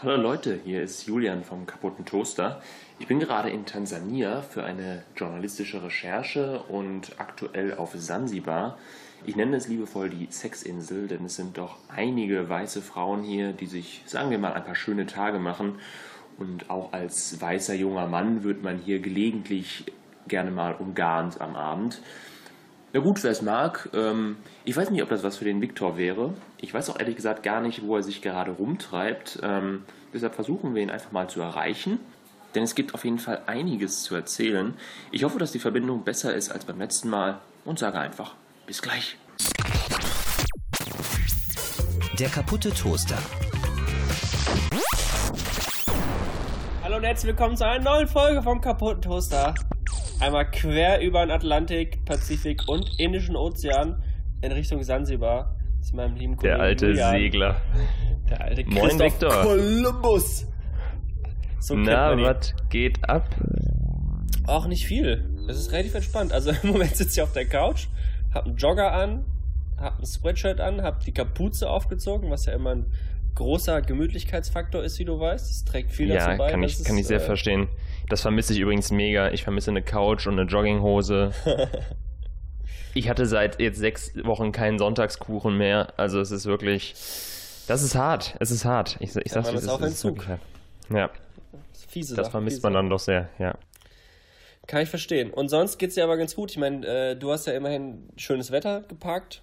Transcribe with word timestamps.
Hallo 0.00 0.14
Leute, 0.14 0.60
hier 0.64 0.80
ist 0.80 1.08
Julian 1.08 1.42
vom 1.42 1.66
kaputten 1.66 2.04
Toaster. 2.04 2.62
Ich 3.00 3.08
bin 3.08 3.18
gerade 3.18 3.50
in 3.50 3.66
Tansania 3.66 4.42
für 4.42 4.62
eine 4.62 5.02
journalistische 5.16 5.82
Recherche 5.82 6.62
und 6.68 7.18
aktuell 7.18 7.74
auf 7.74 7.94
Sansibar. 7.96 8.78
Ich 9.26 9.34
nenne 9.34 9.56
es 9.56 9.66
liebevoll 9.66 10.08
die 10.08 10.28
Sexinsel, 10.30 11.08
denn 11.08 11.24
es 11.24 11.34
sind 11.34 11.58
doch 11.58 11.78
einige 11.88 12.48
weiße 12.48 12.80
Frauen 12.80 13.24
hier, 13.24 13.52
die 13.52 13.66
sich, 13.66 14.02
sagen 14.06 14.30
wir 14.30 14.38
mal, 14.38 14.52
ein 14.52 14.62
paar 14.62 14.76
schöne 14.76 15.06
Tage 15.06 15.40
machen. 15.40 15.80
Und 16.38 16.70
auch 16.70 16.92
als 16.92 17.40
weißer 17.40 17.74
junger 17.74 18.06
Mann 18.06 18.44
wird 18.44 18.62
man 18.62 18.78
hier 18.78 19.00
gelegentlich 19.00 19.86
gerne 20.28 20.52
mal 20.52 20.74
umgarnt 20.74 21.40
am 21.40 21.56
Abend. 21.56 22.02
Na 22.94 23.00
gut, 23.00 23.22
wer 23.22 23.30
es 23.30 23.42
mag. 23.42 23.90
Ähm, 23.92 24.38
ich 24.64 24.74
weiß 24.74 24.90
nicht, 24.90 25.02
ob 25.02 25.10
das 25.10 25.22
was 25.22 25.36
für 25.36 25.44
den 25.44 25.60
Viktor 25.60 25.98
wäre. 25.98 26.32
Ich 26.56 26.72
weiß 26.72 26.88
auch 26.88 26.98
ehrlich 26.98 27.16
gesagt 27.16 27.42
gar 27.42 27.60
nicht, 27.60 27.82
wo 27.84 27.96
er 27.96 28.02
sich 28.02 28.22
gerade 28.22 28.50
rumtreibt. 28.52 29.40
Ähm, 29.42 29.84
deshalb 30.14 30.34
versuchen 30.34 30.74
wir 30.74 30.82
ihn 30.82 30.88
einfach 30.88 31.12
mal 31.12 31.28
zu 31.28 31.42
erreichen. 31.42 32.00
Denn 32.54 32.62
es 32.62 32.74
gibt 32.74 32.94
auf 32.94 33.04
jeden 33.04 33.18
Fall 33.18 33.42
einiges 33.46 34.04
zu 34.04 34.14
erzählen. 34.14 34.74
Ich 35.10 35.22
hoffe, 35.22 35.38
dass 35.38 35.52
die 35.52 35.58
Verbindung 35.58 36.02
besser 36.02 36.34
ist 36.34 36.50
als 36.50 36.64
beim 36.64 36.78
letzten 36.78 37.10
Mal 37.10 37.40
und 37.66 37.78
sage 37.78 37.98
einfach 37.98 38.36
bis 38.66 38.80
gleich. 38.80 39.18
Der 42.18 42.30
kaputte 42.30 42.70
Toaster. 42.70 43.18
Hallo 46.82 46.96
und 46.96 47.04
herzlich 47.04 47.36
willkommen 47.36 47.54
zu 47.54 47.66
einer 47.66 47.84
neuen 47.84 48.08
Folge 48.08 48.42
vom 48.42 48.62
kaputten 48.62 49.02
Toaster. 49.02 49.54
Einmal 50.20 50.50
quer 50.50 51.00
über 51.00 51.24
den 51.24 51.30
Atlantik, 51.30 52.04
Pazifik 52.04 52.66
und 52.66 52.98
Indischen 52.98 53.36
Ozean 53.36 54.02
in 54.42 54.52
Richtung 54.52 54.82
Sansibar 54.82 55.56
zu 55.80 55.94
meinem 55.94 56.16
lieben 56.16 56.36
Kollegen 56.36 56.56
Der 56.58 56.64
alte 56.64 56.86
Julian. 56.88 57.12
Segler. 57.12 57.60
Der 58.28 58.40
alte 58.40 58.64
Moin, 58.66 58.88
Christoph 58.88 59.12
Viktor. 59.12 59.42
Kolumbus. 59.42 60.46
So 61.60 61.76
Na, 61.76 62.16
was 62.20 62.54
geht 62.68 63.08
ab? 63.08 63.28
Auch 64.46 64.66
nicht 64.66 64.86
viel. 64.86 65.28
Es 65.48 65.56
ist 65.56 65.72
relativ 65.72 65.94
entspannt. 65.94 66.32
Also 66.32 66.50
im 66.62 66.70
Moment 66.72 66.96
sitze 66.96 67.20
ich 67.20 67.22
auf 67.22 67.32
der 67.32 67.46
Couch, 67.46 67.86
hab 68.34 68.46
einen 68.46 68.56
Jogger 68.56 68.92
an, 68.92 69.24
hab 69.76 70.00
ein 70.00 70.06
Sweatshirt 70.06 70.60
an, 70.60 70.82
hab 70.82 71.04
die 71.04 71.12
Kapuze 71.12 71.70
aufgezogen, 71.70 72.30
was 72.30 72.46
ja 72.46 72.54
immer 72.54 72.74
ein 72.74 72.86
großer 73.36 73.82
Gemütlichkeitsfaktor 73.82 74.82
ist, 74.82 74.98
wie 74.98 75.04
du 75.04 75.20
weißt. 75.20 75.48
Es 75.48 75.64
trägt 75.64 75.92
viel 75.92 76.08
Ja, 76.08 76.26
dazu 76.26 76.38
bei. 76.38 76.50
kann 76.50 76.62
dass 76.62 76.80
ich, 76.80 76.84
kann 76.84 76.98
ich 76.98 77.06
sehr 77.06 77.18
äh, 77.18 77.20
verstehen. 77.20 77.68
Das 78.08 78.22
vermisse 78.22 78.52
ich 78.54 78.60
übrigens 78.60 78.90
mega. 78.90 79.30
Ich 79.30 79.44
vermisse 79.44 79.70
eine 79.70 79.82
Couch 79.82 80.26
und 80.26 80.38
eine 80.38 80.48
Jogginghose. 80.48 81.32
Ich 82.94 83.08
hatte 83.08 83.26
seit 83.26 83.60
jetzt 83.60 83.78
sechs 83.78 84.12
Wochen 84.24 84.50
keinen 84.50 84.78
Sonntagskuchen 84.78 85.56
mehr. 85.56 85.92
Also 85.98 86.20
es 86.20 86.32
ist 86.32 86.46
wirklich. 86.46 86.94
Das 87.68 87.82
ist 87.82 87.94
hart. 87.94 88.34
Es 88.40 88.50
ist 88.50 88.64
hart. 88.64 88.96
Ich, 88.98 89.14
ich 89.14 89.26
Ja, 89.26 89.42
sag's 89.42 89.46
man 89.52 89.54
dir, 89.54 89.60
ist 89.60 89.82
Entzug. 89.82 90.16
wirklich 90.16 90.28
hart. 90.28 90.40
Ja, 90.90 91.10
Fiese 91.88 92.16
das 92.16 92.26
Sache, 92.26 92.32
vermisst 92.32 92.56
fiese 92.56 92.66
man 92.66 92.72
dann 92.72 92.90
doch 92.90 92.98
sehr, 92.98 93.28
ja. 93.38 93.56
Kann 94.66 94.82
ich 94.82 94.88
verstehen. 94.88 95.30
Und 95.30 95.48
sonst 95.48 95.78
geht's 95.78 95.94
dir 95.94 96.04
aber 96.04 96.16
ganz 96.16 96.34
gut. 96.34 96.50
Ich 96.50 96.56
meine, 96.58 96.86
äh, 96.86 97.14
du 97.16 97.30
hast 97.30 97.46
ja 97.46 97.52
immerhin 97.52 98.08
schönes 98.16 98.50
Wetter 98.50 98.80
geparkt. 98.80 99.42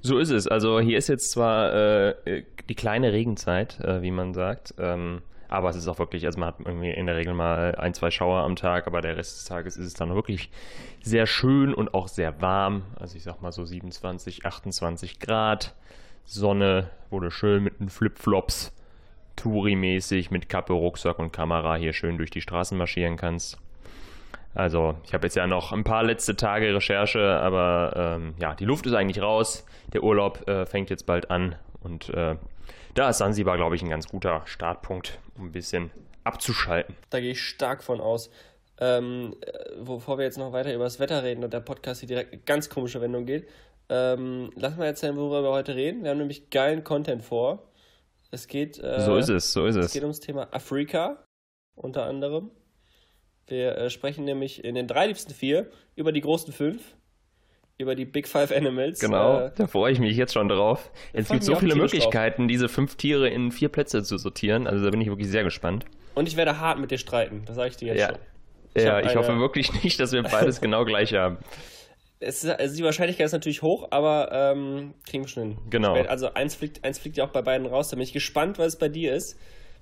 So 0.00 0.18
ist 0.18 0.30
es. 0.30 0.46
Also 0.46 0.80
hier 0.80 0.98
ist 0.98 1.08
jetzt 1.08 1.30
zwar 1.30 1.74
äh, 1.74 2.44
die 2.68 2.74
kleine 2.74 3.12
Regenzeit, 3.12 3.80
äh, 3.80 4.02
wie 4.02 4.10
man 4.10 4.32
sagt, 4.34 4.74
ähm, 4.78 5.22
aber 5.48 5.70
es 5.70 5.76
ist 5.76 5.88
auch 5.88 5.98
wirklich, 5.98 6.26
also 6.26 6.38
man 6.38 6.48
hat 6.48 6.56
irgendwie 6.60 6.90
in 6.90 7.06
der 7.06 7.16
Regel 7.16 7.34
mal 7.34 7.74
ein, 7.76 7.94
zwei 7.94 8.10
Schauer 8.10 8.42
am 8.42 8.56
Tag, 8.56 8.86
aber 8.86 9.00
der 9.00 9.16
Rest 9.16 9.38
des 9.38 9.44
Tages 9.46 9.76
ist 9.76 9.86
es 9.86 9.94
dann 9.94 10.14
wirklich 10.14 10.50
sehr 11.02 11.26
schön 11.26 11.72
und 11.72 11.94
auch 11.94 12.08
sehr 12.08 12.40
warm. 12.40 12.82
Also 12.96 13.16
ich 13.16 13.22
sag 13.22 13.40
mal 13.40 13.52
so 13.52 13.64
27, 13.64 14.44
28 14.44 15.20
Grad, 15.20 15.74
Sonne, 16.24 16.90
du 17.10 17.30
schön 17.30 17.64
mit 17.64 17.80
den 17.80 17.88
Flipflops 17.88 18.72
Touri-mäßig 19.36 20.30
mit 20.30 20.48
Kappe, 20.48 20.72
Rucksack 20.72 21.18
und 21.18 21.32
Kamera 21.32 21.76
hier 21.76 21.92
schön 21.92 22.18
durch 22.18 22.30
die 22.30 22.40
Straßen 22.40 22.76
marschieren 22.76 23.16
kannst. 23.16 23.58
Also, 24.54 24.96
ich 25.04 25.14
habe 25.14 25.26
jetzt 25.26 25.36
ja 25.36 25.46
noch 25.46 25.72
ein 25.72 25.84
paar 25.84 26.02
letzte 26.02 26.34
Tage 26.34 26.74
Recherche, 26.74 27.38
aber 27.40 27.92
ähm, 27.96 28.34
ja, 28.38 28.54
die 28.54 28.64
Luft 28.64 28.86
ist 28.86 28.94
eigentlich 28.94 29.22
raus. 29.22 29.64
Der 29.92 30.02
Urlaub 30.02 30.48
äh, 30.48 30.66
fängt 30.66 30.90
jetzt 30.90 31.06
bald 31.06 31.30
an 31.30 31.54
und 31.80 32.08
äh, 32.10 32.36
da 32.98 33.10
ist 33.10 33.18
Sansibar, 33.18 33.56
glaube 33.56 33.76
ich, 33.76 33.82
ein 33.82 33.90
ganz 33.90 34.08
guter 34.08 34.42
Startpunkt, 34.46 35.20
um 35.36 35.46
ein 35.46 35.52
bisschen 35.52 35.92
abzuschalten. 36.24 36.96
Da 37.10 37.20
gehe 37.20 37.30
ich 37.30 37.40
stark 37.40 37.84
von 37.84 38.00
aus. 38.00 38.28
Ähm, 38.80 39.36
äh, 39.40 39.82
bevor 39.84 40.18
wir 40.18 40.24
jetzt 40.24 40.36
noch 40.38 40.52
weiter 40.52 40.74
über 40.74 40.84
das 40.84 40.98
Wetter 40.98 41.22
reden 41.22 41.44
und 41.44 41.52
der 41.52 41.60
Podcast 41.60 42.00
hier 42.00 42.08
direkt 42.08 42.32
eine 42.32 42.42
ganz 42.42 42.68
komische 42.68 43.00
Wendung 43.00 43.24
geht, 43.24 43.48
ähm, 43.88 44.50
lass 44.56 44.76
mal 44.76 44.86
erzählen, 44.86 45.16
worüber 45.16 45.42
wir 45.42 45.50
heute 45.50 45.76
reden. 45.76 46.02
Wir 46.02 46.10
haben 46.10 46.18
nämlich 46.18 46.50
geilen 46.50 46.82
Content 46.84 47.22
vor. 47.22 47.70
Es 48.30 48.48
geht, 48.48 48.78
äh, 48.78 49.00
So 49.00 49.16
ist 49.16 49.28
es, 49.28 49.52
so 49.52 49.66
ist 49.66 49.76
es 49.76 49.86
es. 49.86 49.92
geht 49.92 50.02
ums 50.02 50.20
Thema 50.20 50.48
Afrika, 50.52 51.24
unter 51.76 52.04
anderem. 52.04 52.50
Wir 53.46 53.78
äh, 53.78 53.90
sprechen 53.90 54.24
nämlich 54.24 54.64
in 54.64 54.74
den 54.74 54.88
drei 54.88 55.06
liebsten 55.06 55.32
vier 55.32 55.70
über 55.94 56.12
die 56.12 56.20
großen 56.20 56.52
fünf, 56.52 56.96
über 57.78 57.94
die 57.94 58.04
Big 58.04 58.26
Five 58.26 58.50
Animals. 58.54 58.98
Genau, 59.00 59.38
Äh, 59.40 59.50
da 59.56 59.66
freue 59.68 59.92
ich 59.92 60.00
mich 60.00 60.16
jetzt 60.16 60.32
schon 60.34 60.48
drauf. 60.48 60.90
Es 61.12 61.28
gibt 61.28 61.44
so 61.44 61.54
viele 61.54 61.76
Möglichkeiten, 61.76 62.48
diese 62.48 62.68
fünf 62.68 62.96
Tiere 62.96 63.28
in 63.28 63.52
vier 63.52 63.68
Plätze 63.68 64.02
zu 64.02 64.18
sortieren. 64.18 64.66
Also 64.66 64.84
da 64.84 64.90
bin 64.90 65.00
ich 65.00 65.08
wirklich 65.08 65.28
sehr 65.28 65.44
gespannt. 65.44 65.84
und 66.14 66.26
ich 66.26 66.36
werde 66.36 66.58
hart 66.58 66.80
mit 66.80 66.90
dir 66.90 66.98
streiten, 66.98 67.42
das 67.46 67.54
sage 67.54 67.68
ich 67.68 67.76
dir 67.76 67.88
jetzt 67.88 68.00
Ja. 68.00 68.08
schon. 68.08 68.18
Ich 68.74 68.82
ja, 68.84 68.98
ich 69.00 69.06
eine- 69.10 69.18
hoffe 69.20 69.38
wirklich 69.38 69.82
nicht, 69.84 69.98
dass 70.00 70.12
wir 70.12 70.22
beides 70.24 70.60
genau 70.60 70.84
gleich 70.84 71.14
haben. 71.14 71.38
Es 72.20 72.42
ist, 72.42 72.50
also 72.50 72.76
die 72.76 72.82
Wahrscheinlichkeit 72.82 73.26
ist 73.26 73.32
natürlich 73.32 73.62
hoch, 73.62 73.86
aber 73.92 74.30
ähm, 74.32 74.94
kriegen 75.08 75.22
wir 75.22 75.28
schon 75.28 75.42
hin. 75.44 75.58
Genau. 75.70 75.94
Also 75.94 76.34
eins 76.34 76.56
fliegt, 76.56 76.84
eins 76.84 76.98
fliegt 76.98 77.16
ja 77.16 77.24
auch 77.24 77.28
bei 77.30 77.42
beiden 77.42 77.64
raus. 77.68 77.90
Da 77.90 77.94
bin 77.96 78.02
ich 78.02 78.12
gespannt, 78.12 78.58
was 78.58 78.66
es 78.74 78.78
bei 78.78 78.88
dir 78.88 79.14
ist. 79.14 79.38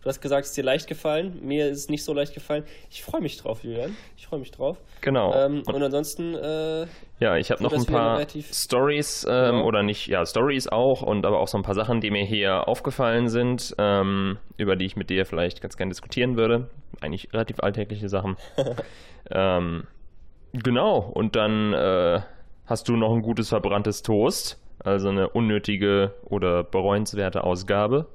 Du 0.07 0.11
hast 0.11 0.21
gesagt, 0.21 0.45
es 0.45 0.51
ist 0.51 0.57
dir 0.57 0.63
leicht 0.63 0.87
gefallen. 0.87 1.41
Mir 1.43 1.69
ist 1.69 1.79
es 1.79 1.89
nicht 1.89 2.05
so 2.05 2.15
leicht 2.15 2.33
gefallen. 2.33 2.63
Ich 2.93 3.03
freue 3.03 3.21
mich 3.21 3.39
drauf, 3.39 3.65
Julian. 3.65 3.97
Ich 4.17 4.29
freue 4.29 4.39
mich 4.39 4.53
drauf. 4.53 4.79
Genau. 5.01 5.35
Ähm, 5.35 5.65
und 5.67 5.83
ansonsten, 5.83 6.33
äh, 6.37 6.87
Ja, 7.19 7.37
ich 7.37 7.51
habe 7.51 7.61
noch 7.61 7.73
ein 7.73 7.85
paar 7.87 8.25
Stories 8.53 9.27
ähm, 9.29 9.57
Genau. 9.57 9.65
oder 9.65 9.83
nicht, 9.83 10.07
ja, 10.07 10.25
Stories 10.25 10.69
auch 10.69 11.03
und 11.03 11.27
aber 11.27 11.41
auch 11.41 11.49
so 11.49 11.59
ein 11.59 11.65
paar 11.65 11.75
Sachen, 11.75 12.01
die 12.01 12.13
mir 12.13 12.23
hier 12.23 12.69
aufgefallen 12.69 13.29
sind, 13.29 13.75
ähm, 13.79 14.39
über 14.57 14.77
die 14.77 14.85
ich 14.85 14.95
mit 14.95 15.11
dir 15.11 15.27
vielleicht 15.27 15.61
ganz 15.61 15.77
gerne 15.77 15.91
diskutieren 15.91 16.37
würde. 16.37 16.71
Eigentlich 17.01 17.33
relativ 17.33 17.59
alltägliche 17.59 18.09
Sachen. 18.09 18.37
ähm, 19.33 19.89
genau, 20.53 20.99
und 20.99 21.35
dann 21.35 21.73
äh, 21.73 22.21
hast 22.67 22.89
du 22.89 22.95
noch 22.95 23.13
ein 23.13 23.23
gutes 23.23 23.49
verbranntes 23.49 24.03
Toast, 24.03 24.63
also 24.79 25.09
eine 25.09 25.31
unnötige 25.31 26.15
oder 26.27 26.63
bereuenswerte 26.63 27.43
Ausgabe. 27.43 28.07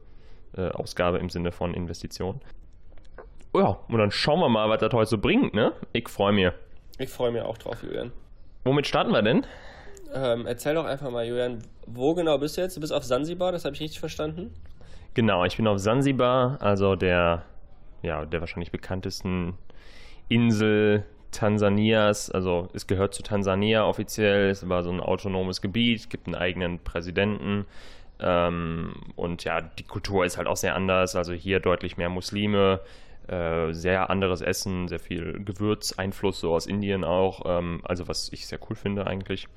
Äh, 0.58 0.70
Ausgabe 0.70 1.18
im 1.18 1.30
Sinne 1.30 1.52
von 1.52 1.74
Investition. 1.74 2.42
Ja, 3.54 3.80
und 3.88 3.98
dann 3.98 4.12
schauen 4.12 4.40
wir 4.40 4.50
mal, 4.50 4.70
was 4.70 4.80
das 4.80 4.94
heute 4.94 5.10
so 5.10 5.18
bringt, 5.18 5.54
ne? 5.54 5.74
Ich 5.94 6.10
freue 6.10 6.34
mich. 6.34 6.52
ich 7.00 7.10
freue 7.10 7.32
mich 7.32 7.42
auch 7.42 7.58
drauf, 7.58 7.84
Julian. 7.84 8.12
Womit 8.64 8.88
starten 8.88 9.12
wir 9.12 9.22
denn? 9.22 9.46
Ähm, 10.14 10.46
erzähl 10.46 10.76
doch 10.76 10.86
einfach 10.86 11.10
mal, 11.10 11.26
Julian, 11.26 11.60
wo 11.88 12.14
genau 12.14 12.38
bist 12.38 12.58
du 12.58 12.62
jetzt? 12.62 12.76
Du 12.76 12.82
bist 12.82 12.94
auf 12.94 13.04
Sansibar, 13.04 13.52
das 13.52 13.66
habe 13.66 13.76
ich 13.76 13.82
richtig 13.82 14.00
verstanden. 14.00 14.54
Genau, 15.14 15.44
ich 15.46 15.58
bin 15.58 15.68
auf 15.68 15.80
Sansibar, 15.80 16.58
also 16.62 16.96
der, 16.96 17.44
ja, 18.02 18.26
der 18.26 18.40
wahrscheinlich 18.40 18.72
bekanntesten 18.72 19.58
Insel 20.30 21.06
Tansanias. 21.32 22.30
Also 22.30 22.68
es 22.74 22.88
gehört 22.88 23.14
zu 23.14 23.24
Tansania 23.24 23.86
offiziell, 23.86 24.50
es 24.50 24.68
war 24.68 24.84
so 24.84 24.92
ein 24.92 25.00
autonomes 25.00 25.62
Gebiet, 25.62 26.10
gibt 26.10 26.28
einen 26.28 26.36
eigenen 26.36 26.80
Präsidenten. 26.80 27.66
Ähm, 28.22 28.94
und 29.16 29.44
ja, 29.44 29.62
die 29.62 29.84
Kultur 29.84 30.26
ist 30.26 30.38
halt 30.38 30.48
auch 30.48 30.58
sehr 30.58 30.76
anders. 30.76 31.16
Also 31.16 31.34
hier 31.34 31.60
deutlich 31.60 31.98
mehr 31.98 32.10
Muslime, 32.10 32.82
äh, 33.28 33.72
sehr 33.74 34.10
anderes 34.10 34.42
Essen, 34.42 34.88
sehr 34.88 35.00
viel 35.00 35.44
Gewürzeinfluss 35.44 36.40
so 36.40 36.54
aus 36.54 36.66
Indien 36.66 37.04
auch. 37.04 37.42
Ähm, 37.46 37.82
also 37.84 38.08
was 38.08 38.32
ich 38.32 38.48
sehr 38.48 38.60
cool 38.70 38.76
finde 38.76 39.08
eigentlich. 39.08 39.48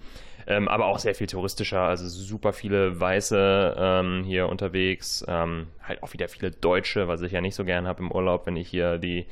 Ähm, 0.46 0.68
aber 0.68 0.86
auch 0.86 0.98
sehr 0.98 1.14
viel 1.14 1.26
touristischer, 1.26 1.80
also 1.80 2.06
super 2.06 2.52
viele 2.52 3.00
Weiße 3.00 3.76
ähm, 3.78 4.24
hier 4.24 4.48
unterwegs. 4.48 5.24
Ähm, 5.26 5.68
halt 5.82 6.02
auch 6.02 6.12
wieder 6.12 6.28
viele 6.28 6.50
Deutsche, 6.50 7.08
was 7.08 7.22
ich 7.22 7.32
ja 7.32 7.40
nicht 7.40 7.54
so 7.54 7.64
gern 7.64 7.86
habe 7.86 8.02
im 8.02 8.12
Urlaub, 8.12 8.46
wenn 8.46 8.56
ich 8.56 8.68
hier 8.68 8.98
die 8.98 9.26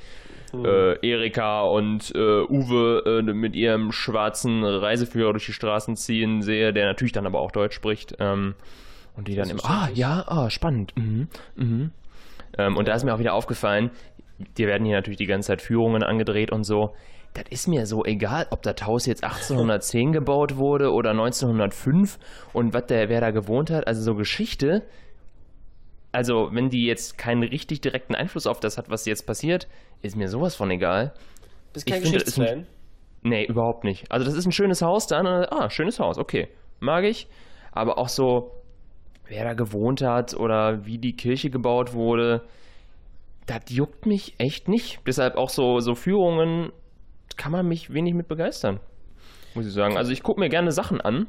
äh, 0.54 1.06
Erika 1.06 1.62
und 1.62 2.14
äh, 2.14 2.42
Uwe 2.42 3.22
äh, 3.26 3.32
mit 3.32 3.54
ihrem 3.54 3.92
schwarzen 3.92 4.64
Reiseführer 4.64 5.32
durch 5.32 5.46
die 5.46 5.52
Straßen 5.52 5.96
ziehen 5.96 6.42
sehe, 6.42 6.72
der 6.72 6.86
natürlich 6.86 7.12
dann 7.12 7.26
aber 7.26 7.40
auch 7.40 7.52
Deutsch 7.52 7.74
spricht. 7.74 8.16
Ähm, 8.18 8.54
und 9.16 9.28
die 9.28 9.34
dann 9.36 9.50
immer, 9.50 9.64
ah, 9.64 9.88
ja, 9.92 10.24
ah, 10.26 10.50
spannend. 10.50 10.92
Mhm, 10.96 11.28
mhm. 11.56 11.90
Ähm, 12.58 12.76
und 12.76 12.88
da 12.88 12.94
ist 12.94 13.04
mir 13.04 13.14
auch 13.14 13.18
wieder 13.18 13.34
aufgefallen, 13.34 13.90
dir 14.58 14.66
werden 14.66 14.84
hier 14.86 14.96
natürlich 14.96 15.18
die 15.18 15.26
ganze 15.26 15.48
Zeit 15.48 15.62
Führungen 15.62 16.02
angedreht 16.02 16.50
und 16.52 16.64
so. 16.64 16.94
Das 17.34 17.44
ist 17.48 17.66
mir 17.66 17.86
so 17.86 18.04
egal, 18.04 18.46
ob 18.50 18.62
das 18.62 18.76
Haus 18.86 19.06
jetzt 19.06 19.24
1810 19.24 20.12
gebaut 20.12 20.56
wurde 20.56 20.92
oder 20.92 21.10
1905 21.12 22.18
und 22.52 22.74
was 22.74 22.86
der, 22.86 23.08
wer 23.08 23.20
da 23.22 23.30
gewohnt 23.30 23.70
hat. 23.70 23.86
Also 23.86 24.02
so 24.02 24.14
Geschichte. 24.14 24.82
Also, 26.14 26.50
wenn 26.52 26.68
die 26.68 26.84
jetzt 26.86 27.16
keinen 27.16 27.42
richtig 27.42 27.80
direkten 27.80 28.14
Einfluss 28.14 28.46
auf 28.46 28.60
das 28.60 28.76
hat, 28.76 28.90
was 28.90 29.06
jetzt 29.06 29.26
passiert, 29.26 29.66
ist 30.02 30.14
mir 30.14 30.28
sowas 30.28 30.54
von 30.54 30.70
egal. 30.70 31.14
Bist 31.72 31.86
Ich 31.86 31.92
kein 31.94 32.02
finde, 32.02 32.18
das 32.18 32.28
ist 32.28 32.38
ein- 32.38 32.44
Geschichtsfan? 32.44 32.66
Nee, 33.22 33.44
überhaupt 33.46 33.84
nicht. 33.84 34.10
Also 34.10 34.26
das 34.26 34.34
ist 34.34 34.44
ein 34.46 34.52
schönes 34.52 34.82
Haus 34.82 35.06
dann. 35.06 35.24
äh, 35.26 35.46
Ah, 35.50 35.70
schönes 35.70 35.98
Haus, 36.00 36.18
okay. 36.18 36.48
Mag 36.80 37.04
ich. 37.04 37.28
Aber 37.70 37.96
auch 37.96 38.08
so, 38.10 38.50
wer 39.32 39.44
da 39.44 39.54
gewohnt 39.54 40.02
hat 40.02 40.34
oder 40.34 40.84
wie 40.84 40.98
die 40.98 41.16
Kirche 41.16 41.48
gebaut 41.48 41.94
wurde, 41.94 42.42
das 43.46 43.62
juckt 43.70 44.04
mich 44.04 44.34
echt 44.38 44.68
nicht. 44.68 45.00
Deshalb 45.06 45.36
auch 45.36 45.48
so, 45.48 45.80
so 45.80 45.94
Führungen 45.94 46.70
kann 47.38 47.50
man 47.50 47.66
mich 47.66 47.92
wenig 47.94 48.12
mit 48.12 48.28
begeistern, 48.28 48.78
muss 49.54 49.66
ich 49.66 49.72
sagen. 49.72 49.96
Also 49.96 50.12
ich 50.12 50.22
gucke 50.22 50.38
mir 50.38 50.50
gerne 50.50 50.70
Sachen 50.70 51.00
an, 51.00 51.28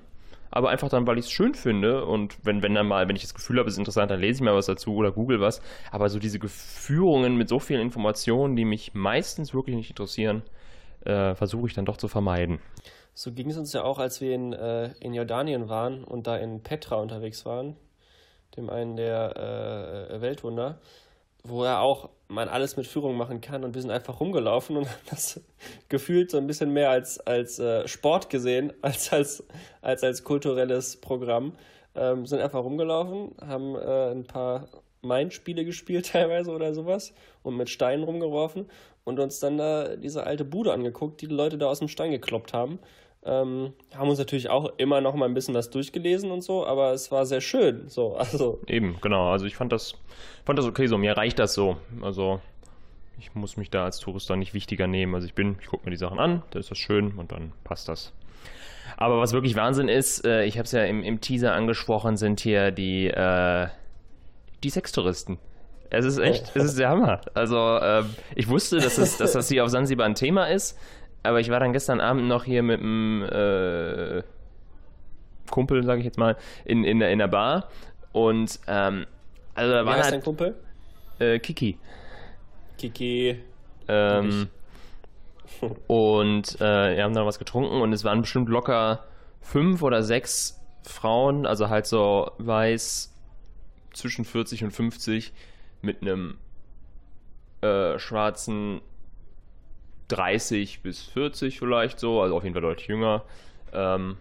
aber 0.52 0.70
einfach 0.70 0.90
dann, 0.90 1.08
weil 1.08 1.18
ich 1.18 1.26
es 1.26 1.32
schön 1.32 1.54
finde 1.54 2.06
und 2.06 2.46
wenn, 2.46 2.62
wenn 2.62 2.74
dann 2.74 2.88
mal, 2.88 3.08
wenn 3.08 3.16
ich 3.16 3.22
das 3.22 3.34
Gefühl 3.34 3.58
habe, 3.58 3.70
es 3.70 3.76
ist 3.76 3.80
interessant, 3.80 4.12
dann 4.12 4.20
lese 4.20 4.40
ich 4.40 4.46
mal 4.46 4.54
was 4.54 4.66
dazu 4.66 4.94
oder 4.96 5.14
google 5.14 5.40
was. 5.40 5.62
Aber 5.90 6.10
so 6.10 6.20
diese 6.20 6.40
Führungen 6.46 7.38
mit 7.38 7.48
so 7.48 7.60
vielen 7.60 7.82
Informationen, 7.82 8.58
die 8.58 8.66
mich 8.66 8.94
meistens 8.94 9.54
wirklich 9.54 9.78
nicht 9.78 9.90
interessieren, 9.90 10.44
äh, 11.06 11.36
versuche 11.36 11.68
ich 11.68 11.74
dann 11.74 11.86
doch 11.86 11.98
zu 11.98 12.10
vermeiden. 12.10 12.60
So 13.14 13.32
ging 13.32 13.50
es 13.50 13.58
uns 13.58 13.72
ja 13.72 13.84
auch, 13.84 13.98
als 13.98 14.20
wir 14.20 14.34
in, 14.34 14.52
äh, 14.52 14.92
in 15.00 15.14
Jordanien 15.14 15.70
waren 15.70 16.04
und 16.04 16.28
da 16.28 16.36
in 16.36 16.64
Petra 16.64 16.98
unterwegs 16.98 17.46
waren, 17.46 17.78
dem 18.56 18.70
einen 18.70 18.96
der 18.96 20.10
äh, 20.12 20.22
Weltwunder, 20.22 20.80
wo 21.44 21.64
er 21.64 21.82
auch 21.82 22.10
man 22.28 22.50
alles 22.50 22.78
mit 22.78 22.88
Führung 22.88 23.16
machen 23.16 23.42
kann 23.42 23.64
und 23.64 23.76
wir 23.76 23.82
sind 23.82 23.92
einfach 23.92 24.20
rumgelaufen 24.20 24.76
und 24.78 24.88
haben 24.90 25.06
das 25.10 25.42
gefühlt 25.90 26.32
so 26.32 26.38
ein 26.38 26.48
bisschen 26.48 26.72
mehr 26.72 26.90
als, 26.90 27.20
als 27.20 27.60
äh, 27.60 27.88
Sport 27.88 28.30
gesehen, 28.30 28.74
als 28.82 29.12
als, 29.12 29.44
als 29.82 30.04
als 30.04 30.24
kulturelles 30.24 30.98
Programm. 31.00 31.54
Ähm, 31.96 32.26
sind 32.26 32.42
einfach 32.42 32.64
rumgelaufen, 32.64 33.36
haben 33.40 33.76
äh, 33.76 34.12
ein 34.12 34.26
paar 34.26 34.68
Main-Spiele 35.02 35.64
gespielt 35.64 36.08
teilweise 36.12 36.52
oder 36.52 36.74
sowas 36.74 37.14
und 37.44 37.56
mit 37.56 37.70
Steinen 37.70 38.04
rumgeworfen 38.04 38.68
und 39.04 39.20
uns 39.20 39.40
dann 39.40 39.58
da 39.58 39.96
diese 39.96 40.26
alte 40.26 40.46
Bude 40.46 40.74
angeguckt, 40.74 41.22
die 41.22 41.28
die 41.28 41.36
Leute 41.36 41.58
da 41.58 41.68
aus 41.68 41.80
dem 41.80 41.88
Stein 41.88 42.12
gekloppt 42.12 42.54
haben. 42.54 42.80
Ähm, 43.26 43.74
haben 43.96 44.10
uns 44.10 44.20
natürlich 44.20 44.50
auch 44.50 44.74
immer 44.78 45.00
noch 45.00 45.16
mal 45.16 45.26
ein 45.26 45.34
bisschen 45.34 45.54
was 45.54 45.70
durchgelesen 45.70 46.30
und 46.32 46.42
so, 46.42 46.66
aber 46.66 46.92
es 46.92 47.12
war 47.12 47.26
sehr 47.26 47.42
schön. 47.42 47.88
So, 47.88 48.16
also. 48.18 48.60
Eben, 48.68 48.98
genau. 49.02 49.30
Also 49.32 49.46
ich 49.46 49.56
fand 49.56 49.72
das, 49.72 49.96
fand 50.46 50.60
das 50.60 50.66
okay 50.66 50.88
so. 50.88 50.98
Mir 50.98 51.16
reicht 51.16 51.40
das 51.40 51.54
so. 51.54 51.78
Also 52.02 52.42
ich 53.20 53.34
muss 53.36 53.56
mich 53.56 53.70
da 53.70 53.86
als 53.86 54.00
Tourist 54.00 54.30
dann 54.30 54.40
nicht 54.40 54.54
wichtiger 54.54 54.88
nehmen. 54.88 55.16
Also 55.16 55.26
ich 55.28 55.34
bin, 55.34 55.56
ich 55.62 55.68
gucke 55.68 55.86
mir 55.86 55.92
die 55.92 55.98
Sachen 55.98 56.20
an, 56.20 56.44
da 56.52 56.60
ist 56.60 56.72
das 56.72 56.78
schön 56.78 57.14
und 57.18 57.32
dann 57.32 57.54
passt 57.64 57.88
das. 57.88 58.14
Aber 58.98 59.20
was 59.20 59.34
wirklich 59.34 59.56
Wahnsinn 59.56 59.88
ist, 59.88 60.26
äh, 60.26 60.44
ich 60.44 60.58
habe 60.58 60.66
es 60.66 60.72
ja 60.72 60.84
im, 60.84 61.04
im, 61.04 61.22
Teaser 61.22 61.54
angesprochen, 61.54 62.18
sind 62.18 62.42
hier 62.42 62.72
die, 62.72 63.08
äh, 63.08 63.68
die 64.64 64.70
Sextouristen. 64.70 65.38
Es 65.90 66.06
ist 66.06 66.18
echt, 66.18 66.56
es 66.56 66.64
ist 66.64 66.80
der 66.80 66.90
Hammer. 66.90 67.22
Also 67.34 67.78
äh, 67.78 68.04
ich 68.36 68.50
wusste, 68.50 68.78
dass, 68.78 68.98
es, 68.98 69.18
dass 69.18 69.34
das 69.34 69.48
hier 69.48 69.64
auf 69.64 69.70
Sansibar 69.70 70.08
ein 70.08 70.16
Thema 70.16 70.46
ist. 70.46 70.78
Aber 71.24 71.40
ich 71.40 71.50
war 71.50 71.60
dann 71.60 71.74
gestern 71.74 72.02
Abend 72.02 72.28
noch 72.28 72.44
hier 72.44 72.64
mit 72.64 72.82
einem 72.82 73.24
äh, 73.24 74.24
Kumpel, 75.50 75.84
sage 75.84 76.00
ich 76.00 76.06
jetzt 76.06 76.18
mal, 76.18 76.36
in, 76.66 76.84
in, 76.84 77.02
in 77.02 77.20
der 77.20 77.28
Bar. 77.28 77.70
Und 78.12 78.60
ähm, 78.68 79.06
also 79.56 79.74
da 79.74 79.86
war 79.86 79.96
halt, 79.96 80.14
dein 80.14 80.24
Kumpel? 80.24 80.56
Äh, 81.20 81.40
Kiki. 81.40 81.78
Kiki. 82.78 83.40
Ähm, 83.88 84.50
und 85.88 86.56
äh, 86.62 86.96
wir 86.96 87.04
haben 87.04 87.14
dann 87.14 87.26
was 87.26 87.40
getrunken 87.40 87.82
und 87.82 87.94
es 87.94 88.04
waren 88.04 88.22
bestimmt 88.22 88.50
locker 88.50 89.06
fünf 89.42 89.82
oder 89.82 90.04
sechs 90.04 90.60
Frauen, 90.84 91.46
also 91.46 91.70
halt 91.70 91.86
so 91.86 92.32
weiß 92.40 93.14
zwischen 93.94 94.26
40 94.26 94.64
und 94.66 94.72
50 94.72 95.34
mit 95.82 96.02
einem 96.02 96.38
äh, 97.62 98.00
schwarzen 98.00 98.82
30 100.14 100.82
bis 100.82 101.02
40 101.02 101.60
vielleicht 101.60 102.00
so, 102.00 102.22
also 102.22 102.38
auf 102.38 102.44
jeden 102.44 102.54
Fall 102.54 102.62
deutlich 102.62 102.88
jünger. 102.88 103.24
Ähm, 103.74 104.18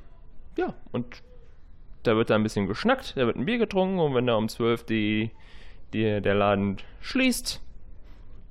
ja, 0.57 0.75
und 0.91 1.23
da 2.03 2.17
wird 2.17 2.31
da 2.31 2.35
ein 2.35 2.43
bisschen 2.43 2.67
geschnackt, 2.67 3.17
da 3.17 3.27
wird 3.27 3.37
ein 3.37 3.45
Bier 3.45 3.59
getrunken 3.59 3.99
und 3.99 4.15
wenn 4.15 4.27
da 4.27 4.35
um 4.35 4.49
12 4.49 4.85
die, 4.85 5.31
die, 5.93 6.21
der 6.21 6.35
Laden 6.35 6.79
schließt, 7.01 7.61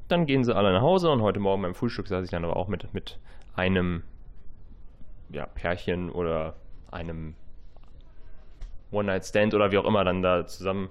dann 0.08 0.26
gehen 0.26 0.44
sie 0.44 0.56
alle 0.56 0.72
nach 0.72 0.82
Hause 0.82 1.10
und 1.10 1.22
heute 1.22 1.40
Morgen 1.40 1.62
beim 1.62 1.76
Frühstück 1.76 2.08
saß 2.08 2.24
ich 2.24 2.32
dann 2.32 2.46
aber 2.46 2.56
auch 2.56 2.68
mit, 2.68 2.94
mit 2.94 3.20
einem 3.56 4.04
ja, 5.30 5.46
Pärchen 5.46 6.10
oder 6.10 6.56
einem 6.92 7.36
One-Night-Stand 8.92 9.54
oder 9.54 9.72
wie 9.72 9.78
auch 9.78 9.86
immer 9.86 10.04
dann 10.04 10.22
da 10.22 10.46
zusammen 10.46 10.90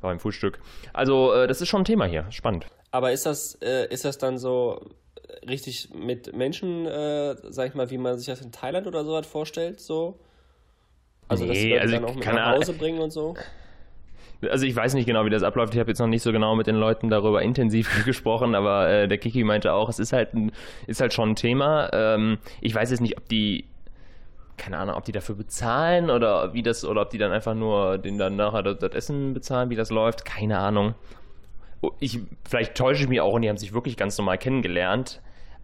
beim 0.00 0.18
Frühstück. 0.18 0.60
Also 0.92 1.32
äh, 1.32 1.46
das 1.46 1.60
ist 1.60 1.68
schon 1.68 1.82
ein 1.82 1.84
Thema 1.84 2.06
hier, 2.06 2.30
spannend. 2.30 2.66
Aber 2.90 3.12
ist 3.12 3.26
das, 3.26 3.56
äh, 3.62 3.86
ist 3.88 4.04
das 4.04 4.18
dann 4.18 4.38
so 4.38 4.80
richtig 5.48 5.90
mit 5.94 6.34
Menschen, 6.34 6.86
äh, 6.86 7.36
sag 7.50 7.68
ich 7.68 7.74
mal, 7.74 7.90
wie 7.90 7.98
man 7.98 8.18
sich 8.18 8.26
das 8.26 8.40
in 8.40 8.52
Thailand 8.52 8.86
oder 8.86 9.04
so 9.04 9.16
hat 9.16 9.26
vorstellt, 9.26 9.80
so? 9.80 10.18
Also, 11.28 11.44
nee, 11.44 11.50
dass 11.50 11.58
sie 11.58 11.78
also 11.78 11.94
dann 11.94 12.04
auch 12.04 12.14
mit 12.14 12.26
nach 12.26 12.56
Hause 12.56 12.72
bringen 12.74 13.00
und 13.00 13.10
so? 13.10 13.34
Also 14.50 14.66
ich 14.66 14.74
weiß 14.74 14.94
nicht 14.94 15.06
genau, 15.06 15.24
wie 15.24 15.30
das 15.30 15.44
abläuft. 15.44 15.72
Ich 15.74 15.78
habe 15.78 15.90
jetzt 15.90 16.00
noch 16.00 16.08
nicht 16.08 16.22
so 16.22 16.32
genau 16.32 16.56
mit 16.56 16.66
den 16.66 16.74
Leuten 16.74 17.08
darüber 17.10 17.42
intensiv 17.42 18.04
gesprochen, 18.04 18.54
aber 18.54 18.88
äh, 18.88 19.08
der 19.08 19.18
Kiki 19.18 19.44
meinte 19.44 19.72
auch, 19.72 19.88
es 19.88 19.98
ist 19.98 20.12
halt 20.12 20.34
ein, 20.34 20.52
ist 20.86 21.00
halt 21.00 21.12
schon 21.12 21.30
ein 21.30 21.36
Thema. 21.36 21.90
Ähm, 21.92 22.38
ich 22.60 22.74
weiß 22.74 22.90
jetzt 22.90 23.00
nicht, 23.00 23.16
ob 23.16 23.28
die, 23.28 23.66
keine 24.56 24.78
Ahnung, 24.78 24.96
ob 24.96 25.04
die 25.04 25.12
dafür 25.12 25.36
bezahlen 25.36 26.10
oder 26.10 26.54
wie 26.54 26.62
das, 26.62 26.84
oder 26.84 27.02
ob 27.02 27.10
die 27.10 27.18
dann 27.18 27.30
einfach 27.30 27.54
nur 27.54 27.98
den 27.98 28.18
dann 28.18 28.34
nachher 28.34 28.62
das, 28.62 28.78
das 28.78 28.92
Essen 28.94 29.32
bezahlen, 29.32 29.70
wie 29.70 29.76
das 29.76 29.90
läuft. 29.90 30.24
Keine 30.24 30.58
Ahnung. 30.58 30.94
Ich, 32.00 32.20
vielleicht 32.48 32.76
täusche 32.76 33.02
ich 33.02 33.08
mich 33.08 33.20
auch 33.20 33.34
und 33.34 33.42
die 33.42 33.48
haben 33.48 33.56
sich 33.56 33.72
wirklich 33.72 33.96
ganz 33.96 34.16
normal 34.18 34.38
kennengelernt. 34.38 35.20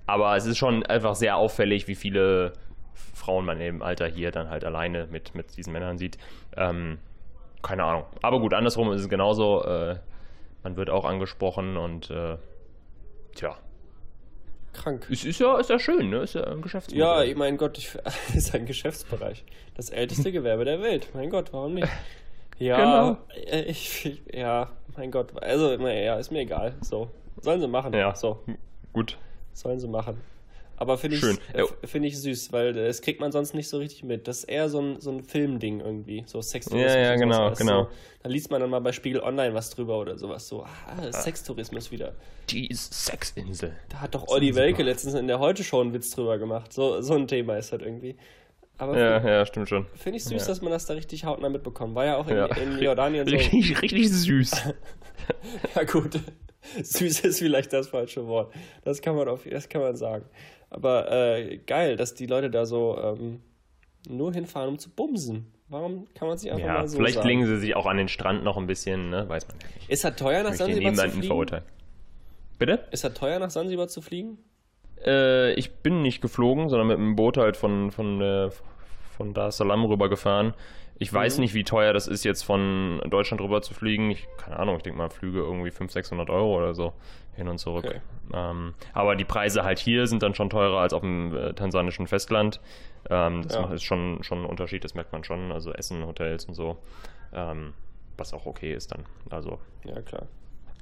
Aber 0.06 0.36
es 0.36 0.46
ist 0.46 0.58
schon 0.58 0.84
einfach 0.86 1.14
sehr 1.14 1.36
auffällig, 1.36 1.86
wie 1.86 1.94
viele 1.94 2.54
Frauen 3.14 3.44
man 3.44 3.60
im 3.60 3.82
Alter 3.82 4.06
hier 4.06 4.30
dann 4.30 4.48
halt 4.48 4.64
alleine 4.64 5.06
mit, 5.06 5.34
mit 5.34 5.56
diesen 5.56 5.72
Männern 5.72 5.98
sieht. 5.98 6.18
Ähm, 6.56 6.98
keine 7.62 7.84
Ahnung. 7.84 8.04
Aber 8.22 8.40
gut, 8.40 8.54
andersrum 8.54 8.92
ist 8.92 9.02
es 9.02 9.08
genauso. 9.08 9.62
Äh, 9.64 9.96
man 10.62 10.76
wird 10.76 10.90
auch 10.90 11.04
angesprochen 11.04 11.76
und 11.76 12.10
äh, 12.10 12.36
tja. 13.34 13.56
Krank. 14.72 15.06
Ist, 15.10 15.24
ist, 15.24 15.40
ja, 15.40 15.58
ist 15.58 15.70
ja 15.70 15.78
schön, 15.78 16.10
ne? 16.10 16.18
Ist 16.18 16.34
ja 16.34 16.44
ein 16.44 16.62
Geschäftsbereich. 16.62 16.98
Ja, 16.98 17.22
ich 17.22 17.36
mein 17.36 17.56
Gott, 17.56 17.78
ich, 17.78 17.96
ist 18.34 18.54
ein 18.54 18.66
Geschäftsbereich. 18.66 19.44
Das 19.74 19.90
älteste 19.90 20.32
Gewerbe 20.32 20.64
der 20.64 20.80
Welt. 20.80 21.08
Mein 21.14 21.30
Gott, 21.30 21.52
warum 21.52 21.74
nicht? 21.74 21.88
Ja, 22.58 22.76
genau. 22.76 23.18
Äh, 23.50 23.62
ich, 23.62 24.20
ja, 24.32 24.70
mein 24.96 25.10
Gott. 25.10 25.40
Also, 25.42 25.72
ja, 25.74 26.16
ist 26.16 26.30
mir 26.30 26.40
egal. 26.40 26.74
So. 26.80 27.08
Sollen 27.40 27.60
sie 27.60 27.68
machen. 27.68 27.92
Ja, 27.92 28.14
so. 28.14 28.40
Gut. 28.92 29.16
Sollen 29.52 29.78
sie 29.78 29.88
machen. 29.88 30.20
Aber 30.80 30.96
finde 30.96 31.16
ich, 31.16 31.24
äh, 31.24 31.64
find 31.86 32.04
ich 32.04 32.18
süß, 32.20 32.52
weil 32.52 32.72
das 32.72 33.02
kriegt 33.02 33.20
man 33.20 33.32
sonst 33.32 33.52
nicht 33.52 33.68
so 33.68 33.78
richtig 33.78 34.04
mit. 34.04 34.28
Das 34.28 34.38
ist 34.38 34.44
eher 34.44 34.68
so 34.68 34.80
ein, 34.80 35.00
so 35.00 35.10
ein 35.10 35.24
Filmding 35.24 35.80
irgendwie, 35.80 36.22
so 36.26 36.40
Sextourismus. 36.40 36.94
Ja, 36.94 37.00
ja, 37.00 37.16
genau, 37.16 37.52
genau. 37.52 37.84
So, 37.84 37.90
da 38.22 38.28
liest 38.28 38.52
man 38.52 38.60
dann 38.60 38.70
mal 38.70 38.78
bei 38.78 38.92
Spiegel 38.92 39.20
Online 39.20 39.54
was 39.54 39.70
drüber 39.70 39.98
oder 39.98 40.16
sowas. 40.16 40.46
So, 40.46 40.62
ah, 40.62 41.12
Sextourismus 41.12 41.90
wieder. 41.90 42.14
Die 42.48 42.68
Sexinsel. 42.72 43.76
Da 43.88 44.00
hat 44.02 44.14
doch 44.14 44.28
Olli 44.28 44.54
Welke 44.54 44.84
letztens 44.84 45.14
in 45.14 45.26
der 45.26 45.40
Heute-Show 45.40 45.80
einen 45.80 45.92
Witz 45.92 46.12
drüber 46.12 46.38
gemacht. 46.38 46.72
So, 46.72 47.00
so 47.00 47.14
ein 47.14 47.26
Thema 47.26 47.56
ist 47.56 47.72
halt 47.72 47.82
irgendwie. 47.82 48.16
Aber 48.78 48.96
ja, 48.96 49.20
ja, 49.26 49.44
stimmt 49.44 49.68
schon. 49.68 49.86
Finde 49.94 50.18
ich 50.18 50.24
süß, 50.24 50.42
ja. 50.42 50.48
dass 50.48 50.62
man 50.62 50.70
das 50.70 50.86
da 50.86 50.94
richtig 50.94 51.24
hautnah 51.24 51.48
mitbekommt. 51.48 51.96
War 51.96 52.06
ja 52.06 52.16
auch 52.16 52.28
in, 52.28 52.36
ja. 52.36 52.46
in 52.46 52.78
Jordanien 52.78 53.26
so. 53.26 53.34
Richtig, 53.34 53.82
richtig 53.82 54.10
süß. 54.10 54.52
ja, 55.74 55.82
gut. 55.82 56.20
Süß 56.80 57.20
ist 57.20 57.38
vielleicht 57.40 57.72
das 57.72 57.88
falsche 57.88 58.26
Wort. 58.26 58.54
Das 58.84 59.02
kann 59.02 59.16
man, 59.16 59.28
auf, 59.28 59.44
das 59.50 59.68
kann 59.68 59.80
man 59.80 59.96
sagen. 59.96 60.26
Aber 60.70 61.10
äh, 61.10 61.58
geil, 61.58 61.96
dass 61.96 62.14
die 62.14 62.26
Leute 62.26 62.50
da 62.50 62.66
so 62.66 62.98
ähm, 63.02 63.40
nur 64.08 64.32
hinfahren, 64.32 64.68
um 64.68 64.78
zu 64.78 64.90
bumsen. 64.90 65.52
Warum 65.68 66.06
kann 66.14 66.28
man 66.28 66.38
sich 66.38 66.50
einfach 66.50 66.66
ja, 66.66 66.74
mal 66.74 66.88
so 66.88 66.96
vielleicht 66.98 67.16
sagen? 67.16 67.28
legen 67.28 67.46
sie 67.46 67.58
sich 67.58 67.76
auch 67.76 67.86
an 67.86 67.96
den 67.96 68.08
Strand 68.08 68.44
noch 68.44 68.56
ein 68.56 68.66
bisschen, 68.66 69.10
ne? 69.10 69.28
weiß 69.28 69.48
man 69.48 69.56
nicht. 69.58 69.90
Ist 69.90 70.04
das 70.04 70.16
teuer, 70.16 70.42
nach 70.42 70.54
Sansibar 70.54 70.94
zu 70.94 71.10
fliegen? 71.10 71.26
Verurteilen. 71.26 71.64
Bitte? 72.58 72.86
Ist 72.90 73.04
das 73.04 73.14
teuer, 73.14 73.38
nach 73.38 73.50
Sansibar 73.50 73.88
zu 73.88 74.00
fliegen? 74.00 74.38
Äh, 75.04 75.52
ich 75.54 75.72
bin 75.76 76.02
nicht 76.02 76.20
geflogen, 76.20 76.68
sondern 76.68 76.88
mit 76.88 76.98
einem 76.98 77.16
Boot 77.16 77.36
halt 77.36 77.56
von, 77.56 77.90
von, 77.90 78.20
äh, 78.20 78.50
von 79.16 79.34
Dar 79.34 79.48
es 79.48 79.56
Salaam 79.56 79.84
rübergefahren. 79.84 80.54
Ich 80.98 81.12
weiß 81.12 81.36
mhm. 81.36 81.42
nicht, 81.42 81.54
wie 81.54 81.64
teuer 81.64 81.92
das 81.92 82.08
ist, 82.08 82.24
jetzt 82.24 82.42
von 82.42 83.00
Deutschland 83.08 83.40
rüber 83.40 83.62
zu 83.62 83.72
fliegen. 83.72 84.10
Ich, 84.10 84.26
keine 84.36 84.58
Ahnung, 84.58 84.76
ich 84.76 84.82
denke 84.82 84.98
mal, 84.98 85.10
Flüge 85.10 85.38
irgendwie 85.38 85.70
500, 85.70 85.92
600 85.92 86.30
Euro 86.30 86.58
oder 86.58 86.74
so 86.74 86.92
hin 87.36 87.48
und 87.48 87.58
zurück. 87.58 87.84
Okay. 87.86 88.00
Ähm, 88.34 88.74
aber 88.92 89.14
die 89.14 89.24
Preise 89.24 89.62
halt 89.62 89.78
hier 89.78 90.08
sind 90.08 90.22
dann 90.24 90.34
schon 90.34 90.50
teurer 90.50 90.80
als 90.80 90.92
auf 90.92 91.02
dem 91.02 91.34
äh, 91.36 91.54
tansanischen 91.54 92.08
Festland. 92.08 92.60
Ähm, 93.08 93.42
das 93.42 93.54
ja. 93.54 93.62
macht, 93.62 93.74
ist 93.74 93.84
schon, 93.84 94.22
schon 94.24 94.42
ein 94.42 94.44
Unterschied, 94.44 94.82
das 94.82 94.94
merkt 94.94 95.12
man 95.12 95.22
schon. 95.22 95.52
Also 95.52 95.72
Essen, 95.72 96.04
Hotels 96.04 96.46
und 96.46 96.54
so. 96.54 96.78
Ähm, 97.32 97.74
was 98.16 98.34
auch 98.34 98.46
okay 98.46 98.74
ist 98.74 98.90
dann. 98.92 99.04
Also. 99.30 99.60
Ja, 99.84 100.02
klar. 100.02 100.26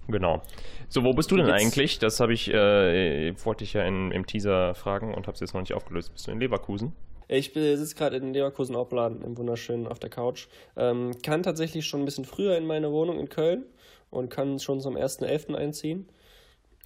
Genau. 0.09 0.43
So, 0.89 1.03
wo 1.03 1.13
bist 1.13 1.31
du 1.31 1.37
denn 1.37 1.51
eigentlich? 1.51 1.99
Das 1.99 2.21
habe 2.21 2.33
ich, 2.33 2.53
äh, 2.53 3.35
wollte 3.45 3.65
ich 3.65 3.73
ja 3.73 3.85
in, 3.85 4.13
im 4.13 4.27
Teaser 4.27 4.75
fragen 4.75 5.15
und 5.15 5.27
habe 5.27 5.35
es 5.35 5.41
jetzt 5.41 5.55
noch 5.55 5.61
nicht 5.61 5.75
aufgelöst. 5.75 6.13
Bist 6.13 6.27
du 6.27 6.31
in 6.31 6.41
Leverkusen? 6.41 6.93
Ich 7.29 7.53
sitze 7.55 7.97
gerade 7.97 8.17
in 8.17 8.33
Leverkusen 8.33 8.77
Opladen, 8.77 9.23
im 9.23 9.37
wunderschönen 9.37 9.89
auf 9.89 9.99
der 9.99 10.11
Couch. 10.11 10.47
Ähm, 10.77 11.11
kann 11.23 11.43
tatsächlich 11.43 11.87
schon 11.87 12.03
ein 12.03 12.05
bisschen 12.05 12.25
früher 12.25 12.57
in 12.57 12.67
meine 12.67 12.93
Wohnung 12.93 13.19
in 13.19 13.29
Köln 13.29 13.65
und 14.11 14.31
kann 14.31 14.61
schon 14.61 14.81
zum 14.81 14.97
1.11. 14.97 15.55
einziehen. 15.55 16.09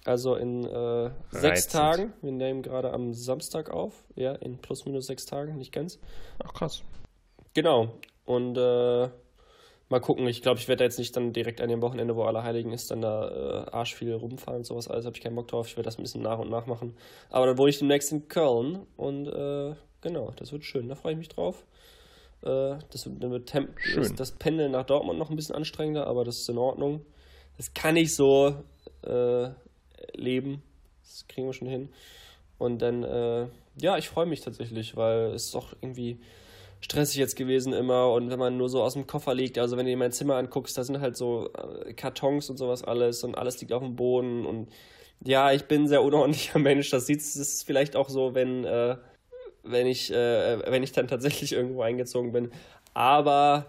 Also 0.03 0.35
in 0.35 0.65
äh, 0.65 1.11
sechs 1.29 1.67
Tagen. 1.67 2.13
Wir 2.23 2.31
nehmen 2.31 2.63
gerade 2.63 2.91
am 2.91 3.13
Samstag 3.13 3.69
auf. 3.69 4.03
Ja, 4.15 4.33
in 4.33 4.57
plus 4.57 4.85
minus 4.85 5.05
sechs 5.05 5.27
Tagen, 5.27 5.57
nicht 5.57 5.71
ganz. 5.71 5.99
Ach 6.43 6.53
krass. 6.53 6.81
Genau. 7.53 7.93
Und 8.25 8.57
äh, 8.57 9.09
mal 9.91 9.99
gucken. 9.99 10.27
Ich 10.27 10.41
glaube, 10.41 10.59
ich 10.59 10.67
werde 10.67 10.79
da 10.79 10.85
jetzt 10.85 10.97
nicht 10.97 11.15
dann 11.15 11.33
direkt 11.33 11.61
an 11.61 11.69
dem 11.69 11.81
Wochenende, 11.81 12.15
wo 12.15 12.23
Allerheiligen 12.23 12.71
ist, 12.71 12.89
dann 12.91 13.01
da 13.01 13.65
äh, 13.67 13.71
arsch 13.71 13.93
viel 13.93 14.13
rumfahren 14.13 14.59
und 14.59 14.65
sowas 14.65 14.87
alles. 14.87 15.05
Habe 15.05 15.15
ich 15.15 15.21
keinen 15.21 15.35
Bock 15.35 15.49
drauf. 15.49 15.67
Ich 15.67 15.77
werde 15.77 15.85
das 15.85 15.99
ein 15.99 16.03
bisschen 16.03 16.21
nach 16.21 16.39
und 16.39 16.49
nach 16.49 16.65
machen. 16.65 16.95
Aber 17.29 17.45
dann 17.45 17.57
wohne 17.57 17.69
ich 17.69 17.79
demnächst 17.79 18.11
in 18.11 18.27
Köln 18.27 18.87
und 18.97 19.27
äh, 19.27 19.75
genau, 20.01 20.31
das 20.37 20.51
wird 20.51 20.63
schön. 20.63 20.87
Da 20.87 20.95
freue 20.95 21.13
ich 21.13 21.17
mich 21.17 21.29
drauf. 21.29 21.63
Äh, 22.41 22.79
das 22.89 23.05
wird 23.05 23.45
Temp 23.47 23.79
Schön. 23.79 24.15
das 24.15 24.31
Pendeln 24.31 24.71
nach 24.71 24.85
Dortmund 24.85 25.19
noch 25.19 25.29
ein 25.29 25.35
bisschen 25.35 25.55
anstrengender, 25.55 26.07
aber 26.07 26.23
das 26.23 26.37
ist 26.37 26.49
in 26.49 26.57
Ordnung. 26.57 27.05
Das 27.57 27.73
kann 27.73 27.95
ich 27.97 28.15
so 28.15 28.55
äh, 29.03 29.49
leben. 30.13 30.63
Das 31.03 31.27
kriegen 31.27 31.47
wir 31.47 31.53
schon 31.53 31.67
hin. 31.67 31.89
Und 32.57 32.81
dann, 32.81 33.03
äh, 33.03 33.47
ja, 33.79 33.97
ich 33.97 34.07
freue 34.09 34.25
mich 34.25 34.41
tatsächlich, 34.41 34.95
weil 34.95 35.33
es 35.33 35.45
ist 35.45 35.55
doch 35.55 35.73
irgendwie 35.81 36.19
stressig 36.81 37.17
jetzt 37.17 37.35
gewesen 37.35 37.73
immer 37.73 38.11
und 38.11 38.29
wenn 38.31 38.39
man 38.39 38.57
nur 38.57 38.67
so 38.69 38.81
aus 38.83 38.93
dem 38.93 39.07
Koffer 39.07 39.33
liegt, 39.33 39.57
also 39.57 39.77
wenn 39.77 39.85
du 39.85 39.91
dir 39.91 39.97
mein 39.97 40.11
Zimmer 40.11 40.35
anguckst, 40.35 40.77
da 40.77 40.83
sind 40.83 40.99
halt 40.99 41.15
so 41.15 41.49
äh, 41.85 41.93
Kartons 41.93 42.49
und 42.49 42.57
sowas 42.57 42.83
alles 42.83 43.23
und 43.23 43.35
alles 43.37 43.59
liegt 43.61 43.71
auf 43.73 43.83
dem 43.83 43.95
Boden 43.95 44.45
und 44.45 44.69
ja, 45.23 45.51
ich 45.51 45.65
bin 45.65 45.83
ein 45.83 45.87
sehr 45.87 46.01
unordentlicher 46.03 46.57
Mensch, 46.59 46.89
das 46.89 47.05
sieht 47.05 47.19
es 47.21 47.63
vielleicht 47.63 47.95
auch 47.95 48.09
so, 48.09 48.33
wenn, 48.33 48.65
äh, 48.65 48.97
wenn 49.63 49.85
ich, 49.85 50.11
äh, 50.11 50.59
wenn 50.71 50.81
ich 50.81 50.91
dann 50.91 51.07
tatsächlich 51.07 51.53
irgendwo 51.53 51.81
eingezogen 51.83 52.31
bin, 52.31 52.51
aber 52.95 53.67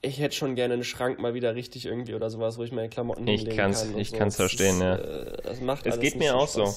ich 0.00 0.20
hätte 0.20 0.34
schon 0.36 0.54
gerne 0.54 0.74
einen 0.74 0.84
Schrank 0.84 1.18
mal 1.18 1.34
wieder 1.34 1.54
richtig 1.54 1.84
irgendwie 1.84 2.14
oder 2.14 2.30
sowas, 2.30 2.56
wo 2.56 2.62
ich 2.62 2.72
meine 2.72 2.88
Klamotten 2.88 3.26
Ich 3.26 3.40
hinlegen 3.40 3.56
kann's- 3.58 3.82
kann. 3.90 3.98
ich 3.98 4.10
so. 4.10 4.16
kann's 4.16 4.36
Das 4.36 4.46
verstehen, 4.52 4.76
ist, 4.76 4.80
ja. 4.80 4.94
äh, 4.96 5.42
Das 5.42 5.60
macht 5.60 5.86
Es 5.86 5.98
geht 6.00 6.16
mir 6.16 6.36
auch 6.36 6.48
so. 6.48 6.72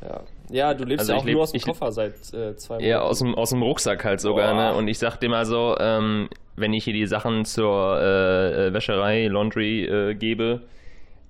Ja. 0.00 0.20
ja, 0.50 0.74
du 0.74 0.84
lebst 0.84 1.00
Also 1.00 1.12
ja 1.14 1.18
auch 1.18 1.24
leb- 1.24 1.32
nur 1.32 1.42
aus 1.42 1.52
dem 1.52 1.60
Koffer 1.60 1.90
seit 1.92 2.14
äh, 2.32 2.54
zwei 2.56 2.74
Monaten. 2.76 2.88
Ja, 2.90 3.00
aus 3.00 3.18
dem, 3.18 3.34
aus 3.34 3.50
dem 3.50 3.62
Rucksack 3.62 4.04
halt 4.04 4.20
sogar, 4.20 4.54
Boah. 4.54 4.72
ne? 4.72 4.74
Und 4.76 4.86
ich 4.88 4.98
sag 4.98 5.16
dir 5.18 5.28
mal 5.28 5.44
so, 5.44 5.76
ähm, 5.80 6.28
wenn 6.56 6.72
ich 6.72 6.84
hier 6.84 6.92
die 6.92 7.06
Sachen 7.06 7.44
zur 7.44 7.98
äh, 8.00 8.66
äh, 8.68 8.72
Wäscherei, 8.72 9.26
Laundry 9.26 9.84
äh, 9.84 10.14
gebe, 10.14 10.62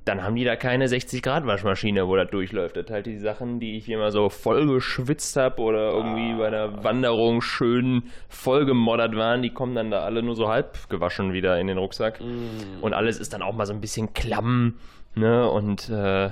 dann 0.05 0.23
haben 0.23 0.37
die 0.37 0.45
da 0.45 0.57
keine 0.57 0.89
60 0.89 1.23
Grad 1.23 1.47
Waschmaschine, 1.47 2.09
wo 2.09 2.17
das 2.17 2.31
durchläuft. 2.31 2.77
Das 2.77 2.89
halt 2.91 3.05
die 3.07 3.19
Sachen, 3.19 3.61
die 3.61 3.77
ich 3.77 3.85
hier 3.85 3.99
mal 3.99 4.11
so 4.11 4.31
voll 4.31 4.67
geschwitzt 4.67 5.37
habe 5.37 5.61
oder 5.61 5.91
irgendwie 5.93 6.33
bei 6.39 6.49
der 6.49 6.83
Wanderung 6.83 7.43
schön 7.43 8.05
voll 8.31 8.65
gemoddert 8.65 9.17
waren, 9.17 9.43
die 9.43 9.51
kommen 9.51 9.75
dann 9.75 9.91
da 9.91 10.01
alle 10.01 10.23
nur 10.23 10.35
so 10.35 10.49
halb 10.49 10.89
gewaschen 10.89 11.35
wieder 11.35 11.59
in 11.61 11.67
den 11.67 11.77
Rucksack. 11.77 12.21
Und 12.81 12.95
alles 12.95 13.19
ist 13.19 13.35
dann 13.35 13.43
auch 13.43 13.55
mal 13.55 13.67
so 13.67 13.75
ein 13.75 13.83
bisschen 13.83 14.15
klamm, 14.15 14.77
ne? 15.15 15.47
Und 15.51 15.91
äh, 15.91 16.31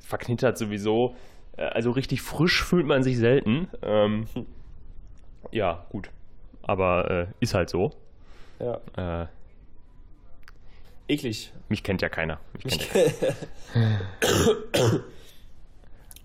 verknittert 0.00 0.58
sowieso. 0.58 1.14
Äh, 1.56 1.62
Also 1.62 1.90
richtig 1.90 2.22
frisch 2.22 2.62
fühlt 2.62 2.86
man 2.86 3.02
sich 3.02 3.18
selten. 3.18 3.68
Ähm, 3.82 4.26
ja, 5.50 5.84
gut. 5.90 6.10
Aber 6.62 7.10
äh, 7.10 7.26
ist 7.40 7.54
halt 7.54 7.68
so. 7.70 7.92
Ja, 8.58 8.80
Äh, 9.22 9.26
eklig. 11.08 11.52
mich 11.68 11.82
kennt 11.82 12.00
ja 12.02 12.08
keiner. 12.08 12.38
Mich 12.64 12.78
kennt 12.78 13.14
ja 13.74 13.80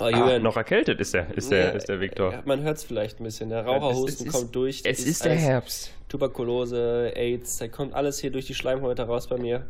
Oh, 0.01 0.05
ah, 0.05 0.39
noch 0.39 0.55
erkältet 0.55 1.01
ist 1.01 1.13
der, 1.13 1.27
ist 1.35 1.51
der, 1.51 1.73
ist 1.73 1.89
der 1.89 1.99
Viktor. 1.99 2.31
Ja, 2.31 2.41
man 2.45 2.61
hört 2.61 2.77
es 2.77 2.85
vielleicht 2.85 3.19
ein 3.19 3.25
bisschen. 3.25 3.49
Der 3.49 3.65
Raucherhusten 3.65 4.27
ist- 4.27 4.31
kommt 4.33 4.55
durch. 4.55 4.81
Es 4.85 5.05
ist 5.05 5.25
der 5.25 5.35
Herbst. 5.35 5.91
Tuberkulose, 6.07 7.11
AIDS, 7.15 7.57
da 7.57 7.67
kommt 7.67 7.93
alles 7.93 8.17
hier 8.19 8.31
durch 8.31 8.45
die 8.45 8.53
Schleimhäute 8.55 9.01
raus 9.03 9.27
bei 9.27 9.37
mir. 9.37 9.67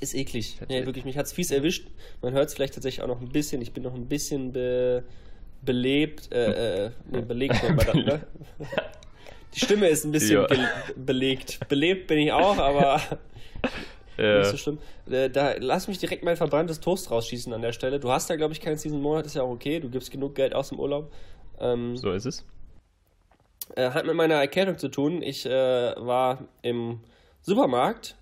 Ist 0.00 0.14
eklig. 0.14 0.58
Nee, 0.68 0.86
wirklich, 0.86 1.04
mich 1.04 1.16
hat 1.18 1.26
es 1.26 1.32
fies 1.32 1.50
erwischt. 1.50 1.86
Man 2.22 2.32
hört 2.32 2.48
es 2.48 2.54
vielleicht 2.54 2.74
tatsächlich 2.74 3.02
auch 3.02 3.08
noch 3.08 3.20
ein 3.20 3.28
bisschen. 3.28 3.60
Ich 3.60 3.72
bin 3.72 3.82
noch 3.82 3.94
ein 3.94 4.06
bisschen 4.08 4.52
be 4.52 5.04
belebt. 5.62 6.32
Äh, 6.32 6.86
äh, 6.86 6.90
nee, 7.10 7.20
belegt 7.20 7.62
nennt 7.62 7.76
man 7.76 7.84
das, 7.86 7.94
ne? 7.94 8.20
Die 9.54 9.60
Stimme 9.60 9.88
ist 9.88 10.04
ein 10.04 10.12
bisschen 10.12 10.42
Ja. 10.42 10.46
belegt. 10.96 11.60
Belebt 11.68 12.06
bin 12.06 12.18
ich 12.18 12.32
auch, 12.32 12.56
aber 12.56 12.98
Äh, 14.16 14.38
nicht 14.38 14.50
so 14.50 14.56
schlimm. 14.56 14.78
Äh, 15.10 15.28
da 15.28 15.54
lass 15.58 15.86
mich 15.88 15.98
direkt 15.98 16.24
mein 16.24 16.36
verbranntes 16.36 16.80
Toast 16.80 17.10
rausschießen 17.10 17.52
an 17.52 17.60
der 17.60 17.72
Stelle. 17.72 18.00
Du 18.00 18.10
hast 18.10 18.30
ja, 18.30 18.36
glaube 18.36 18.54
ich, 18.54 18.60
keinen 18.60 18.78
diesen 18.78 19.02
Monat, 19.02 19.26
ist 19.26 19.34
ja 19.34 19.42
auch 19.42 19.50
okay. 19.50 19.80
Du 19.80 19.90
gibst 19.90 20.10
genug 20.10 20.34
Geld 20.34 20.54
aus 20.54 20.70
dem 20.70 20.78
Urlaub. 20.80 21.12
Ähm, 21.58 21.96
so 21.98 22.10
ist 22.12 22.24
es. 22.24 22.44
äh, 23.76 23.90
hat 23.90 24.06
mit 24.06 24.14
meiner 24.14 24.36
Erkältung 24.36 24.78
zu 24.78 24.88
tun. 24.88 25.20
Ich 25.20 25.44
äh, 25.44 25.50
war 25.50 26.48
im 26.62 27.00
Supermarkt 27.42 28.16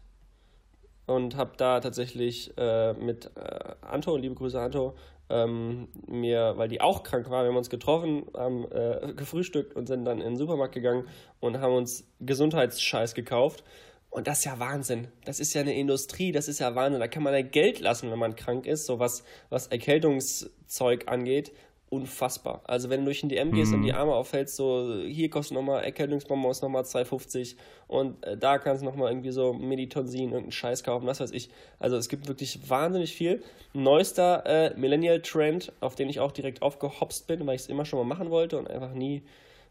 und 1.08 1.36
habe 1.36 1.52
da 1.56 1.80
tatsächlich 1.80 2.52
äh, 2.56 2.92
mit 2.92 3.30
äh, 3.36 3.74
Anto, 3.80 4.16
liebe 4.16 4.34
Grüße 4.34 4.60
Anto, 4.60 4.94
ähm, 5.30 5.88
mir, 6.06 6.54
weil 6.56 6.68
die 6.68 6.80
auch 6.80 7.02
krank 7.02 7.28
war, 7.30 7.44
wir 7.44 7.48
haben 7.48 7.56
uns 7.56 7.70
getroffen, 7.70 8.26
haben 8.34 8.70
äh, 8.70 9.12
gefrühstückt 9.14 9.74
und 9.74 9.86
sind 9.86 10.04
dann 10.04 10.18
in 10.18 10.30
den 10.30 10.36
Supermarkt 10.36 10.74
gegangen 10.74 11.06
und 11.40 11.60
haben 11.60 11.74
uns 11.74 12.06
Gesundheitsscheiß 12.20 13.14
gekauft. 13.14 13.64
Und 14.10 14.26
das 14.26 14.38
ist 14.38 14.44
ja 14.46 14.58
Wahnsinn. 14.58 15.08
Das 15.24 15.38
ist 15.38 15.52
ja 15.52 15.60
eine 15.60 15.74
Industrie, 15.74 16.32
das 16.32 16.48
ist 16.48 16.60
ja 16.60 16.74
Wahnsinn. 16.74 17.00
Da 17.00 17.08
kann 17.08 17.22
man 17.22 17.34
ja 17.34 17.42
Geld 17.42 17.80
lassen, 17.80 18.10
wenn 18.10 18.18
man 18.18 18.36
krank 18.36 18.66
ist, 18.66 18.86
so 18.86 18.98
was, 18.98 19.22
was 19.50 19.66
Erkältungszeug 19.66 21.08
angeht. 21.08 21.52
Unfassbar. 21.90 22.60
Also 22.64 22.90
wenn 22.90 23.00
du 23.00 23.06
durch 23.06 23.20
den 23.20 23.30
DM 23.30 23.50
gehst 23.50 23.72
und 23.72 23.82
die 23.82 23.94
Arme 23.94 24.12
aufhältst, 24.12 24.56
so 24.56 25.00
hier 25.06 25.30
kostet 25.30 25.54
nochmal 25.54 25.84
Erkältungsbonbons 25.84 26.60
nochmal 26.60 26.82
2,50 26.82 27.56
und 27.86 28.22
äh, 28.26 28.36
da 28.36 28.58
kannst 28.58 28.82
du 28.82 28.86
nochmal 28.86 29.10
irgendwie 29.10 29.30
so 29.30 29.54
Meditonsin, 29.54 30.24
irgendeinen 30.24 30.52
Scheiß 30.52 30.82
kaufen, 30.84 31.06
was 31.06 31.20
weiß 31.20 31.30
ich. 31.30 31.48
Also 31.78 31.96
es 31.96 32.10
gibt 32.10 32.28
wirklich 32.28 32.68
wahnsinnig 32.68 33.14
viel. 33.14 33.42
Neuester 33.72 34.44
äh, 34.44 34.78
Millennial-Trend, 34.78 35.72
auf 35.80 35.94
den 35.94 36.10
ich 36.10 36.20
auch 36.20 36.32
direkt 36.32 36.60
aufgehopst 36.60 37.26
bin, 37.26 37.46
weil 37.46 37.54
ich 37.54 37.62
es 37.62 37.68
immer 37.68 37.86
schon 37.86 37.98
mal 37.98 38.04
machen 38.04 38.30
wollte 38.30 38.58
und 38.58 38.68
einfach 38.68 38.92
nie 38.92 39.22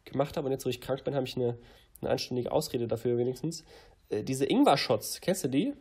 gemacht 0.06 0.38
habe. 0.38 0.48
Und 0.48 0.54
jetzt, 0.54 0.66
wo 0.66 0.70
ich 0.70 0.82
krank 0.82 1.04
bin, 1.04 1.14
habe 1.14 1.28
ich 1.28 1.36
eine, 1.36 1.56
eine 2.02 2.10
anständige 2.10 2.52
Ausrede 2.52 2.88
dafür 2.88 3.20
wenigstens. 3.20 3.64
Äh, 4.10 4.24
diese 4.24 4.46
Ingwer-Shots, 4.46 5.22
kennst 5.22 5.44
du 5.44 5.50
die? 5.50 5.74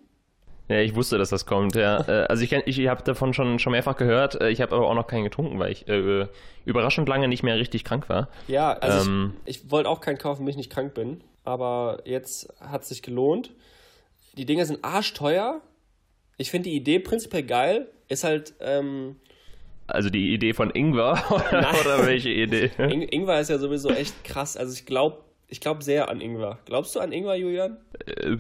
Ja, 0.68 0.80
ich 0.80 0.94
wusste, 0.96 1.16
dass 1.18 1.30
das 1.30 1.46
kommt, 1.46 1.76
ja. 1.76 2.00
Äh, 2.08 2.26
also 2.28 2.42
ich, 2.42 2.52
ich 2.52 2.88
habe 2.88 3.02
davon 3.04 3.32
schon, 3.34 3.58
schon 3.58 3.72
mehrfach 3.72 3.96
gehört. 3.96 4.40
Äh, 4.40 4.50
Ich 4.50 4.60
habe 4.60 4.74
aber 4.76 4.88
auch 4.88 4.94
noch 4.94 5.06
keinen 5.06 5.24
getrunken, 5.24 5.58
weil 5.58 5.72
ich 5.72 5.86
äh, 5.88 6.26
überraschend 6.64 7.08
lange 7.08 7.28
nicht 7.28 7.42
mehr 7.42 7.56
richtig 7.58 7.84
krank 7.84 8.08
war. 8.08 8.28
Ja, 8.48 8.72
also 8.72 9.08
Ähm. 9.08 9.34
ich, 9.44 9.64
ich 9.64 9.70
wollte 9.70 9.88
auch 9.88 10.00
keinen 10.00 10.18
kaufen, 10.18 10.42
wenn 10.42 10.50
ich 10.50 10.56
nicht 10.56 10.70
krank 10.72 10.94
bin. 10.94 11.22
Aber 11.44 12.00
jetzt 12.04 12.48
hat 12.60 12.82
es 12.82 12.88
sich 12.88 13.02
gelohnt. 13.02 13.52
Die 14.36 14.44
Dinger 14.46 14.66
sind 14.66 14.84
arschteuer. 14.84 15.60
Ich 16.38 16.50
finde 16.50 16.68
die 16.70 16.76
Idee 16.76 16.98
prinzipiell 16.98 17.44
geil. 17.44 17.88
Ist 18.08 18.24
halt, 18.24 18.54
ähm, 18.60 19.16
Also 19.86 20.10
die 20.10 20.34
Idee 20.34 20.52
von 20.52 20.70
Ingwer 20.70 21.22
oder, 21.30 21.72
oder 21.80 22.06
welche 22.06 22.30
Idee? 22.30 22.70
Ing 22.78 23.02
Ingwer 23.02 23.40
ist 23.40 23.50
ja 23.50 23.58
sowieso 23.58 23.90
echt 23.90 24.24
krass. 24.24 24.56
Also 24.56 24.72
ich 24.74 24.84
glaube 24.86 25.18
ich 25.48 25.60
glaub 25.60 25.82
sehr 25.82 26.08
an 26.08 26.20
Ingwer. 26.20 26.58
Glaubst 26.64 26.94
du 26.96 27.00
an 27.00 27.12
Ingwer, 27.12 27.36
Julian? 27.36 27.78
Äh, 28.06 28.36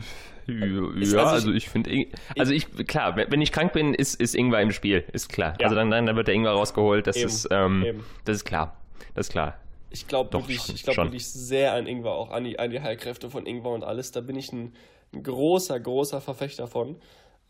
ja, 0.46 0.90
Ist- 1.00 1.12
ja, 1.12 1.18
also 1.20 1.30
also 1.34 1.50
ich- 1.50 1.56
ich 1.56 1.68
finde, 1.68 2.06
also 2.38 2.52
ich, 2.52 2.70
klar, 2.86 3.16
wenn 3.16 3.40
ich 3.40 3.52
krank 3.52 3.72
bin, 3.72 3.94
ist, 3.94 4.20
ist 4.20 4.34
Ingwer 4.34 4.60
im 4.60 4.70
Spiel, 4.72 5.04
ist 5.12 5.28
klar. 5.28 5.54
Ja. 5.60 5.64
Also 5.66 5.74
dann, 5.76 5.90
dann 5.90 6.14
wird 6.16 6.28
der 6.28 6.34
Ingwer 6.34 6.52
rausgeholt, 6.52 7.06
das 7.06 7.16
Eben, 7.16 7.26
ist, 7.28 7.48
ähm, 7.50 8.04
das 8.24 8.36
ist 8.38 8.44
klar, 8.44 8.76
das 9.14 9.26
ist 9.26 9.32
klar. 9.32 9.58
Ich 9.90 10.06
glaube 10.08 10.32
wirklich, 10.32 10.60
schon, 10.60 10.74
ich 10.74 10.82
glaub 10.82 10.94
schon. 10.94 11.06
wirklich 11.06 11.26
sehr 11.28 11.72
an 11.72 11.86
Ingwer, 11.86 12.12
auch 12.12 12.30
an 12.30 12.44
die, 12.44 12.58
an 12.58 12.70
die 12.70 12.80
Heilkräfte 12.80 13.30
von 13.30 13.46
Ingwer 13.46 13.70
und 13.70 13.82
alles. 13.84 14.12
Da 14.12 14.20
bin 14.20 14.36
ich 14.36 14.52
ein, 14.52 14.72
ein 15.14 15.22
großer, 15.22 15.78
großer 15.80 16.20
Verfechter 16.20 16.66
von. 16.66 16.96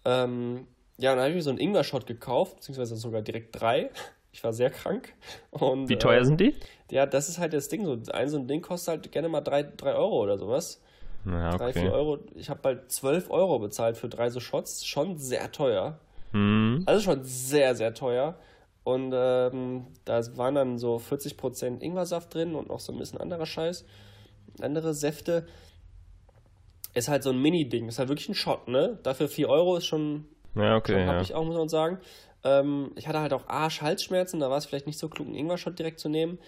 Ähm, 0.04 0.66
ja, 0.98 1.10
dann 1.10 1.20
habe 1.20 1.30
ich 1.30 1.36
mir 1.36 1.42
so 1.42 1.50
einen 1.50 1.58
Ingwer-Shot 1.58 2.06
gekauft, 2.06 2.56
beziehungsweise 2.56 2.96
sogar 2.96 3.22
direkt 3.22 3.60
drei. 3.60 3.90
Ich 4.37 4.45
war 4.45 4.52
sehr 4.52 4.69
krank. 4.69 5.14
Und, 5.50 5.88
Wie 5.88 5.97
teuer 5.97 6.21
äh, 6.21 6.25
sind 6.26 6.38
die? 6.38 6.55
Ja, 6.90 7.07
das 7.07 7.31
ist 7.31 7.38
halt 7.38 7.55
das 7.55 7.69
Ding. 7.69 7.87
So 7.87 7.99
ein, 8.12 8.28
so 8.28 8.37
ein 8.37 8.47
Ding 8.47 8.61
kostet 8.61 8.88
halt 8.88 9.11
gerne 9.12 9.31
mal 9.31 9.40
drei, 9.40 9.62
drei 9.62 9.95
Euro 9.95 10.23
oder 10.23 10.37
sowas. 10.37 10.83
Ja, 11.25 11.55
okay. 11.55 11.88
Euro. 11.88 12.19
Ich 12.35 12.50
habe 12.50 12.61
bald 12.62 12.93
12 12.93 13.31
Euro 13.31 13.59
bezahlt 13.59 13.97
für 13.97 14.11
drei 14.11 14.28
so 14.28 14.38
Shots. 14.38 14.85
Schon 14.85 15.16
sehr 15.16 15.50
teuer. 15.52 15.99
Hm. 16.33 16.83
Also 16.85 17.00
schon 17.00 17.25
sehr, 17.25 17.75
sehr 17.75 17.95
teuer. 17.95 18.37
Und 18.85 19.14
ähm, 19.14 19.87
da 20.05 20.21
waren 20.37 20.55
dann 20.55 20.76
so 20.76 20.97
40% 20.97 21.81
Ingwersaft 21.81 22.35
drin 22.35 22.55
und 22.55 22.69
noch 22.69 22.81
so 22.81 22.93
ein 22.93 22.99
bisschen 22.99 23.19
anderer 23.19 23.47
Scheiß. 23.47 23.87
Andere 24.61 24.93
Säfte. 24.93 25.47
Ist 26.93 27.09
halt 27.09 27.23
so 27.23 27.31
ein 27.31 27.40
Mini-Ding. 27.40 27.88
Ist 27.88 27.99
halt 27.99 28.11
wirklich 28.11 28.28
ein 28.28 28.35
Shot, 28.35 28.69
ne? 28.69 28.99
Dafür 29.02 29.28
4 29.28 29.49
Euro 29.49 29.76
ist 29.76 29.87
schon, 29.87 30.26
Ja, 30.55 30.76
okay, 30.76 31.07
habe 31.07 31.16
ja. 31.16 31.23
ich 31.23 31.35
auch, 31.35 31.45
muss 31.47 31.57
man 31.57 31.71
sagen. 31.71 32.00
Ähm, 32.46 32.92
ich 32.94 33.08
hatte 33.08 33.20
halt 33.20 33.32
auch 33.32 33.48
Arsch-Halsschmerzen. 33.48 34.40
Da 34.40 34.50
war 34.50 34.58
es 34.58 34.66
vielleicht 34.66 34.86
nicht 34.86 34.98
so 34.98 35.08
klug, 35.08 35.26
einen 35.26 35.36
Ingwer-Shot 35.36 35.78
direkt 35.78 35.98
zu 35.98 36.08
nehmen. 36.08 36.38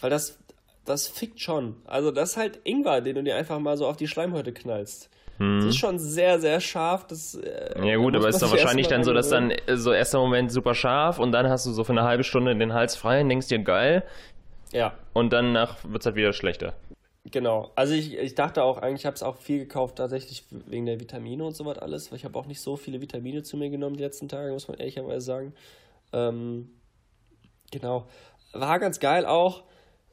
Weil 0.00 0.10
das, 0.10 0.38
das 0.84 1.06
fickt 1.06 1.40
schon. 1.40 1.76
Also 1.86 2.10
das 2.10 2.30
ist 2.30 2.36
halt 2.36 2.60
Ingwer, 2.64 3.00
den 3.00 3.16
du 3.16 3.22
dir 3.22 3.36
einfach 3.36 3.58
mal 3.58 3.76
so 3.76 3.86
auf 3.86 3.96
die 3.96 4.08
Schleimhäute 4.08 4.52
knallst. 4.52 5.10
Das 5.40 5.66
ist 5.66 5.78
schon 5.78 6.00
sehr, 6.00 6.40
sehr 6.40 6.60
scharf. 6.60 7.06
Das, 7.06 7.36
äh, 7.36 7.74
Hm. 7.76 7.84
Ja 7.84 7.96
gut, 7.96 8.16
aber 8.16 8.28
ist 8.28 8.42
doch 8.42 8.50
wahrscheinlich 8.58 8.88
dann 8.88 9.04
so, 9.04 9.12
dass 9.14 9.28
dann 9.28 9.52
so 9.74 9.92
erster 9.92 10.18
Moment 10.18 10.50
super 10.50 10.74
scharf 10.74 11.20
und 11.20 11.30
dann 11.30 11.48
hast 11.48 11.64
du 11.64 11.70
so 11.70 11.84
für 11.84 11.92
eine 11.92 12.02
halbe 12.02 12.24
Stunde 12.24 12.56
den 12.56 12.74
Hals 12.74 12.96
frei 12.96 13.20
und 13.20 13.28
denkst 13.28 13.46
dir 13.46 13.60
geil 13.60 14.02
Ja, 14.72 14.94
und 15.12 15.32
danach 15.32 15.76
wird 15.84 16.02
es 16.02 16.06
halt 16.06 16.16
wieder 16.16 16.32
schlechter. 16.32 16.74
Genau. 17.30 17.72
Also 17.74 17.94
ich, 17.94 18.16
ich 18.16 18.34
dachte 18.34 18.62
auch 18.62 18.78
eigentlich, 18.78 19.02
ich 19.02 19.06
habe 19.06 19.16
es 19.16 19.22
auch 19.22 19.36
viel 19.36 19.58
gekauft, 19.58 19.96
tatsächlich 19.96 20.44
wegen 20.50 20.86
der 20.86 21.00
Vitamine 21.00 21.44
und 21.44 21.54
so 21.54 21.64
was 21.66 21.78
alles, 21.78 22.10
weil 22.10 22.18
ich 22.18 22.24
habe 22.24 22.38
auch 22.38 22.46
nicht 22.46 22.60
so 22.60 22.76
viele 22.76 23.00
Vitamine 23.00 23.42
zu 23.42 23.56
mir 23.56 23.70
genommen 23.70 23.96
die 23.96 24.02
letzten 24.02 24.28
Tage, 24.28 24.52
muss 24.52 24.68
man 24.68 24.78
ehrlicherweise 24.78 25.20
sagen. 25.20 25.54
Ähm, 26.12 26.70
genau. 27.70 28.06
War 28.52 28.78
ganz 28.78 29.00
geil 29.00 29.26
auch. 29.26 29.64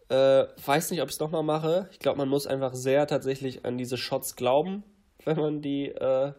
Äh, 0.09 0.45
weiß 0.65 0.91
nicht, 0.91 1.01
ob 1.01 1.09
ich 1.09 1.15
es 1.15 1.19
nochmal 1.19 1.43
mache. 1.43 1.89
Ich 1.91 1.99
glaube, 1.99 2.17
man 2.17 2.29
muss 2.29 2.47
einfach 2.47 2.73
sehr 2.75 3.07
tatsächlich 3.07 3.65
an 3.65 3.77
diese 3.77 3.97
Shots 3.97 4.35
glauben. 4.35 4.83
wenn 5.25 5.37
man 5.37 5.61
die, 5.61 5.87
äh, 5.89 6.33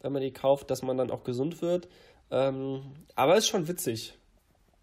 wenn 0.00 0.12
man 0.12 0.22
die 0.22 0.32
kauft, 0.32 0.70
dass 0.70 0.82
man 0.82 0.96
dann 0.96 1.10
auch 1.10 1.24
gesund 1.24 1.62
wird. 1.62 1.88
Ähm, 2.30 2.82
aber 3.14 3.36
ist 3.36 3.48
schon 3.48 3.68
witzig. 3.68 4.14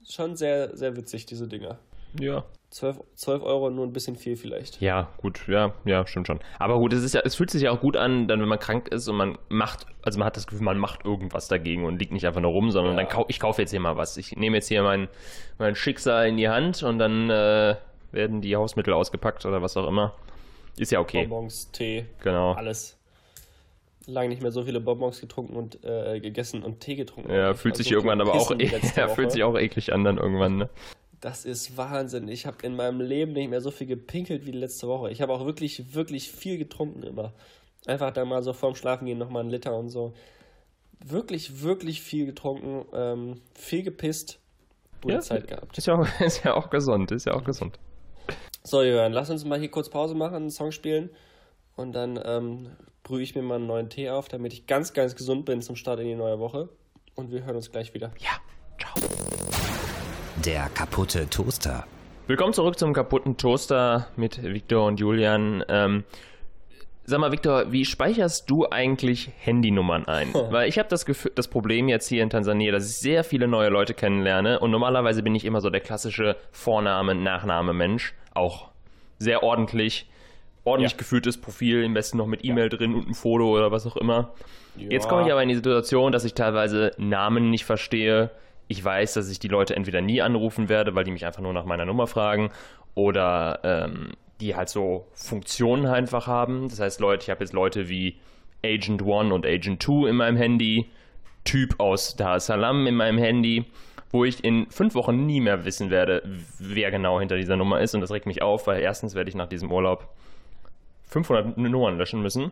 Schon 0.07 0.35
sehr, 0.35 0.75
sehr 0.75 0.95
witzig, 0.95 1.25
diese 1.25 1.47
Dinger. 1.47 1.79
Ja. 2.19 2.45
12, 2.69 2.99
12 3.15 3.43
Euro 3.43 3.69
nur 3.69 3.85
ein 3.85 3.93
bisschen 3.93 4.17
viel 4.17 4.35
vielleicht. 4.35 4.81
Ja, 4.81 5.07
gut, 5.17 5.47
ja, 5.47 5.73
ja, 5.85 6.05
stimmt 6.05 6.27
schon. 6.27 6.39
Aber 6.59 6.77
gut, 6.79 6.91
es 6.91 7.01
ist 7.03 7.13
ja, 7.13 7.21
es 7.23 7.35
fühlt 7.35 7.49
sich 7.49 7.61
ja 7.63 7.71
auch 7.71 7.79
gut 7.79 7.95
an, 7.95 8.27
dann 8.27 8.41
wenn 8.41 8.47
man 8.49 8.59
krank 8.59 8.89
ist 8.89 9.07
und 9.07 9.15
man 9.15 9.37
macht, 9.47 9.85
also 10.01 10.19
man 10.19 10.25
hat 10.25 10.35
das 10.35 10.47
Gefühl, 10.47 10.65
man 10.65 10.77
macht 10.77 11.05
irgendwas 11.05 11.47
dagegen 11.47 11.85
und 11.85 11.97
liegt 11.97 12.11
nicht 12.11 12.27
einfach 12.27 12.41
nur 12.41 12.51
rum, 12.51 12.71
sondern 12.71 12.95
Ja. 12.97 13.03
dann 13.03 13.09
kau 13.09 13.25
ich 13.29 13.39
kaufe 13.39 13.61
jetzt 13.61 13.71
hier 13.71 13.79
mal 13.79 13.95
was. 13.95 14.17
Ich 14.17 14.35
nehme 14.35 14.57
jetzt 14.57 14.67
hier 14.67 14.83
mein, 14.83 15.07
mein 15.57 15.75
Schicksal 15.75 16.27
in 16.27 16.35
die 16.37 16.49
Hand 16.49 16.83
und 16.83 16.99
dann 16.99 17.29
äh, 17.29 17.75
werden 18.11 18.41
die 18.41 18.55
Hausmittel 18.57 18.93
ausgepackt 18.93 19.45
oder 19.45 19.61
was 19.61 19.77
auch 19.77 19.87
immer. 19.87 20.13
Ist 20.77 20.91
ja 20.91 20.99
okay. 20.99 21.21
Bonbons, 21.25 21.71
Tee, 21.71 22.05
Genau. 22.21 22.51
alles. 22.51 22.97
Lange 24.07 24.29
nicht 24.29 24.41
mehr 24.41 24.51
so 24.51 24.63
viele 24.63 24.79
Bonbons 24.79 25.19
getrunken 25.19 25.55
und 25.55 25.83
äh, 25.83 26.19
gegessen 26.21 26.63
und 26.63 26.79
Tee 26.79 26.95
getrunken. 26.95 27.29
Ja, 27.31 27.53
fühlt 27.53 27.73
war 27.73 27.77
sich 27.77 27.87
so 27.87 27.95
irgendwann 27.95 28.21
aber 28.21 28.33
auch, 28.33 28.51
ja, 28.95 29.07
fühlt 29.09 29.31
sich 29.31 29.43
auch 29.43 29.57
eklig 29.57 29.91
an 29.91 30.03
dann 30.05 30.17
irgendwann, 30.17 30.57
ne? 30.57 30.69
Das 31.21 31.45
ist 31.45 31.77
Wahnsinn. 31.77 32.27
Ich 32.27 32.45
habe 32.45 32.57
in 32.63 32.75
meinem 32.75 33.01
Leben 33.01 33.33
nicht 33.33 33.49
mehr 33.49 33.61
so 33.61 33.71
viel 33.71 33.87
gepinkelt 33.87 34.45
wie 34.45 34.51
die 34.51 34.59
letzte 34.59 34.87
Woche. 34.87 35.09
Ich 35.11 35.21
habe 35.21 35.33
auch 35.33 35.45
wirklich, 35.45 35.95
wirklich 35.95 36.31
viel 36.31 36.57
getrunken 36.57 37.03
immer. 37.03 37.33
Einfach 37.87 38.11
dann 38.11 38.27
mal 38.27 38.43
so 38.43 38.53
vorm 38.53 38.75
Schlafengehen 38.75 39.17
nochmal 39.17 39.41
einen 39.41 39.49
Liter 39.49 39.75
und 39.75 39.89
so. 39.89 40.13
Wirklich, 40.99 41.61
wirklich 41.61 42.01
viel 42.01 42.25
getrunken, 42.25 42.85
ähm, 42.93 43.41
viel 43.55 43.83
gepisst, 43.83 44.39
gute 45.01 45.15
Ja, 45.15 45.21
Zeit 45.21 45.47
gehabt. 45.47 45.77
Ist 45.77 45.87
ja, 45.87 45.95
auch, 45.95 46.19
ist 46.21 46.43
ja 46.43 46.53
auch 46.53 46.69
gesund, 46.69 47.11
ist 47.11 47.25
ja 47.25 47.33
auch 47.33 47.43
gesund. 47.43 47.79
So, 48.63 48.83
Jörn, 48.83 49.13
lass 49.13 49.29
uns 49.29 49.45
mal 49.45 49.59
hier 49.59 49.71
kurz 49.71 49.89
Pause 49.89 50.15
machen, 50.15 50.35
einen 50.35 50.49
Song 50.49 50.71
spielen 50.71 51.09
und 51.75 51.93
dann 51.93 52.19
ähm, 52.23 52.75
brühe 53.03 53.23
ich 53.23 53.35
mir 53.35 53.41
mal 53.41 53.55
einen 53.55 53.67
neuen 53.67 53.89
Tee 53.89 54.09
auf, 54.09 54.27
damit 54.27 54.53
ich 54.53 54.67
ganz, 54.67 54.93
ganz 54.93 55.15
gesund 55.15 55.45
bin 55.45 55.61
zum 55.61 55.75
Start 55.75 55.99
in 55.99 56.07
die 56.07 56.15
neue 56.15 56.39
Woche. 56.39 56.69
Und 57.15 57.31
wir 57.31 57.45
hören 57.45 57.55
uns 57.55 57.71
gleich 57.71 57.93
wieder. 57.93 58.11
Ja, 58.19 58.39
ciao. 58.77 59.16
Der 60.45 60.69
kaputte 60.73 61.29
Toaster. 61.29 61.85
Willkommen 62.27 62.53
zurück 62.53 62.77
zum 62.77 62.93
kaputten 62.93 63.37
Toaster 63.37 64.07
mit 64.15 64.41
Victor 64.43 64.85
und 64.85 64.99
Julian. 64.99 65.63
Ähm, 65.69 66.03
sag 67.05 67.19
mal, 67.19 67.31
Victor, 67.31 67.71
wie 67.71 67.85
speicherst 67.85 68.49
du 68.49 68.67
eigentlich 68.69 69.31
Handynummern 69.39 70.07
ein? 70.07 70.33
Weil 70.49 70.67
ich 70.69 70.77
habe 70.79 70.89
das, 70.89 71.05
Gefühl- 71.05 71.31
das 71.35 71.47
Problem 71.47 71.87
jetzt 71.89 72.07
hier 72.07 72.23
in 72.23 72.29
Tansania, 72.29 72.71
dass 72.71 72.89
ich 72.89 72.97
sehr 72.97 73.23
viele 73.23 73.47
neue 73.47 73.69
Leute 73.69 73.93
kennenlerne 73.93 74.59
und 74.59 74.71
normalerweise 74.71 75.23
bin 75.23 75.35
ich 75.35 75.45
immer 75.45 75.61
so 75.61 75.69
der 75.69 75.81
klassische 75.81 76.35
Vorname, 76.51 77.15
Nachname 77.15 77.73
Mensch, 77.73 78.13
auch 78.33 78.69
sehr 79.19 79.43
ordentlich, 79.43 80.09
ordentlich 80.63 80.91
Ja. 80.93 80.97
geführtes 80.97 81.39
Profil, 81.39 81.85
am 81.85 81.93
besten 81.93 82.17
noch 82.17 82.27
mit 82.27 82.43
E-Mail 82.45 82.69
drin 82.69 82.93
und 82.93 83.07
ein 83.09 83.13
Foto 83.15 83.49
oder 83.55 83.71
was 83.71 83.87
auch 83.87 83.97
immer. 83.97 84.33
Jetzt 84.75 85.05
Ja. 85.05 85.09
komme 85.09 85.25
ich 85.25 85.31
aber 85.31 85.41
in 85.41 85.49
die 85.49 85.55
Situation, 85.55 86.11
dass 86.11 86.23
ich 86.25 86.35
teilweise 86.35 86.91
Namen 86.97 87.49
nicht 87.49 87.65
verstehe. 87.65 88.29
Ich 88.67 88.83
weiß, 88.83 89.13
dass 89.13 89.29
ich 89.29 89.39
die 89.39 89.47
Leute 89.47 89.75
entweder 89.75 90.01
nie 90.01 90.21
anrufen 90.21 90.69
werde, 90.69 90.95
weil 90.95 91.03
die 91.03 91.11
mich 91.11 91.25
einfach 91.25 91.41
nur 91.41 91.53
nach 91.53 91.65
meiner 91.65 91.85
Nummer 91.85 92.07
fragen, 92.07 92.51
oder 92.95 93.59
ähm, 93.63 94.13
die 94.41 94.55
halt 94.55 94.69
so 94.69 95.07
Funktionen 95.13 95.85
einfach 95.85 96.25
haben. 96.25 96.67
Das 96.67 96.79
heißt, 96.79 96.99
Leute, 96.99 97.23
ich 97.23 97.29
habe 97.29 97.43
jetzt 97.43 97.53
Leute 97.53 97.89
wie 97.89 98.17
Agent 98.65 99.03
1 99.03 99.31
und 99.31 99.45
Agent 99.45 99.83
2 99.83 100.09
in 100.09 100.15
meinem 100.15 100.35
Handy, 100.35 100.89
Typ 101.43 101.79
aus 101.79 102.15
Dar 102.15 102.37
es 102.37 102.47
Salaam 102.47 102.87
in 102.87 102.95
meinem 102.95 103.19
Handy, 103.19 103.65
wo 104.11 104.25
ich 104.25 104.43
in 104.43 104.65
fünf 104.69 104.95
Wochen 104.95 105.25
nie 105.25 105.41
mehr 105.41 105.63
wissen 105.63 105.91
werde, 105.91 106.23
wer 106.59 106.89
genau 106.91 107.19
hinter 107.19 107.37
dieser 107.37 107.55
Nummer 107.55 107.81
ist. 107.81 107.93
Und 107.93 108.01
das 108.01 108.11
regt 108.11 108.25
mich 108.25 108.41
auf, 108.41 108.67
weil 108.67 108.81
erstens 108.81 109.15
werde 109.15 109.29
ich 109.29 109.35
nach 109.35 109.47
diesem 109.47 109.71
Urlaub 109.71 110.09
500 111.09 111.57
Nummern 111.57 111.97
löschen 111.97 112.21
müssen 112.21 112.51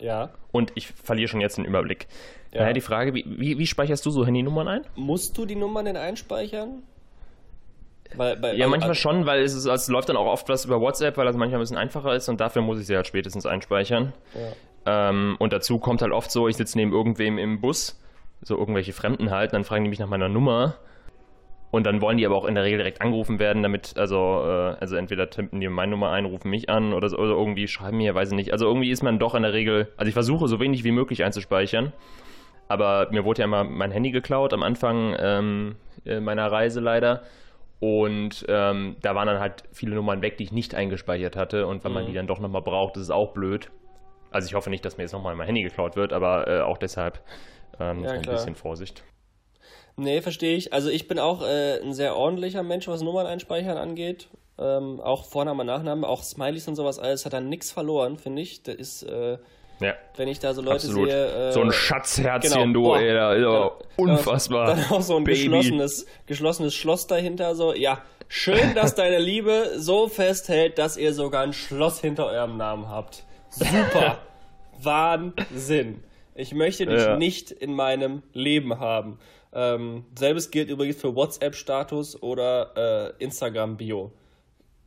Ja. 0.00 0.30
und 0.52 0.72
ich 0.74 0.88
verliere 0.88 1.28
schon 1.28 1.40
jetzt 1.40 1.56
den 1.56 1.64
Überblick. 1.64 2.06
Ja. 2.52 2.60
Daher 2.60 2.72
die 2.74 2.80
Frage, 2.80 3.14
wie, 3.14 3.24
wie, 3.26 3.58
wie 3.58 3.66
speicherst 3.66 4.04
du 4.06 4.10
so 4.10 4.24
Handynummern 4.26 4.68
ein? 4.68 4.80
Musst 4.96 5.36
du 5.38 5.44
die 5.46 5.56
Nummern 5.56 5.84
denn 5.86 5.96
einspeichern? 5.96 6.82
Weil, 8.16 8.40
weil, 8.42 8.56
Ja, 8.56 8.66
also- 8.66 8.70
manchmal 8.70 8.94
schon, 8.94 9.26
weil 9.26 9.42
es, 9.42 9.54
ist, 9.54 9.66
es 9.66 9.88
läuft 9.88 10.08
dann 10.08 10.16
auch 10.16 10.26
oft 10.26 10.48
was 10.48 10.64
über 10.64 10.80
WhatsApp, 10.80 11.16
weil 11.16 11.26
das 11.26 11.36
manchmal 11.36 11.58
ein 11.58 11.62
bisschen 11.62 11.76
einfacher 11.78 12.14
ist 12.14 12.28
und 12.28 12.40
dafür 12.40 12.62
muss 12.62 12.78
ich 12.80 12.86
sie 12.86 12.94
halt 12.96 13.06
spätestens 13.06 13.46
einspeichern. 13.46 14.12
Ähm, 14.86 15.36
und 15.38 15.52
dazu 15.52 15.78
kommt 15.78 16.02
halt 16.02 16.12
oft 16.12 16.30
so, 16.30 16.46
ich 16.46 16.56
sitze 16.56 16.78
neben 16.78 16.92
irgendwem 16.92 17.38
im 17.38 17.60
Bus, 17.60 18.00
so 18.42 18.56
irgendwelche 18.58 18.92
Fremden 18.92 19.30
halt, 19.30 19.52
dann 19.52 19.64
fragen 19.64 19.84
die 19.84 19.90
mich 19.90 19.98
nach 19.98 20.08
meiner 20.08 20.28
Nummer 20.28 20.76
und 21.74 21.84
dann 21.86 22.00
wollen 22.00 22.18
die 22.18 22.24
aber 22.26 22.36
auch 22.36 22.44
in 22.44 22.54
der 22.54 22.62
Regel 22.62 22.78
direkt 22.78 23.00
angerufen 23.00 23.40
werden, 23.40 23.62
damit, 23.64 23.94
also, 23.96 24.42
äh, 24.44 24.76
also 24.80 24.94
entweder 24.94 25.28
tippen 25.28 25.60
die 25.60 25.68
meine 25.68 25.90
Nummer 25.90 26.10
ein, 26.10 26.24
rufen 26.24 26.48
mich 26.48 26.68
an 26.68 26.92
oder, 26.92 27.08
so, 27.08 27.16
oder 27.18 27.32
irgendwie 27.32 27.66
schreiben 27.66 27.96
mir, 27.96 28.14
weiß 28.14 28.30
ich 28.30 28.36
nicht. 28.36 28.52
Also 28.52 28.66
irgendwie 28.66 28.90
ist 28.90 29.02
man 29.02 29.18
doch 29.18 29.34
in 29.34 29.42
der 29.42 29.52
Regel, 29.52 29.88
also 29.96 30.08
ich 30.08 30.14
versuche 30.14 30.46
so 30.46 30.60
wenig 30.60 30.84
wie 30.84 30.92
möglich 30.92 31.24
einzuspeichern. 31.24 31.92
Aber 32.68 33.08
mir 33.10 33.24
wurde 33.24 33.40
ja 33.40 33.44
immer 33.46 33.64
mein 33.64 33.90
Handy 33.90 34.12
geklaut 34.12 34.52
am 34.54 34.62
Anfang 34.62 35.16
ähm, 35.18 35.74
äh, 36.06 36.20
meiner 36.20 36.50
Reise 36.50 36.80
leider. 36.80 37.22
Und 37.80 38.46
ähm, 38.48 38.96
da 39.02 39.14
waren 39.16 39.26
dann 39.26 39.40
halt 39.40 39.64
viele 39.72 39.96
Nummern 39.96 40.22
weg, 40.22 40.36
die 40.38 40.44
ich 40.44 40.52
nicht 40.52 40.74
eingespeichert 40.76 41.34
hatte. 41.36 41.66
Und 41.66 41.84
wenn 41.84 41.92
man 41.92 42.04
Mhm. 42.04 42.08
die 42.08 42.14
dann 42.14 42.26
doch 42.28 42.38
nochmal 42.38 42.62
braucht, 42.62 42.96
ist 42.96 43.02
es 43.02 43.10
auch 43.10 43.32
blöd. 43.32 43.70
Also 44.30 44.46
ich 44.46 44.54
hoffe 44.54 44.70
nicht, 44.70 44.84
dass 44.84 44.96
mir 44.96 45.02
jetzt 45.02 45.12
nochmal 45.12 45.34
mein 45.34 45.46
Handy 45.46 45.62
geklaut 45.62 45.96
wird, 45.96 46.12
aber 46.12 46.46
äh, 46.48 46.60
auch 46.60 46.78
deshalb 46.78 47.20
ähm, 47.80 48.04
Ja, 48.04 48.08
so 48.10 48.14
ein 48.14 48.22
klar. 48.22 48.36
bisschen 48.36 48.54
Vorsicht. 48.54 49.02
Nee, 49.96 50.20
verstehe 50.22 50.56
ich. 50.56 50.72
Also 50.72 50.90
ich 50.90 51.06
bin 51.08 51.18
auch 51.18 51.42
äh, 51.42 51.80
ein 51.80 51.94
sehr 51.94 52.16
ordentlicher 52.16 52.62
Mensch, 52.62 52.88
was 52.88 53.00
Nummern 53.02 53.26
einspeichern 53.26 53.76
angeht. 53.76 54.28
Ähm, 54.58 55.00
auch 55.00 55.24
Vorname, 55.24 55.64
Nachname, 55.64 56.06
auch 56.08 56.22
Smileys 56.22 56.66
und 56.68 56.76
sowas 56.76 56.98
alles 56.98 57.24
hat 57.26 57.32
da 57.32 57.40
nichts 57.40 57.70
verloren, 57.72 58.18
finde 58.18 58.42
ich. 58.42 58.62
Da 58.62 58.72
ist, 58.72 59.02
äh, 59.04 59.38
Ja, 59.80 59.94
wenn 60.16 60.28
ich 60.28 60.38
da 60.40 60.54
so 60.54 60.62
Leute 60.62 60.86
absolut. 60.86 61.10
sehe. 61.10 61.48
Äh, 61.48 61.52
so 61.52 61.60
ein 61.60 61.72
Schatzherzchen, 61.72 62.52
genau. 62.52 62.72
du, 62.72 62.82
Boah. 62.82 62.98
ey, 63.00 63.12
da, 63.14 63.34
dann- 63.34 63.70
unfassbar. 63.96 64.66
Dann 64.66 64.84
auch 64.90 65.00
so 65.02 65.16
ein 65.16 65.24
Baby. 65.24 65.42
geschlossenes, 65.44 66.06
geschlossenes 66.26 66.74
Schloss 66.74 67.06
dahinter. 67.08 67.54
So, 67.56 67.72
ja, 67.74 67.98
schön, 68.28 68.74
dass 68.74 68.94
deine 68.94 69.18
Liebe 69.18 69.72
so 69.76 70.06
festhält, 70.08 70.78
dass 70.78 70.96
ihr 70.96 71.14
sogar 71.14 71.42
ein 71.42 71.52
Schloss 71.52 72.00
hinter 72.00 72.26
eurem 72.26 72.56
Namen 72.56 72.88
habt. 72.88 73.24
Super. 73.50 74.18
Wahnsinn. 74.82 76.02
Ich 76.34 76.52
möchte 76.54 76.86
dich 76.86 77.00
Ja. 77.02 77.16
nicht 77.16 77.50
in 77.50 77.74
meinem 77.74 78.22
Leben 78.32 78.80
haben. 78.80 79.18
Ähm, 79.54 80.04
selbes 80.18 80.50
gilt 80.50 80.68
übrigens 80.68 80.96
für 81.00 81.14
WhatsApp-Status 81.14 82.22
oder 82.22 83.14
äh, 83.18 83.22
Instagram-Bio. 83.22 84.10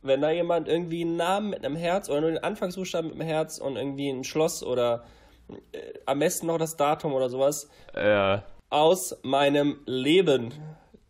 Wenn 0.02 0.20
da 0.20 0.30
jemand 0.30 0.68
irgendwie 0.68 1.02
einen 1.02 1.16
Namen 1.16 1.50
mit 1.50 1.64
einem 1.64 1.74
Herz 1.76 2.08
oder 2.08 2.20
nur 2.20 2.30
den 2.30 2.38
Anfangsbuchstaben 2.44 3.10
mit 3.10 3.18
einem 3.20 3.28
Herz 3.28 3.58
und 3.58 3.76
irgendwie 3.76 4.08
ein 4.10 4.24
Schloss 4.24 4.62
oder 4.62 5.04
äh, 5.72 5.78
am 6.06 6.18
besten 6.18 6.46
noch 6.46 6.58
das 6.58 6.76
Datum 6.76 7.14
oder 7.14 7.28
sowas, 7.30 7.68
Ja, 7.96 8.44
aus 8.70 9.18
meinem 9.22 9.78
Leben. 9.86 10.52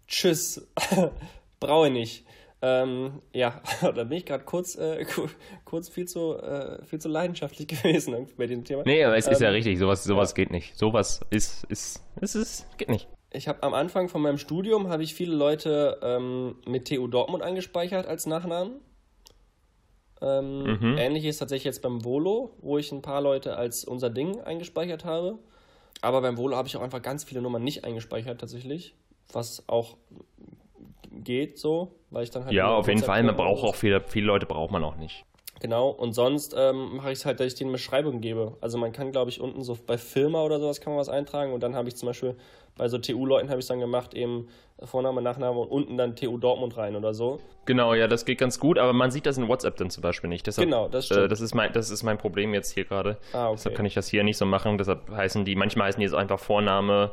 Tschüss. 0.07 0.66
Brauche 1.61 1.88
ich 1.88 1.92
nicht. 1.92 2.25
Ähm, 2.62 3.21
ja, 3.33 3.61
da 3.83 3.90
bin 4.05 4.12
ich 4.12 4.25
gerade 4.27 4.44
kurz, 4.44 4.77
äh, 4.77 5.05
ku- 5.05 5.29
kurz 5.64 5.88
viel 5.88 6.07
zu, 6.09 6.37
äh, 6.38 6.85
viel 6.87 7.01
zu 7.01 7.09
leidenschaftlich 7.09 7.66
gewesen 7.68 8.27
bei 8.37 8.47
diesem 8.47 8.64
Thema. 8.64 8.83
nee, 8.87 9.05
aber 9.05 9.16
es 9.16 9.27
ist 9.27 9.40
ja 9.40 9.49
Ähm, 9.49 9.55
richtig, 9.55 9.79
sowas, 9.79 10.03
sowas 10.05 10.35
geht 10.35 10.51
nicht. 10.51 10.77
Sowas 10.79 11.21
ist, 11.31 11.64
ist, 11.64 12.03
es 12.21 12.35
ist, 12.35 12.66
geht 12.79 12.88
nicht. 12.88 13.09
Ich 13.38 13.46
habe 13.46 13.62
am 13.62 13.72
Anfang 13.72 14.09
von 14.09 14.20
meinem 14.20 14.37
Studium 14.37 14.88
habe 14.88 15.05
ich 15.05 15.14
viele 15.14 15.33
Leute 15.33 16.01
ähm, 16.03 16.57
mit 16.66 16.88
TU 16.88 17.07
Dortmund 17.07 17.44
eingespeichert 17.44 18.05
als 18.05 18.27
Nachnamen. 18.27 18.81
Ähm, 20.20 20.64
Mhm. 20.64 20.98
Ähnlich 20.98 21.24
ist 21.24 21.38
tatsächlich 21.38 21.64
jetzt 21.64 21.81
beim 21.81 22.05
Volo, 22.05 22.51
wo 22.61 22.79
ich 22.79 22.90
ein 22.90 23.01
paar 23.01 23.20
Leute 23.20 23.57
als 23.57 23.85
unser 23.85 24.11
Ding 24.11 24.40
eingespeichert 24.40 25.05
habe. 25.05 25.38
Aber 26.01 26.20
beim 26.20 26.37
Volo 26.37 26.57
habe 26.57 26.66
ich 26.66 26.77
auch 26.77 26.83
einfach 26.83 27.01
ganz 27.01 27.22
viele 27.22 27.40
Nummern 27.40 27.62
nicht 27.62 27.85
eingespeichert 27.85 28.40
tatsächlich, 28.40 28.96
was 29.33 29.62
auch 29.68 29.96
geht 31.12 31.61
so, 31.61 31.94
weil 32.11 32.24
ich 32.24 32.31
dann 32.31 32.44
halt 32.44 32.53
Ja, 32.53 32.74
auf 32.74 32.88
jeden 32.88 33.05
Fall, 33.05 33.22
man 33.22 33.37
braucht 33.37 33.62
auch 33.62 33.77
viele, 33.77 34.01
viele 34.01 34.27
Leute 34.27 34.46
braucht 34.46 34.72
man 34.72 34.83
auch 34.83 34.96
nicht. 34.96 35.24
Genau, 35.61 35.90
und 35.90 36.12
sonst 36.12 36.55
ähm, 36.57 36.96
mache 36.96 37.11
ich 37.11 37.18
es 37.18 37.27
halt, 37.27 37.40
dass 37.40 37.48
ich 37.48 37.55
denen 37.55 37.72
Beschreibungen 37.72 38.20
gebe. 38.20 38.57
Also 38.61 38.79
man 38.79 38.92
kann, 38.92 39.11
glaube 39.11 39.31
ich, 39.31 39.40
unten 39.40 39.62
so 39.62 39.77
bei 39.87 39.98
Firma 39.98 40.42
oder 40.42 40.61
sowas 40.61 40.81
kann 40.81 40.92
man 40.92 41.01
was 41.01 41.09
eintragen 41.09 41.53
und 41.53 41.62
dann 41.62 41.74
habe 41.74 41.88
ich 41.88 41.96
zum 41.96 42.07
Beispiel 42.07 42.37
bei 42.79 42.88
so 42.88 42.97
TU-Leuten 42.99 43.51
habe 43.51 43.61
ich 43.61 43.67
dann 43.67 43.81
gemacht, 43.81 44.14
eben 44.14 44.49
Vorname, 44.85 45.21
Nachname 45.21 45.59
und 45.59 45.69
unten 45.69 45.97
dann 45.97 46.14
TU 46.14 46.38
Dortmund 46.38 46.77
rein 46.77 46.95
oder 46.95 47.12
so. 47.12 47.41
Genau, 47.67 47.95
ja, 47.95 48.07
das 48.07 48.25
geht 48.25 48.38
ganz 48.38 48.61
gut, 48.61 48.79
aber 48.79 48.93
man 48.93 49.11
sieht 49.11 49.27
das 49.27 49.37
in 49.37 49.49
WhatsApp 49.49 49.77
dann 49.77 49.91
zum 49.91 50.03
Beispiel 50.03 50.31
nicht. 50.31 50.47
Deshalb, 50.47 50.69
Genau, 50.69 50.88
das 50.88 51.07
stimmt. 51.07 51.23
Äh, 51.23 51.29
das, 51.29 51.41
ist 51.41 51.55
mein, 51.55 51.73
das 51.73 51.91
ist 51.91 52.05
mein 52.05 52.17
Problem 52.17 52.55
jetzt 52.55 52.73
hier 52.73 52.85
gerade. 52.85 53.19
Ah, 53.33 53.47
okay. 53.47 53.57
Deshalb 53.57 53.75
kann 53.75 53.87
ich 53.87 53.95
das 53.95 54.09
hier 54.09 54.23
nicht 54.23 54.38
so 54.38 54.47
machen. 54.47 54.79
Deshalb 54.79 55.11
heißen 55.11 55.45
die, 55.45 55.57
manchmal 55.57 55.88
heißen 55.88 56.01
die 56.01 56.05
jetzt 56.05 56.14
einfach 56.14 56.38
Vorname, 56.38 57.12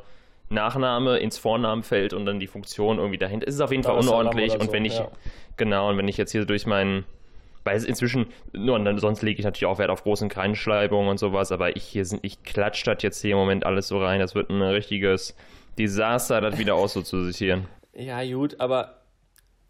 Nachname 0.50 1.18
ins 1.18 1.40
Vornamenfeld 1.40 2.14
und 2.14 2.26
dann 2.26 2.40
die 2.40 2.48
Funktion 2.48 3.00
irgendwie 3.00 3.18
dahinter. 3.18 3.48
Es 3.48 3.56
ist 3.56 3.62
auf 3.62 3.72
jeden 3.72 3.84
Fall 3.84 3.98
es 3.98 4.06
Salaam 4.06 4.28
unordentlich 4.28 4.54
und 4.54 4.68
so, 4.68 4.72
wenn 4.72 4.86
ich, 4.86 5.00
ja. 5.00 5.10
genau, 5.58 5.90
und 5.90 5.98
wenn 5.98 6.08
ich 6.08 6.18
jetzt 6.18 6.32
hier 6.32 6.46
durch 6.46 6.68
meinen, 6.68 7.04
weil 7.64 7.76
es 7.76 7.84
inzwischen, 7.84 8.28
nur, 8.54 8.78
dann, 8.80 9.00
sonst 9.00 9.24
lege 9.24 9.40
ich 9.40 9.46
natürlich 9.46 9.66
auch 9.66 9.80
Wert 9.80 9.90
auf 9.90 10.04
großen 10.04 10.30
Kleinschreibungen 10.30 11.10
und 11.10 11.18
sowas, 11.18 11.52
aber 11.52 11.76
ich 11.76 11.84
hier 11.84 12.06
sind, 12.06 12.24
ich 12.24 12.44
klatsche 12.44 12.94
das 12.94 13.02
jetzt 13.02 13.22
hier 13.22 13.32
im 13.32 13.38
Moment 13.38 13.66
alles 13.66 13.88
so 13.88 13.98
rein. 14.00 14.20
Das 14.20 14.36
wird 14.36 14.52
ein 14.52 14.62
richtiges 14.62 15.36
Desaster, 15.78 16.42
das 16.42 16.58
wieder 16.58 16.76
aussozialisieren. 16.76 17.68
Ja, 17.94 18.24
gut, 18.26 18.60
aber 18.60 19.06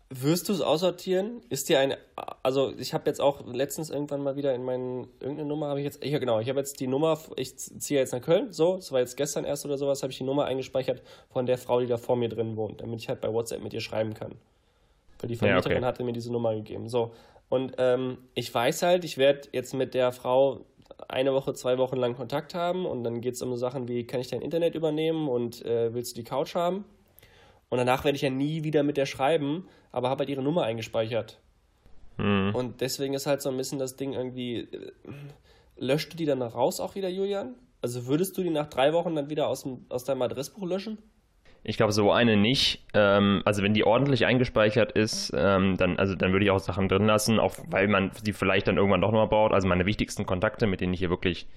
Wirst 0.10 0.50
du 0.50 0.54
es 0.54 0.62
aussortieren? 0.62 1.41
Ist 1.50 1.68
dir 1.68 1.80
eine, 1.80 1.98
also 2.44 2.72
ich 2.78 2.94
habe 2.94 3.10
jetzt 3.10 3.20
auch 3.20 3.44
letztens 3.52 3.89
irgendwann 3.89 4.22
mal 4.22 4.36
wieder 4.36 4.54
in 4.54 4.63
meinen, 4.63 5.08
irgendeine 5.20 5.50
Nummer 5.50 5.70
habe 5.70 5.80
ich 5.80 5.84
jetzt, 5.84 6.06
ja 6.06 6.20
genau, 6.20 6.39
ich 6.39 6.48
habe 6.48 6.60
jetzt 6.60 6.80
die 6.80 6.86
Nummer, 6.86 7.18
ich 7.38 7.58
ziehe 7.58 8.00
jetzt 8.00 8.13
nach 8.13 8.22
Köln, 8.22 8.54
so, 8.54 8.76
das 8.76 8.91
war 8.91 9.00
jetzt 9.00 9.18
gestern 9.18 9.46
erst 9.46 9.65
oder 9.65 9.80
sowas, 9.80 10.04
habe 10.04 10.12
ich 10.12 10.20
die 10.20 10.24
Nummer 10.24 10.46
eingespeichert 10.46 11.02
von 11.30 11.48
der 11.48 11.58
Frau, 11.58 11.80
die 11.80 11.88
da 11.88 11.98
vor 11.98 12.18
mir 12.18 12.30
drin 12.30 12.56
wohnt, 12.56 12.82
damit 12.82 13.02
ich 13.02 13.10
halt 13.10 13.20
bei 13.20 13.34
WhatsApp 13.34 13.63
mit 13.63 13.74
ihr 13.74 13.82
schreiben 13.82 14.13
kann. 14.13 14.36
Weil 15.20 15.30
die 15.30 15.36
Vermieterin 15.38 15.72
ja, 15.72 15.78
okay. 15.80 15.86
hatte 15.86 16.04
mir 16.04 16.13
diese 16.13 16.32
Nummer 16.32 16.54
gegeben, 16.54 16.88
so. 16.88 17.12
Und 17.50 17.74
ähm, 17.80 18.20
ich 18.36 18.54
weiß 18.54 18.84
halt, 18.84 19.06
ich 19.06 19.18
werde 19.18 19.50
jetzt 19.54 19.74
mit 19.74 19.96
der 19.96 20.12
Frau 20.12 20.65
eine 21.08 21.34
Woche, 21.34 21.54
zwei 21.54 21.78
Wochen 21.78 21.98
lang 21.98 22.16
Kontakt 22.16 22.54
haben 22.54 22.86
und 22.86 23.04
dann 23.04 23.22
geht 23.22 23.36
es 23.36 23.42
um 23.42 23.50
so 23.52 23.58
Sachen 23.58 23.88
wie, 23.88 24.06
kann 24.06 24.20
ich 24.20 24.30
dein 24.30 24.42
Internet 24.42 24.76
übernehmen 24.76 25.28
und 25.28 25.64
äh, 25.66 25.94
willst 25.94 26.16
du 26.16 26.22
die 26.22 26.28
Couch 26.28 26.56
haben? 26.56 26.86
Und 27.70 27.78
danach 27.78 28.04
werde 28.04 28.16
ich 28.16 28.22
ja 28.22 28.30
nie 28.30 28.64
wieder 28.64 28.84
mit 28.84 28.98
der 28.98 29.06
schreiben, 29.06 29.68
aber 29.92 30.10
habe 30.10 30.20
halt 30.20 30.30
ihre 30.30 30.44
Nummer 30.44 30.64
eingespeichert. 30.64 31.40
Mhm. 32.18 32.54
Und 32.54 32.82
deswegen 32.82 33.14
ist 33.14 33.26
halt 33.26 33.42
so 33.42 33.50
ein 33.50 33.58
bisschen 33.58 33.80
das 33.80 33.96
Ding 33.96 34.14
irgendwie, 34.14 34.60
äh, 34.60 34.92
löscht 35.78 36.14
du 36.14 36.18
die 36.18 36.26
dann 36.26 36.42
raus 36.42 36.80
auch 36.80 36.96
wieder, 36.96 37.10
Julian? 37.10 37.56
Also 37.82 38.08
würdest 38.08 38.38
du 38.38 38.44
die 38.44 38.50
nach 38.50 38.70
drei 38.70 38.94
Wochen 38.94 39.16
dann 39.16 39.30
wieder 39.30 39.48
aus, 39.48 39.64
dem, 39.64 39.86
aus 39.90 40.06
deinem 40.06 40.22
Adressbuch 40.22 40.66
löschen? 40.66 40.98
Ich 41.67 41.78
glaube, 41.78 41.91
so 41.91 42.12
eine 42.12 42.38
nicht. 42.38 42.84
Ähm, 42.93 43.41
also 43.43 43.63
wenn 43.63 43.73
die 43.73 43.84
ordentlich 43.84 44.28
eingespeichert 44.28 44.91
ist, 44.91 45.34
ähm, 45.36 45.78
dann, 45.78 45.97
also 45.97 46.13
dann 46.13 46.32
würde 46.32 46.45
ich 46.45 46.51
auch 46.51 46.60
Sachen 46.60 46.88
drin 46.88 47.08
lassen, 47.08 47.39
auch 47.39 47.56
weil 47.67 47.88
man 47.88 48.12
sie 48.23 48.34
vielleicht 48.34 48.67
dann 48.67 48.78
irgendwann 48.78 49.01
doch 49.01 49.12
nochmal 49.12 49.28
braucht. 49.28 49.51
Also 49.51 49.67
meine 49.67 49.88
wichtigsten 49.88 50.28
Kontakte, 50.28 50.67
mit 50.67 50.80
denen 50.80 50.93
ich 50.93 50.99
hier 50.99 51.10
wirklich, 51.10 51.47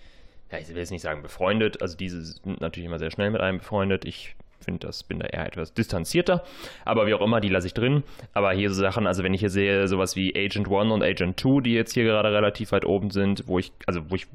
ja, 0.50 0.58
ich 0.58 0.68
will 0.70 0.78
jetzt 0.78 0.90
nicht 0.90 1.02
sagen 1.02 1.20
befreundet, 1.20 1.82
also 1.82 1.94
diese 1.94 2.22
sind 2.22 2.60
natürlich 2.62 2.86
immer 2.86 2.98
sehr 2.98 3.10
schnell 3.10 3.30
mit 3.30 3.42
einem 3.42 3.58
befreundet. 3.58 4.06
Ich 4.06 4.34
finde 4.60 4.86
das, 4.86 5.02
bin 5.02 5.18
da 5.18 5.26
eher 5.26 5.46
etwas 5.46 5.74
distanzierter. 5.74 6.42
Aber 6.86 7.06
wie 7.06 7.12
auch 7.12 7.20
immer, 7.20 7.42
die 7.42 7.50
lasse 7.50 7.66
ich 7.66 7.74
drin. 7.74 8.02
Aber 8.32 8.52
hier 8.52 8.70
so 8.70 8.80
Sachen, 8.80 9.06
also 9.06 9.22
wenn 9.22 9.34
ich 9.34 9.40
hier 9.40 9.50
sehe, 9.50 9.88
sowas 9.88 10.16
wie 10.16 10.34
Agent 10.34 10.72
1 10.72 10.90
und 10.90 11.02
Agent 11.02 11.38
2, 11.38 11.60
die 11.60 11.74
jetzt 11.74 11.92
hier 11.92 12.04
gerade 12.04 12.32
relativ 12.32 12.72
weit 12.72 12.86
oben 12.86 13.10
sind, 13.10 13.46
wo 13.46 13.58
ich, 13.58 13.72
also 13.86 14.10
wo 14.10 14.14
ich, 14.14 14.26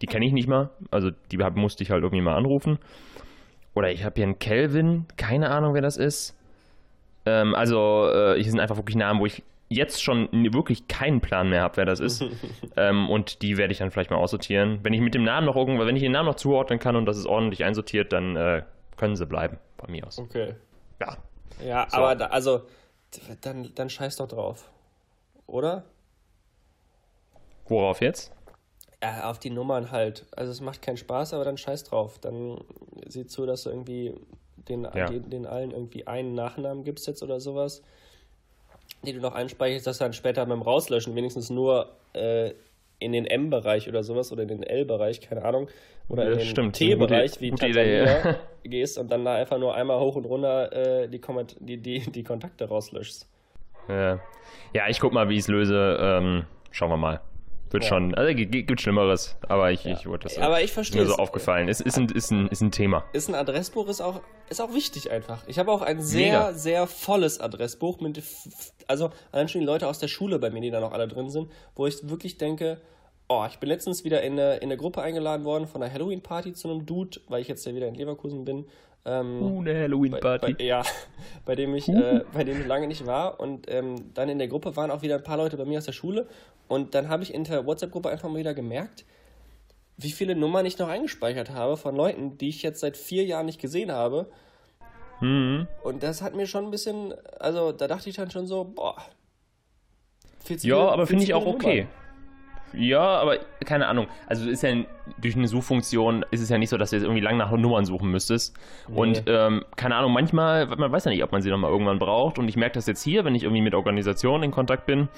die 0.00 0.06
kenne 0.06 0.24
ich 0.24 0.32
nicht 0.32 0.48
mal. 0.48 0.70
Also 0.90 1.10
die 1.30 1.36
musste 1.36 1.82
ich 1.82 1.90
halt 1.90 2.02
irgendwie 2.02 2.22
mal 2.22 2.36
anrufen. 2.36 2.78
Oder 3.74 3.90
ich 3.90 4.04
habe 4.04 4.14
hier 4.16 4.24
einen 4.24 4.38
Kelvin, 4.38 5.06
keine 5.16 5.50
Ahnung, 5.50 5.74
wer 5.74 5.82
das 5.82 5.96
ist. 5.96 6.36
Ähm, 7.24 7.54
also, 7.54 8.08
äh, 8.12 8.34
hier 8.34 8.50
sind 8.50 8.60
einfach 8.60 8.76
wirklich 8.76 8.96
Namen, 8.96 9.20
wo 9.20 9.26
ich 9.26 9.42
jetzt 9.68 10.02
schon 10.02 10.28
wirklich 10.52 10.86
keinen 10.88 11.20
Plan 11.20 11.48
mehr 11.48 11.62
habe, 11.62 11.78
wer 11.78 11.84
das 11.86 12.00
ist. 12.00 12.24
ähm, 12.76 13.08
und 13.08 13.42
die 13.42 13.56
werde 13.56 13.72
ich 13.72 13.78
dann 13.78 13.90
vielleicht 13.90 14.10
mal 14.10 14.18
aussortieren. 14.18 14.80
Wenn 14.82 14.92
ich 14.92 15.00
mit 15.00 15.14
dem 15.14 15.24
Namen 15.24 15.46
noch 15.46 15.56
irgendwann, 15.56 15.86
wenn 15.86 15.96
ich 15.96 16.02
den 16.02 16.12
Namen 16.12 16.28
noch 16.28 16.34
zuordnen 16.36 16.78
kann 16.78 16.96
und 16.96 17.06
das 17.06 17.16
ist 17.16 17.26
ordentlich 17.26 17.64
einsortiert, 17.64 18.12
dann 18.12 18.36
äh, 18.36 18.62
können 18.96 19.16
sie 19.16 19.26
bleiben, 19.26 19.58
von 19.78 19.90
mir 19.90 20.06
aus. 20.06 20.18
Okay. 20.18 20.54
Ja. 21.00 21.16
Ja, 21.64 21.86
so. 21.88 21.96
aber 21.96 22.14
da, 22.16 22.26
also, 22.26 22.62
dann, 23.40 23.70
dann 23.74 23.88
scheiß 23.88 24.16
doch 24.16 24.28
drauf. 24.28 24.70
Oder? 25.46 25.84
Worauf 27.66 28.00
jetzt? 28.00 28.32
Ja, 29.02 29.28
auf 29.28 29.38
die 29.38 29.50
Nummern 29.50 29.90
halt. 29.90 30.26
Also 30.36 30.52
es 30.52 30.60
macht 30.60 30.80
keinen 30.80 30.96
Spaß, 30.96 31.34
aber 31.34 31.44
dann 31.44 31.58
scheiß 31.58 31.84
drauf. 31.84 32.18
Dann 32.20 32.58
sieh 33.06 33.26
zu, 33.26 33.46
dass 33.46 33.64
du 33.64 33.70
irgendwie 33.70 34.14
den, 34.68 34.84
ja. 34.94 35.06
den, 35.06 35.28
den, 35.28 35.46
allen 35.46 35.72
irgendwie 35.72 36.06
einen 36.06 36.34
Nachnamen 36.34 36.84
gibst 36.84 37.08
jetzt 37.08 37.22
oder 37.22 37.40
sowas, 37.40 37.82
die 39.04 39.12
du 39.12 39.20
noch 39.20 39.34
einspeicherst, 39.34 39.86
dass 39.86 39.98
du 39.98 40.04
dann 40.04 40.12
später 40.12 40.46
beim 40.46 40.62
Rauslöschen 40.62 41.16
wenigstens 41.16 41.50
nur 41.50 41.90
äh, 42.12 42.52
in 43.00 43.12
den 43.12 43.26
M-Bereich 43.26 43.88
oder 43.88 44.04
sowas 44.04 44.30
oder 44.30 44.42
in 44.42 44.48
den 44.48 44.62
L-Bereich, 44.62 45.20
keine 45.20 45.44
Ahnung, 45.44 45.68
oder 46.08 46.30
ja, 46.30 46.38
in 46.38 46.54
den 46.54 46.72
T-Bereich, 46.72 47.40
wie 47.40 47.50
Tansania, 47.50 48.38
gehst 48.62 48.98
und 48.98 49.10
dann 49.10 49.24
da 49.24 49.34
einfach 49.34 49.58
nur 49.58 49.74
einmal 49.74 49.98
hoch 49.98 50.14
und 50.14 50.26
runter 50.26 50.72
äh, 50.72 51.08
die, 51.08 51.20
die, 51.60 51.76
die, 51.78 51.98
die 52.12 52.22
Kontakte 52.22 52.68
rauslöschst. 52.68 53.28
Ja. 53.88 54.20
ja, 54.72 54.88
ich 54.88 55.00
guck 55.00 55.12
mal, 55.12 55.28
wie 55.28 55.34
ich 55.34 55.40
es 55.40 55.48
löse. 55.48 55.98
Ähm, 56.00 56.44
schauen 56.70 56.90
wir 56.90 56.96
mal. 56.96 57.20
Wird 57.72 57.84
ja. 57.84 57.88
schon, 57.88 58.14
also 58.14 58.34
gibt 58.34 58.80
Schlimmeres, 58.80 59.36
aber 59.48 59.70
ich, 59.70 59.84
ja. 59.84 59.94
ich 59.94 60.06
wurde 60.06 60.24
das 60.24 60.38
aber 60.38 60.62
ich 60.62 60.72
verstehe 60.72 61.02
mir 61.02 61.08
so 61.08 61.16
aufgefallen. 61.16 61.68
Es 61.68 61.80
ist 61.80 61.96
ein, 61.96 62.08
ist, 62.08 62.30
ein, 62.30 62.48
ist 62.48 62.60
ein 62.60 62.70
Thema. 62.70 63.04
Ist 63.12 63.28
ein 63.28 63.34
Adressbuch, 63.34 63.88
ist 63.88 64.02
auch, 64.02 64.20
ist 64.50 64.60
auch 64.60 64.74
wichtig 64.74 65.10
einfach. 65.10 65.46
Ich 65.46 65.58
habe 65.58 65.72
auch 65.72 65.82
ein 65.82 66.02
sehr, 66.02 66.40
Mega. 66.40 66.52
sehr 66.52 66.86
volles 66.86 67.40
Adressbuch 67.40 68.00
mit, 68.00 68.22
also 68.88 69.10
allein 69.30 69.48
schon 69.48 69.62
die 69.62 69.66
Leute 69.66 69.88
aus 69.88 69.98
der 69.98 70.08
Schule 70.08 70.38
bei 70.38 70.50
mir, 70.50 70.60
die 70.60 70.70
da 70.70 70.80
noch 70.80 70.92
alle 70.92 71.08
drin 71.08 71.30
sind, 71.30 71.50
wo 71.74 71.86
ich 71.86 72.08
wirklich 72.08 72.36
denke, 72.36 72.80
Oh, 73.28 73.44
ich 73.48 73.58
bin 73.58 73.68
letztens 73.68 74.04
wieder 74.04 74.22
in 74.22 74.32
eine, 74.32 74.56
in 74.56 74.64
eine 74.64 74.76
Gruppe 74.76 75.02
eingeladen 75.02 75.44
worden 75.44 75.66
von 75.66 75.82
einer 75.82 75.92
Halloween-Party 75.92 76.52
zu 76.52 76.68
einem 76.68 76.84
Dude, 76.84 77.20
weil 77.28 77.40
ich 77.40 77.48
jetzt 77.48 77.64
ja 77.64 77.74
wieder 77.74 77.88
in 77.88 77.94
Leverkusen 77.94 78.44
bin. 78.44 78.66
Ähm, 79.04 79.42
uh, 79.42 79.60
eine 79.60 79.74
Halloween-Party. 79.74 80.62
Ja, 80.64 80.82
bei 81.44 81.54
dem 81.54 81.74
ich, 81.74 81.88
uh. 81.88 81.98
äh, 81.98 82.24
bei 82.32 82.44
dem 82.44 82.60
ich 82.60 82.66
lange 82.66 82.86
nicht 82.86 83.06
war. 83.06 83.40
Und 83.40 83.70
ähm, 83.70 84.12
dann 84.14 84.28
in 84.28 84.38
der 84.38 84.48
Gruppe 84.48 84.76
waren 84.76 84.90
auch 84.90 85.02
wieder 85.02 85.16
ein 85.16 85.22
paar 85.22 85.38
Leute 85.38 85.56
bei 85.56 85.64
mir 85.64 85.78
aus 85.78 85.86
der 85.86 85.92
Schule. 85.92 86.26
Und 86.68 86.94
dann 86.94 87.08
habe 87.08 87.22
ich 87.22 87.34
in 87.34 87.44
der 87.44 87.66
WhatsApp-Gruppe 87.66 88.10
einfach 88.10 88.28
mal 88.28 88.38
wieder 88.38 88.54
gemerkt, 88.54 89.04
wie 89.96 90.10
viele 90.10 90.34
Nummern 90.34 90.66
ich 90.66 90.78
noch 90.78 90.88
eingespeichert 90.88 91.50
habe 91.50 91.76
von 91.76 91.96
Leuten, 91.96 92.38
die 92.38 92.48
ich 92.48 92.62
jetzt 92.62 92.80
seit 92.80 92.96
vier 92.96 93.24
Jahren 93.24 93.46
nicht 93.46 93.60
gesehen 93.60 93.92
habe. 93.92 94.26
Mhm. 95.20 95.68
Und 95.82 96.02
das 96.02 96.22
hat 96.22 96.34
mir 96.34 96.46
schon 96.46 96.64
ein 96.64 96.70
bisschen, 96.70 97.14
also 97.38 97.72
da 97.72 97.88
dachte 97.88 98.08
ich 98.08 98.16
dann 98.16 98.30
schon 98.30 98.46
so, 98.46 98.64
boah. 98.64 98.96
Ja, 100.60 100.88
aber 100.88 101.06
finde 101.06 101.24
ich 101.24 101.34
auch 101.34 101.46
okay. 101.46 101.86
Ja, 102.74 103.00
aber 103.00 103.38
keine 103.64 103.86
Ahnung. 103.86 104.06
Also 104.26 104.48
ist 104.48 104.62
ja 104.62 104.74
durch 105.20 105.36
eine 105.36 105.48
Suchfunktion 105.48 106.24
ist 106.30 106.40
es 106.40 106.48
ja 106.48 106.58
nicht 106.58 106.70
so, 106.70 106.76
dass 106.76 106.90
du 106.90 106.96
jetzt 106.96 107.04
irgendwie 107.04 107.20
lang 107.20 107.36
nach 107.36 107.50
Nummern 107.50 107.84
suchen 107.84 108.10
müsstest. 108.10 108.56
Nee. 108.88 108.98
Und 108.98 109.24
ähm, 109.26 109.64
keine 109.76 109.96
Ahnung, 109.96 110.12
manchmal, 110.12 110.66
man 110.66 110.90
weiß 110.90 111.04
ja 111.04 111.10
nicht, 111.10 111.22
ob 111.22 111.32
man 111.32 111.42
sie 111.42 111.50
nochmal 111.50 111.70
irgendwann 111.70 111.98
braucht. 111.98 112.38
Und 112.38 112.48
ich 112.48 112.56
merke 112.56 112.74
das 112.74 112.86
jetzt 112.86 113.02
hier, 113.02 113.24
wenn 113.24 113.34
ich 113.34 113.44
irgendwie 113.44 113.62
mit 113.62 113.74
Organisationen 113.74 114.44
in 114.44 114.50
Kontakt 114.50 114.86
bin 114.86 115.08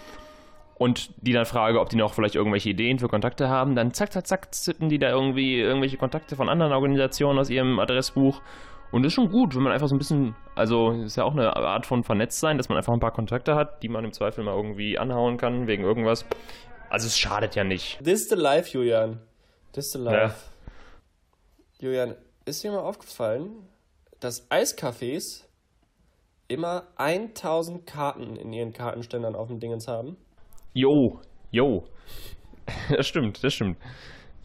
und 0.76 1.10
die 1.24 1.32
dann 1.32 1.44
frage, 1.44 1.80
ob 1.80 1.88
die 1.88 1.96
noch 1.96 2.14
vielleicht 2.14 2.34
irgendwelche 2.34 2.70
Ideen 2.70 2.98
für 2.98 3.08
Kontakte 3.08 3.48
haben, 3.48 3.74
dann 3.74 3.92
zack, 3.92 4.12
zack, 4.12 4.26
zack, 4.26 4.54
zitten 4.54 4.88
die 4.88 4.98
da 4.98 5.10
irgendwie 5.10 5.60
irgendwelche 5.60 5.96
Kontakte 5.96 6.36
von 6.36 6.48
anderen 6.48 6.72
Organisationen 6.72 7.38
aus 7.38 7.50
ihrem 7.50 7.78
Adressbuch. 7.78 8.40
Und 8.90 9.02
das 9.02 9.10
ist 9.10 9.14
schon 9.14 9.30
gut, 9.30 9.56
wenn 9.56 9.62
man 9.62 9.72
einfach 9.72 9.88
so 9.88 9.96
ein 9.96 9.98
bisschen, 9.98 10.36
also 10.54 10.92
ist 10.92 11.16
ja 11.16 11.24
auch 11.24 11.32
eine 11.32 11.56
Art 11.56 11.86
von 11.86 12.04
Vernetztsein, 12.04 12.58
dass 12.58 12.68
man 12.68 12.78
einfach 12.78 12.92
ein 12.92 13.00
paar 13.00 13.10
Kontakte 13.10 13.56
hat, 13.56 13.82
die 13.82 13.88
man 13.88 14.04
im 14.04 14.12
Zweifel 14.12 14.44
mal 14.44 14.54
irgendwie 14.54 14.98
anhauen 14.98 15.36
kann 15.36 15.66
wegen 15.66 15.82
irgendwas. 15.82 16.26
Also 16.94 17.08
es 17.08 17.18
schadet 17.18 17.56
ja 17.56 17.64
nicht. 17.64 17.98
This 18.04 18.22
is 18.22 18.28
the 18.28 18.36
life, 18.36 18.70
Julian. 18.70 19.18
This 19.72 19.86
is 19.86 19.92
the 19.94 19.98
life. 19.98 20.36
Ja. 21.80 21.88
Julian, 21.88 22.14
ist 22.44 22.62
dir 22.62 22.70
mal 22.70 22.84
aufgefallen, 22.84 23.68
dass 24.20 24.48
Eiscafés 24.48 25.42
immer 26.46 26.86
1000 26.94 27.84
Karten 27.84 28.36
in 28.36 28.52
ihren 28.52 28.72
Kartenständern 28.72 29.34
auf 29.34 29.48
dem 29.48 29.58
Dingens 29.58 29.88
haben? 29.88 30.16
Jo, 30.72 31.20
jo. 31.50 31.82
Das 32.96 33.08
stimmt, 33.08 33.42
das 33.42 33.54
stimmt 33.54 33.76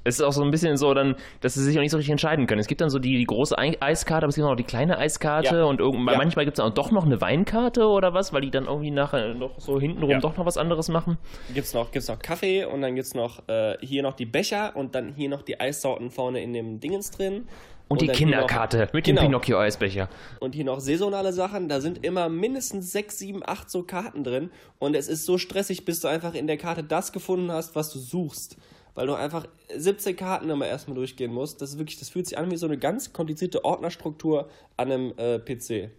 es 0.09 0.19
ist 0.19 0.25
auch 0.25 0.33
so 0.33 0.43
ein 0.43 0.51
bisschen 0.51 0.75
so 0.77 0.93
dann, 0.93 1.15
dass 1.41 1.53
sie 1.53 1.63
sich 1.63 1.77
auch 1.77 1.81
nicht 1.81 1.91
so 1.91 1.97
richtig 1.97 2.11
entscheiden 2.11 2.47
können. 2.47 2.59
Es 2.59 2.67
gibt 2.67 2.81
dann 2.81 2.89
so 2.89 2.99
die, 2.99 3.17
die 3.17 3.25
große 3.25 3.57
Eiskarte, 3.57 4.25
aber 4.25 4.29
es 4.29 4.35
gibt 4.35 4.45
auch 4.45 4.51
noch 4.51 4.57
die 4.57 4.63
kleine 4.63 4.97
Eiskarte 4.97 5.57
ja. 5.57 5.63
und 5.63 5.79
ja. 5.79 5.91
manchmal 5.93 6.45
gibt 6.45 6.57
es 6.57 6.63
auch 6.63 6.71
doch 6.71 6.91
noch 6.91 7.05
eine 7.05 7.21
Weinkarte 7.21 7.85
oder 7.85 8.13
was, 8.13 8.33
weil 8.33 8.41
die 8.41 8.51
dann 8.51 8.65
irgendwie 8.65 8.91
nachher 8.91 9.33
noch 9.33 9.59
so 9.59 9.79
hintenrum 9.79 10.09
ja. 10.09 10.19
doch 10.19 10.35
noch 10.37 10.45
was 10.45 10.57
anderes 10.57 10.89
machen. 10.89 11.17
Gibt 11.53 11.67
es 11.67 11.73
noch, 11.73 11.91
gibt's 11.91 12.07
noch 12.07 12.19
Kaffee 12.19 12.65
und 12.65 12.81
dann 12.81 12.95
gibt 12.95 13.07
es 13.07 13.13
noch 13.13 13.47
äh, 13.47 13.77
hier 13.81 14.03
noch 14.03 14.13
die 14.13 14.25
Becher 14.25 14.75
und 14.75 14.95
dann 14.95 15.13
hier 15.13 15.29
noch 15.29 15.43
die 15.43 15.59
Eissorten 15.59 16.09
vorne 16.09 16.41
in 16.41 16.53
dem 16.53 16.79
Dingens 16.79 17.11
drin. 17.11 17.47
Und, 17.87 18.01
und 18.01 18.01
die 18.03 18.07
Kinderkarte 18.13 18.85
noch, 18.85 18.93
mit 18.93 19.05
genau. 19.05 19.21
dem 19.21 19.27
Pinocchio-Eisbecher. 19.29 20.09
Und 20.39 20.53
hier 20.53 20.63
noch 20.63 20.79
saisonale 20.79 21.33
Sachen. 21.33 21.69
Da 21.69 21.81
sind 21.81 22.05
immer 22.05 22.29
mindestens 22.29 22.91
sechs, 22.91 23.17
sieben, 23.17 23.41
acht 23.43 23.71
so 23.71 23.81
Karten 23.81 24.23
drin. 24.23 24.51
Und 24.77 24.95
es 24.95 25.07
ist 25.07 25.25
so 25.25 25.39
stressig, 25.39 25.85
bis 25.85 25.99
du 25.99 26.07
einfach 26.07 26.35
in 26.35 26.45
der 26.45 26.57
Karte 26.57 26.83
das 26.83 27.11
gefunden 27.11 27.51
hast, 27.51 27.75
was 27.75 27.91
du 27.91 27.97
suchst 27.97 28.57
weil 28.99 29.07
du 29.07 29.13
einfach 29.13 29.45
17 29.73 30.17
Karten 30.17 30.49
immer 30.49 30.67
erstmal 30.67 30.93
durchgehen 30.93 31.31
musst. 31.31 31.61
Das 31.61 31.69
ist 31.69 31.79
wirklich, 31.79 31.97
das 31.99 32.09
fühlt 32.09 32.27
sich 32.27 32.37
an 32.37 32.51
wie 32.51 32.57
so 32.57 32.65
eine 32.65 32.77
ganz 32.77 33.13
komplizierte 33.13 33.63
Ordnerstruktur 33.63 34.49
an 34.75 34.91
einem 34.91 35.13
äh, 35.15 35.39
PC. 35.39 35.89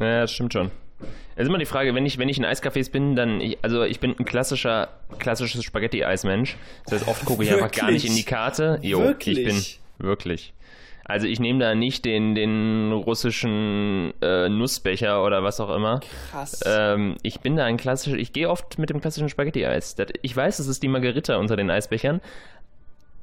Ja, 0.00 0.22
das 0.22 0.32
stimmt 0.32 0.54
schon. 0.54 0.70
Es 1.36 1.42
ist 1.42 1.48
immer 1.48 1.58
die 1.58 1.66
Frage, 1.66 1.94
wenn 1.94 2.06
ich, 2.06 2.16
wenn 2.16 2.30
ich 2.30 2.38
in 2.38 2.46
Eiscafés 2.46 2.90
bin, 2.90 3.16
dann, 3.16 3.42
ich, 3.42 3.58
also 3.60 3.82
ich 3.82 4.00
bin 4.00 4.16
ein 4.18 4.24
klassischer, 4.24 4.88
klassisches 5.18 5.62
Spaghetti-Eis-Mensch. 5.62 6.56
Das 6.86 6.94
heißt, 6.94 7.08
oft 7.08 7.26
gucke 7.26 7.44
ich 7.44 7.52
einfach 7.52 7.70
gar 7.70 7.90
nicht 7.90 8.06
in 8.06 8.14
die 8.14 8.24
Karte. 8.24 8.78
Jo, 8.80 9.00
wirklich? 9.00 9.40
ich 9.40 9.44
bin, 9.44 9.62
wirklich. 9.98 10.54
Also 11.08 11.26
ich 11.26 11.40
nehme 11.40 11.58
da 11.58 11.74
nicht 11.74 12.04
den, 12.04 12.34
den 12.34 12.92
russischen 12.92 14.12
äh, 14.20 14.50
Nussbecher 14.50 15.24
oder 15.24 15.42
was 15.42 15.58
auch 15.58 15.74
immer. 15.74 16.00
Krass. 16.30 16.60
Ähm, 16.66 17.16
ich 17.22 17.40
bin 17.40 17.56
da 17.56 17.64
ein 17.64 17.78
klassischer, 17.78 18.18
ich 18.18 18.34
gehe 18.34 18.50
oft 18.50 18.78
mit 18.78 18.90
dem 18.90 19.00
klassischen 19.00 19.30
Spaghetti-Eis. 19.30 19.96
Ich 20.20 20.36
weiß, 20.36 20.58
es 20.58 20.68
ist 20.68 20.82
die 20.82 20.88
Margarita 20.88 21.38
unter 21.38 21.56
den 21.56 21.70
Eisbechern, 21.70 22.20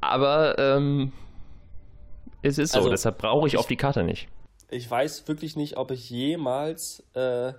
aber 0.02 0.58
ähm, 0.58 1.14
es 2.42 2.58
ist 2.58 2.74
so, 2.74 2.80
also, 2.80 2.90
deshalb 2.90 3.20
brauche 3.20 3.48
ich, 3.48 3.54
ich 3.54 3.60
auf 3.60 3.68
die 3.68 3.76
Karte 3.76 4.04
nicht. 4.04 4.28
Ich 4.72 4.90
weiß 4.90 5.28
wirklich 5.28 5.56
nicht, 5.56 5.78
ob 5.78 5.92
ich 5.92 6.10
jemals 6.10 7.04
äh, 7.14 7.54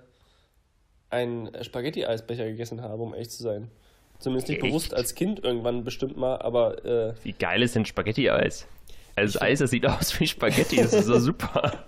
einen 1.09 1.51
Spaghetti-Eisbecher 1.63 2.47
gegessen 2.47 2.81
habe, 2.81 3.01
um 3.01 3.13
echt 3.13 3.31
zu 3.31 3.43
sein. 3.43 3.71
Zumindest 4.19 4.49
nicht 4.49 4.61
Echt? 4.61 4.67
bewusst 4.67 4.93
als 4.93 5.15
Kind 5.15 5.41
irgendwann 5.41 5.85
bestimmt 5.85 6.17
mal, 6.17 6.41
aber. 6.41 6.83
Äh, 6.83 7.13
Wie 7.23 7.33
geil 7.33 7.61
ist 7.61 7.75
denn 7.75 7.85
Spaghetti-Eis? 7.85 8.67
Also 9.17 9.33
das 9.33 9.41
Eis, 9.41 9.59
das 9.59 9.71
sieht 9.71 9.85
aus 9.87 10.17
wie 10.19 10.27
Spaghetti, 10.27 10.75
das 10.75 10.93
ist 10.93 11.05
so 11.05 11.17
super. 11.19 11.85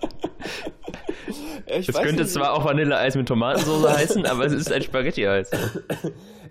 Ich 1.67 1.85
Das 1.85 2.01
könnte 2.01 2.23
nicht, 2.23 2.33
zwar 2.33 2.53
auch 2.53 2.65
Vanilleeis 2.65 3.15
mit 3.15 3.27
Tomatensauce 3.27 3.87
heißen, 3.87 4.25
aber 4.25 4.45
es 4.45 4.53
ist 4.53 4.71
ein 4.71 4.81
Spaghetti-Eis. 4.81 5.51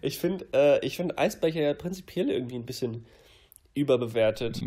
Ich 0.00 0.18
finde 0.18 0.46
äh, 0.54 0.86
ich 0.86 0.96
find 0.96 1.18
Eisbecher 1.18 1.60
ja 1.60 1.74
prinzipiell 1.74 2.30
irgendwie 2.30 2.54
ein 2.54 2.64
bisschen 2.64 3.04
überbewertet. 3.74 4.62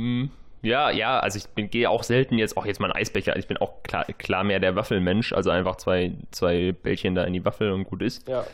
Ja, 0.62 0.92
ja, 0.92 1.22
also 1.22 1.38
ich 1.38 1.48
bin, 1.48 1.70
gehe 1.70 1.90
auch 1.90 2.04
selten 2.04 2.38
jetzt, 2.38 2.58
auch 2.58 2.66
jetzt 2.66 2.82
mal 2.82 2.92
ein 2.92 2.98
Eisbecher, 3.00 3.38
ich 3.38 3.48
bin 3.48 3.56
auch 3.56 3.82
klar, 3.82 4.04
klar 4.18 4.44
mehr 4.44 4.60
der 4.60 4.76
Waffelmensch, 4.76 5.32
also 5.32 5.50
einfach 5.50 5.78
zwei, 5.78 6.12
zwei 6.32 6.74
Bällchen 6.74 7.16
da 7.16 7.24
in 7.24 7.32
die 7.32 7.46
Waffel 7.46 7.72
und 7.72 7.86
gut 7.86 8.02
ist. 8.02 8.28
Ja. 8.28 8.46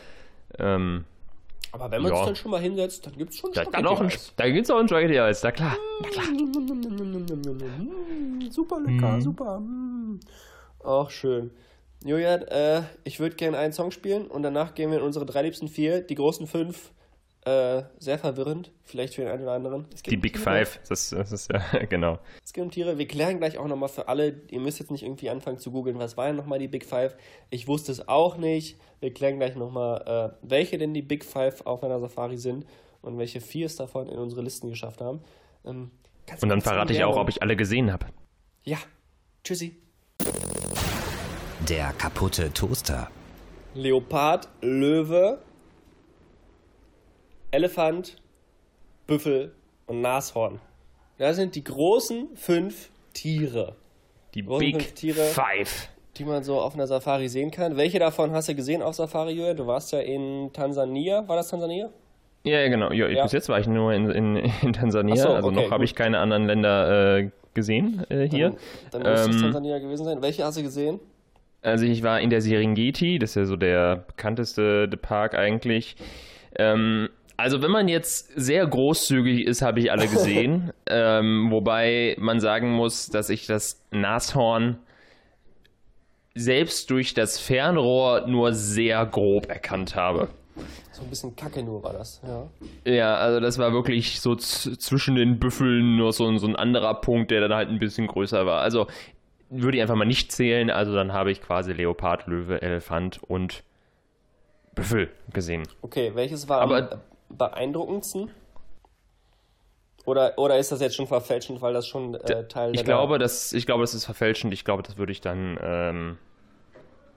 Ähm, 0.56 1.04
Aber 1.72 1.90
wenn 1.90 2.02
man 2.02 2.12
es 2.12 2.18
Ja. 2.18 2.24
dann 2.26 2.36
schon 2.36 2.50
mal 2.50 2.60
hinsetzt, 2.60 3.06
dann 3.06 3.16
gibt 3.16 3.32
es 3.32 3.38
schon 3.38 3.52
da 3.52 3.64
kann 3.64 3.86
auch 3.86 4.00
ein, 4.00 4.10
da 4.36 4.48
gibt's 4.50 4.70
auch 4.70 4.78
ein 4.78 4.88
Spaghetti-Eis, 4.88 5.42
na 5.42 5.52
klar. 5.52 5.76
Mm, 7.38 8.50
Super 8.50 8.80
lecker, 8.80 9.20
super. 9.20 9.60
mm. 9.60 10.20
Ach, 10.84 11.10
schön. 11.10 11.50
Julian, 12.04 12.42
äh, 12.42 12.82
ich 13.04 13.18
würde 13.20 13.36
gerne 13.36 13.58
einen 13.58 13.72
Song 13.72 13.90
spielen 13.90 14.26
und 14.28 14.42
danach 14.42 14.74
gehen 14.74 14.90
wir 14.90 14.98
in 14.98 15.04
unsere 15.04 15.26
drei 15.26 15.42
liebsten 15.42 15.68
vier, 15.68 16.00
die 16.00 16.14
großen 16.14 16.46
fünf. 16.46 16.92
Äh, 17.48 17.84
sehr 17.98 18.18
verwirrend, 18.18 18.72
vielleicht 18.84 19.14
für 19.14 19.22
den 19.22 19.30
einen 19.30 19.44
oder 19.44 19.52
anderen. 19.52 19.86
Die 20.04 20.18
Big 20.18 20.34
Tiere. 20.34 20.44
Five, 20.44 20.80
das, 20.86 21.08
das 21.08 21.32
ist 21.32 21.50
ja, 21.50 21.62
genau. 21.88 22.18
Es 22.44 22.52
geht 22.52 22.62
um 22.62 22.70
Tiere. 22.70 22.98
Wir 22.98 23.08
klären 23.08 23.38
gleich 23.38 23.56
auch 23.56 23.66
nochmal 23.66 23.88
für 23.88 24.06
alle. 24.06 24.42
Ihr 24.50 24.60
müsst 24.60 24.80
jetzt 24.80 24.90
nicht 24.90 25.02
irgendwie 25.02 25.30
anfangen 25.30 25.58
zu 25.58 25.70
googeln, 25.70 25.98
was 25.98 26.18
waren 26.18 26.36
nochmal 26.36 26.58
die 26.58 26.68
Big 26.68 26.84
Five. 26.84 27.16
Ich 27.48 27.66
wusste 27.66 27.90
es 27.90 28.06
auch 28.06 28.36
nicht. 28.36 28.78
Wir 29.00 29.14
klären 29.14 29.38
gleich 29.38 29.56
nochmal, 29.56 30.34
äh, 30.42 30.46
welche 30.46 30.76
denn 30.76 30.92
die 30.92 31.00
Big 31.00 31.24
Five 31.24 31.64
auf 31.64 31.82
einer 31.82 32.00
Safari 32.00 32.36
sind 32.36 32.66
und 33.00 33.16
welche 33.16 33.40
vier 33.40 33.64
es 33.64 33.76
davon 33.76 34.10
in 34.10 34.18
unsere 34.18 34.42
Listen 34.42 34.68
geschafft 34.68 35.00
haben. 35.00 35.22
Ähm, 35.64 35.90
Und 36.42 36.50
dann 36.50 36.60
verrate 36.60 36.92
ich 36.92 37.02
auch, 37.02 37.16
ob 37.16 37.30
ich 37.30 37.40
alle 37.40 37.56
gesehen 37.56 37.90
habe. 37.90 38.08
Ja. 38.64 38.76
Tschüssi. 39.42 39.74
Der 41.66 41.94
kaputte 41.94 42.52
Toaster. 42.52 43.08
Leopard, 43.72 44.48
Löwe, 44.60 45.38
Elefant, 47.50 48.16
Büffel 49.06 49.52
und 49.86 50.00
Nashorn. 50.00 50.60
Das 51.18 51.36
sind 51.36 51.54
die 51.54 51.64
großen 51.64 52.28
fünf 52.36 52.90
Tiere, 53.14 53.74
Die 54.34 54.44
Großen 54.44 54.60
Big 54.60 54.82
fünf 54.82 54.94
Tiere. 54.94 55.22
Five. 55.22 55.88
die 56.16 56.24
man 56.24 56.42
so 56.44 56.60
auf 56.60 56.74
einer 56.74 56.86
Safari 56.86 57.28
sehen 57.28 57.50
kann. 57.50 57.76
Welche 57.76 57.98
davon 57.98 58.32
hast 58.32 58.48
du 58.48 58.54
gesehen 58.54 58.82
auf 58.82 58.94
Safari, 58.94 59.32
Julian? 59.32 59.56
Du 59.56 59.66
warst 59.66 59.92
ja 59.92 60.00
in 60.00 60.50
Tansania. 60.52 61.26
War 61.26 61.36
das 61.36 61.48
Tansania? 61.48 61.90
Ja, 62.44 62.60
ja, 62.60 62.68
genau. 62.68 62.92
Ja, 62.92 63.08
Ja. 63.08 63.22
Bis 63.24 63.32
jetzt 63.32 63.48
war 63.48 63.58
ich 63.58 63.66
nur 63.66 63.92
in, 63.92 64.10
in, 64.10 64.36
in 64.62 64.72
Tansania, 64.72 65.16
so, 65.16 65.28
also 65.30 65.48
okay, 65.48 65.64
noch 65.64 65.70
habe 65.70 65.84
ich 65.84 65.94
keine 65.94 66.18
anderen 66.18 66.46
Länder 66.46 67.18
äh, 67.18 67.30
gesehen 67.54 68.04
äh, 68.10 68.28
hier. 68.28 68.54
Dann, 68.90 69.02
dann 69.02 69.12
muss 69.12 69.20
es 69.20 69.36
Ähm, 69.36 69.42
Tansania 69.42 69.78
gewesen 69.78 70.04
sein. 70.04 70.22
Welche 70.22 70.44
hast 70.44 70.58
du 70.58 70.62
gesehen? 70.62 71.00
Also 71.62 71.84
ich 71.86 72.02
war 72.04 72.20
in 72.20 72.30
der 72.30 72.40
Serengeti, 72.40 73.18
das 73.18 73.30
ist 73.30 73.34
ja 73.36 73.44
so 73.46 73.56
der 73.56 73.96
bekannteste 73.96 74.88
Park 75.00 75.34
eigentlich. 75.34 75.96
Ähm, 76.56 77.07
also 77.38 77.62
wenn 77.62 77.70
man 77.70 77.88
jetzt 77.88 78.30
sehr 78.36 78.66
großzügig 78.66 79.46
ist, 79.46 79.62
habe 79.62 79.80
ich 79.80 79.90
alle 79.90 80.06
gesehen. 80.08 80.72
ähm, 80.86 81.50
wobei 81.50 82.14
man 82.18 82.40
sagen 82.40 82.72
muss, 82.72 83.06
dass 83.08 83.30
ich 83.30 83.46
das 83.46 83.82
Nashorn 83.90 84.78
selbst 86.34 86.90
durch 86.90 87.14
das 87.14 87.40
Fernrohr 87.40 88.26
nur 88.26 88.52
sehr 88.52 89.04
grob 89.06 89.48
erkannt 89.48 89.96
habe. 89.96 90.28
So 90.92 91.02
ein 91.02 91.10
bisschen 91.10 91.36
Kacke 91.36 91.62
nur 91.62 91.82
war 91.82 91.92
das. 91.92 92.20
Ja. 92.26 92.48
Ja, 92.92 93.14
also 93.16 93.40
das 93.40 93.58
war 93.58 93.72
wirklich 93.72 94.20
so 94.20 94.34
zwischen 94.36 95.14
den 95.14 95.38
Büffeln 95.38 95.96
nur 95.96 96.12
so, 96.12 96.26
ein- 96.28 96.38
so 96.38 96.46
ein 96.46 96.56
anderer 96.56 96.94
Punkt, 96.94 97.30
der 97.30 97.40
dann 97.40 97.54
halt 97.54 97.68
ein 97.68 97.78
bisschen 97.78 98.06
größer 98.08 98.46
war. 98.46 98.60
Also 98.62 98.86
würde 99.50 99.76
ich 99.78 99.82
einfach 99.82 99.94
mal 99.94 100.04
nicht 100.04 100.30
zählen. 100.32 100.70
Also 100.70 100.94
dann 100.94 101.12
habe 101.12 101.30
ich 101.30 101.40
quasi 101.40 101.72
Leopard, 101.72 102.26
Löwe, 102.26 102.60
Elefant 102.62 103.20
und 103.22 103.62
Büffel 104.74 105.08
gesehen. 105.32 105.62
Okay, 105.82 106.12
welches 106.14 106.48
war 106.48 106.60
Aber- 106.60 106.92
am 106.92 106.98
beeindruckendsten? 107.30 108.30
Oder, 110.04 110.38
oder 110.38 110.58
ist 110.58 110.72
das 110.72 110.80
jetzt 110.80 110.96
schon 110.96 111.06
verfälschend, 111.06 111.60
weil 111.60 111.74
das 111.74 111.86
schon 111.86 112.14
äh, 112.14 112.48
Teil 112.48 112.70
Ich 112.70 112.76
der 112.78 112.84
glaube, 112.84 113.18
das, 113.18 113.52
ich 113.52 113.66
glaube, 113.66 113.82
das 113.82 113.92
ist 113.92 114.06
verfälschend. 114.06 114.54
Ich 114.54 114.64
glaube, 114.64 114.82
das 114.82 114.96
würde 114.96 115.12
ich 115.12 115.20
dann 115.20 115.58
ähm, 115.62 116.18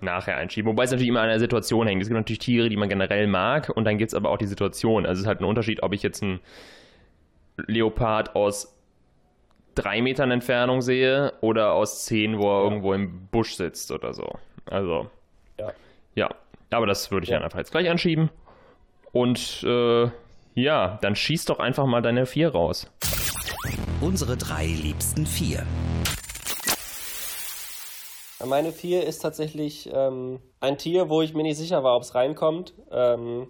nachher 0.02 0.36
einschieben. 0.36 0.70
Wobei 0.70 0.84
es 0.84 0.92
natürlich 0.92 1.08
immer 1.08 1.22
an 1.22 1.30
der 1.30 1.40
Situation 1.40 1.88
hängt. 1.88 2.02
Es 2.02 2.10
gibt 2.10 2.18
natürlich 2.18 2.40
Tiere, 2.40 2.68
die 2.68 2.76
man 2.76 2.90
generell 2.90 3.28
mag 3.28 3.70
und 3.70 3.86
dann 3.86 3.98
gibt 3.98 4.10
es 4.10 4.14
aber 4.14 4.30
auch 4.30 4.38
die 4.38 4.48
Situation. 4.48 5.06
Also 5.06 5.20
es 5.20 5.22
ist 5.22 5.28
halt 5.28 5.40
ein 5.40 5.46
Unterschied, 5.46 5.84
ob 5.84 5.94
ich 5.94 6.04
jetzt 6.04 6.22
einen 6.22 6.42
Leopard 7.68 8.36
aus 8.36 8.76
drei 9.76 10.02
Metern 10.02 10.32
Entfernung 10.32 10.82
sehe 10.82 11.32
oder 11.40 11.72
aus 11.74 12.04
zehn, 12.04 12.40
wo 12.40 12.50
er 12.60 12.64
irgendwo 12.64 12.94
im 12.94 13.28
Busch 13.28 13.56
sitzt 13.56 13.92
oder 13.92 14.14
so. 14.14 14.28
Also, 14.66 15.10
Ja. 15.58 15.72
ja. 16.16 16.30
Aber 16.72 16.88
das 16.88 17.12
würde 17.12 17.24
ich 17.24 17.30
Ja. 17.30 17.38
dann 17.38 17.44
einfach 17.46 17.60
jetzt 17.60 17.72
gleich 17.72 17.90
anschieben. 17.90 18.30
Und 19.12 19.64
äh, 19.64 20.10
ja, 20.56 20.98
dann 21.02 21.16
schieß 21.16 21.46
doch 21.46 21.60
einfach 21.60 21.86
mal 21.86 22.02
deine 22.02 22.26
vier 22.26 22.50
raus. 22.52 22.88
Unsere 24.00 24.38
drei 24.38 24.66
liebsten 24.66 25.26
vier. 25.26 25.66
Meine 28.46 28.72
vier 28.72 29.06
ist 29.06 29.20
tatsächlich 29.20 29.90
ähm, 29.94 30.40
ein 30.60 30.78
Tier, 30.78 31.10
wo 31.10 31.22
ich 31.22 31.34
mir 31.36 31.44
nicht 31.44 31.58
sicher 31.58 31.84
war, 31.84 31.96
ob 31.96 32.02
es 32.04 32.16
reinkommt. 32.16 32.74
Ähm, 32.92 33.48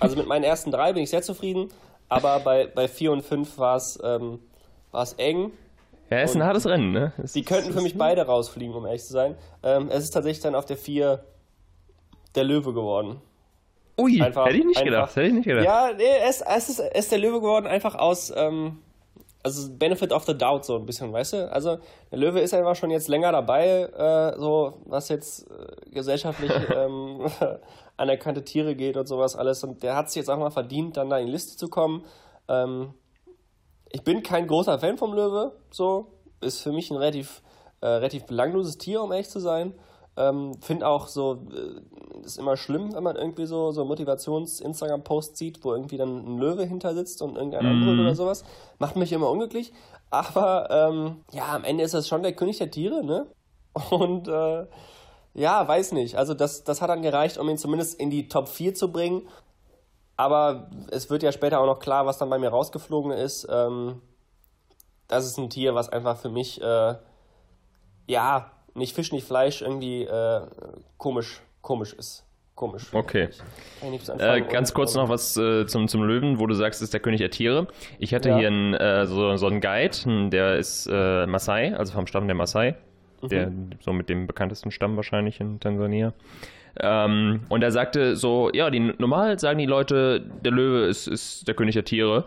also 0.00 0.16
mit 0.16 0.26
meinen 0.26 0.42
ersten 0.44 0.72
drei 0.72 0.92
bin 0.92 1.02
ich 1.04 1.10
sehr 1.10 1.22
zufrieden, 1.22 1.68
aber 2.08 2.40
bei, 2.40 2.66
bei 2.66 2.88
vier 2.88 3.12
und 3.12 3.22
fünf 3.22 3.58
war 3.58 3.76
es 3.76 3.98
ähm, 4.02 4.40
war 4.90 5.02
es 5.04 5.12
eng. 5.14 5.52
Ja, 6.10 6.20
ist 6.22 6.34
ein 6.34 6.42
hartes 6.42 6.66
Rennen, 6.66 6.90
ne? 6.90 7.12
Es 7.22 7.34
Die 7.34 7.40
ist- 7.40 7.48
könnten 7.48 7.72
für 7.72 7.80
mich 7.82 7.96
beide 7.96 8.22
rausfliegen, 8.26 8.74
um 8.74 8.86
ehrlich 8.86 9.04
zu 9.04 9.12
sein. 9.12 9.36
Ähm, 9.62 9.88
es 9.90 10.02
ist 10.04 10.10
tatsächlich 10.10 10.42
dann 10.42 10.54
auf 10.56 10.64
der 10.64 10.78
vier 10.78 11.24
der 12.34 12.44
Löwe 12.44 12.72
geworden. 12.72 13.20
Ui, 14.00 14.20
Einfach- 14.22 14.46
hätte 14.46 14.58
ich 14.58 14.64
nicht 14.64 14.76
einfach- 14.78 14.84
gedacht. 14.90 15.16
Hätte 15.16 15.26
ich 15.26 15.32
nicht 15.34 15.44
gedacht. 15.46 15.64
Ja, 15.64 15.90
nee, 15.96 16.04
es, 16.28 16.40
es, 16.40 16.68
ist, 16.68 16.80
es 16.80 16.90
ist 17.04 17.12
der 17.12 17.18
Löwe 17.18 17.40
geworden, 17.40 17.66
einfach 17.66 17.94
aus, 17.96 18.32
ähm, 18.36 18.78
also 19.42 19.68
Benefit 19.72 20.12
of 20.12 20.24
the 20.24 20.36
Doubt 20.36 20.64
so 20.64 20.76
ein 20.76 20.86
bisschen, 20.86 21.12
weißt 21.12 21.32
du? 21.32 21.52
Also 21.52 21.78
der 22.10 22.18
Löwe 22.18 22.40
ist 22.40 22.54
einfach 22.54 22.76
schon 22.76 22.90
jetzt 22.90 23.08
länger 23.08 23.32
dabei, 23.32 23.66
äh, 23.82 24.38
so 24.38 24.74
was 24.86 25.08
jetzt 25.08 25.50
äh, 25.50 25.90
gesellschaftlich 25.90 26.50
ähm, 26.76 27.26
anerkannte 27.96 28.44
Tiere 28.44 28.74
geht 28.76 28.96
und 28.96 29.06
sowas 29.06 29.34
alles. 29.36 29.64
Und 29.64 29.82
der 29.82 29.96
hat 29.96 30.06
es 30.08 30.14
jetzt 30.14 30.28
auch 30.30 30.38
mal 30.38 30.50
verdient, 30.50 30.96
dann 30.96 31.10
da 31.10 31.18
in 31.18 31.26
die 31.26 31.32
Liste 31.32 31.56
zu 31.56 31.68
kommen. 31.68 32.04
Ähm, 32.48 32.94
ich 33.90 34.02
bin 34.04 34.22
kein 34.22 34.46
großer 34.46 34.78
Fan 34.78 34.96
vom 34.98 35.12
Löwe, 35.14 35.52
so. 35.70 36.12
Ist 36.40 36.60
für 36.60 36.70
mich 36.70 36.90
ein 36.92 36.96
relativ, 36.96 37.42
äh, 37.80 37.86
relativ 37.86 38.24
belangloses 38.26 38.78
Tier, 38.78 39.02
um 39.02 39.10
ehrlich 39.10 39.28
zu 39.28 39.40
sein. 39.40 39.74
Ähm, 40.18 40.54
Finde 40.60 40.88
auch 40.88 41.06
so, 41.06 41.46
äh, 41.54 42.24
ist 42.24 42.38
immer 42.38 42.56
schlimm, 42.56 42.92
wenn 42.92 43.04
man 43.04 43.14
irgendwie 43.14 43.46
so, 43.46 43.70
so 43.70 43.84
Motivations-Instagram-Posts 43.84 45.38
sieht, 45.38 45.64
wo 45.64 45.72
irgendwie 45.72 45.96
dann 45.96 46.26
ein 46.26 46.38
Löwe 46.38 46.64
hinter 46.64 46.92
sitzt 46.94 47.22
und 47.22 47.36
irgendein 47.36 47.66
anbrüllt 47.66 48.00
oder 48.00 48.14
sowas. 48.16 48.44
Macht 48.78 48.96
mich 48.96 49.12
immer 49.12 49.30
unglücklich. 49.30 49.72
Aber 50.10 50.68
ähm, 50.70 51.24
ja, 51.30 51.54
am 51.54 51.62
Ende 51.62 51.84
ist 51.84 51.94
das 51.94 52.08
schon 52.08 52.22
der 52.22 52.32
König 52.32 52.58
der 52.58 52.70
Tiere, 52.70 53.04
ne? 53.04 53.26
Und 53.90 54.26
äh, 54.26 54.66
ja, 55.34 55.68
weiß 55.68 55.92
nicht. 55.92 56.16
Also 56.16 56.34
das, 56.34 56.64
das 56.64 56.82
hat 56.82 56.90
dann 56.90 57.02
gereicht, 57.02 57.38
um 57.38 57.48
ihn 57.48 57.58
zumindest 57.58 58.00
in 58.00 58.10
die 58.10 58.28
Top 58.28 58.48
4 58.48 58.74
zu 58.74 58.90
bringen. 58.90 59.28
Aber 60.16 60.68
es 60.90 61.10
wird 61.10 61.22
ja 61.22 61.30
später 61.30 61.60
auch 61.60 61.66
noch 61.66 61.78
klar, 61.78 62.06
was 62.06 62.18
dann 62.18 62.28
bei 62.28 62.38
mir 62.38 62.48
rausgeflogen 62.48 63.12
ist. 63.12 63.46
Ähm, 63.48 64.02
das 65.06 65.26
ist 65.26 65.38
ein 65.38 65.48
Tier, 65.48 65.76
was 65.76 65.88
einfach 65.88 66.16
für 66.16 66.28
mich, 66.28 66.60
äh, 66.60 66.96
ja, 68.08 68.50
nicht 68.78 68.94
Fisch, 68.94 69.12
nicht 69.12 69.26
Fleisch, 69.26 69.62
irgendwie 69.62 70.04
äh, 70.04 70.40
komisch, 70.96 71.40
komisch 71.60 71.92
ist. 71.92 72.24
Komisch. 72.54 72.86
Okay. 72.90 73.28
Äh, 74.18 74.40
ganz 74.40 74.74
kurz 74.74 74.96
noch 74.96 75.08
was 75.08 75.36
äh, 75.36 75.64
zum, 75.66 75.86
zum 75.86 76.02
Löwen, 76.02 76.40
wo 76.40 76.46
du 76.48 76.54
sagst, 76.54 76.82
ist 76.82 76.92
der 76.92 76.98
König 76.98 77.20
der 77.20 77.30
Tiere. 77.30 77.68
Ich 78.00 78.12
hatte 78.14 78.30
Ja. 78.30 78.38
hier 78.38 78.48
einen, 78.48 78.74
äh, 78.74 79.06
so, 79.06 79.36
so 79.36 79.46
einen 79.46 79.60
Guide, 79.60 79.96
hm, 80.02 80.30
der 80.30 80.56
ist 80.56 80.88
äh, 80.90 81.26
Maasai, 81.26 81.76
also 81.76 81.92
vom 81.92 82.08
Stamm 82.08 82.26
der 82.26 82.34
Maasai. 82.34 82.74
Der 83.22 83.52
so 83.80 83.92
mit 83.92 84.08
dem 84.08 84.26
bekanntesten 84.26 84.70
Stamm 84.72 84.96
wahrscheinlich 84.96 85.40
in 85.40 85.60
Tansania. 85.60 86.12
Ähm, 86.80 87.40
und 87.48 87.62
er 87.62 87.70
sagte 87.72 88.16
so, 88.16 88.50
ja, 88.52 88.70
die, 88.70 88.80
normal 88.98 89.38
sagen 89.38 89.58
die 89.58 89.66
Leute, 89.66 90.20
der 90.44 90.52
Löwe 90.52 90.86
ist, 90.86 91.06
ist 91.08 91.46
der 91.48 91.54
König 91.54 91.74
der 91.74 91.84
Tiere. 91.84 92.24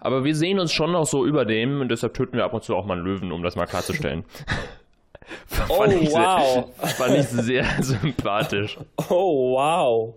Aber 0.00 0.24
wir 0.24 0.34
sehen 0.34 0.60
uns 0.60 0.72
schon 0.72 0.92
noch 0.92 1.06
so 1.06 1.24
über 1.24 1.44
dem 1.46 1.80
und 1.80 1.88
deshalb 1.90 2.12
töten 2.14 2.36
wir 2.36 2.44
ab 2.44 2.52
und 2.52 2.62
zu 2.62 2.74
auch 2.76 2.84
mal 2.84 2.94
einen 2.98 3.06
Löwen, 3.06 3.32
um 3.32 3.42
das 3.42 3.56
mal 3.56 3.66
klarzustellen. 3.66 4.24
Oh, 5.68 5.74
fand 5.76 5.92
ich 5.94 6.10
wow. 6.10 6.68
Sehr, 6.78 6.88
fand 6.88 7.16
ich 7.18 7.26
sehr 7.26 7.64
sympathisch. 7.82 8.78
Oh, 9.08 9.52
wow. 9.56 10.14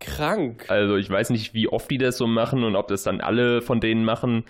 Krank. 0.00 0.66
Also 0.68 0.96
ich 0.96 1.08
weiß 1.08 1.30
nicht, 1.30 1.54
wie 1.54 1.68
oft 1.68 1.90
die 1.90 1.98
das 1.98 2.18
so 2.18 2.26
machen 2.26 2.64
und 2.64 2.76
ob 2.76 2.88
das 2.88 3.02
dann 3.04 3.20
alle 3.20 3.62
von 3.62 3.80
denen 3.80 4.04
machen, 4.04 4.44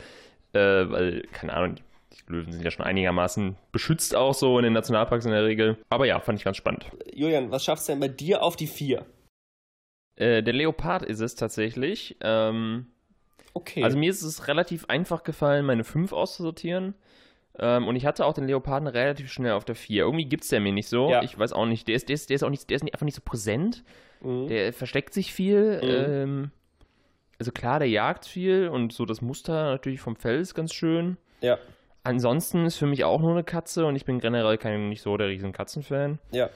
äh, 0.53 0.59
weil, 0.59 1.23
keine 1.33 1.55
Ahnung, 1.55 1.77
die 1.77 2.33
Löwen 2.33 2.53
sind 2.53 2.65
ja 2.65 2.71
schon 2.71 2.85
einigermaßen 2.85 3.57
beschützt 3.71 4.17
auch 4.17 4.35
so 4.35 4.59
in 4.59 4.65
den 4.65 4.73
Nationalparks 4.73 5.27
in 5.27 5.33
der 5.33 5.45
Regel. 5.45 5.77
Aber 5.91 6.07
ja, 6.07 6.19
fand 6.21 6.39
ich 6.39 6.45
ganz 6.45 6.57
spannend. 6.57 6.87
Julian, 7.13 7.51
was 7.51 7.65
schaffst 7.65 7.89
du 7.89 7.93
denn 7.93 8.01
bei 8.01 8.09
dir 8.09 8.43
auf 8.43 8.57
die 8.57 8.67
4? 8.67 9.05
Äh, 10.17 10.43
der 10.43 10.55
Leopard 10.55 11.03
ist 11.03 11.21
es 11.21 11.35
tatsächlich. 11.35 12.17
Ähm, 12.21 12.87
Okay. 13.55 13.85
Also 13.85 13.97
mir 13.97 14.11
ist 14.11 14.23
es 14.23 14.49
relativ 14.49 14.87
einfach 14.87 15.23
gefallen, 15.23 15.65
meine 15.65 15.85
fünf 15.85 16.13
auszusortieren. 16.13 16.95
Ähm, 17.59 17.87
und 17.87 17.97
ich 17.97 18.07
hatte 18.07 18.27
auch 18.27 18.35
den 18.35 18.47
Leoparden 18.47 18.88
relativ 18.88 19.31
schnell 19.31 19.53
auf 19.53 19.64
der 19.64 19.75
4. 19.75 20.05
Irgendwie 20.05 20.27
gibt 20.27 20.45
es 20.45 20.51
der 20.51 20.61
mir 20.61 20.73
nicht 20.73 20.88
so. 20.88 21.11
Ja. 21.11 21.23
Ich 21.23 21.38
weiß 21.38 21.53
auch 21.53 21.67
nicht. 21.67 21.87
Der 21.88 21.95
ist, 21.95 22.09
der 22.09 22.14
ist, 22.14 22.31
der 22.31 22.37
ist 22.37 22.43
auch 22.43 22.51
nicht, 22.51 22.69
der 22.69 22.77
ist 22.77 22.83
einfach 22.83 23.05
nicht 23.05 23.14
so 23.14 23.23
präsent. 23.25 23.85
Mhm. 24.21 24.49
Der 24.49 24.73
versteckt 24.73 25.14
sich 25.14 25.33
viel. 25.33 25.81
Ähm, 25.83 26.51
also 27.38 27.53
klar, 27.53 27.79
der 27.79 27.88
jagt 27.88 28.27
viel 28.27 28.69
und 28.69 28.93
so 28.93 29.05
das 29.05 29.21
Muster 29.21 29.71
natürlich 29.71 30.01
vom 30.01 30.17
Fell 30.17 30.40
ist 30.40 30.55
ganz 30.55 30.73
schön. 30.73 31.17
Ja, 31.40 31.59
Ansonsten 32.07 32.67
ist 32.67 32.77
für 32.77 32.87
mich 32.87 33.03
auch 33.05 33.21
nur 33.21 33.31
eine 33.31 33.45
Katze 33.45 33.87
und 33.87 33.97
ich 33.97 34.05
bin 34.05 34.21
generell 34.21 34.59
kein, 34.59 34.90
nicht 34.90 35.01
so 35.01 35.17
der 35.17 35.29
riesen 35.29 35.53
Katzenfan. 35.53 36.19
ja. 36.33 36.51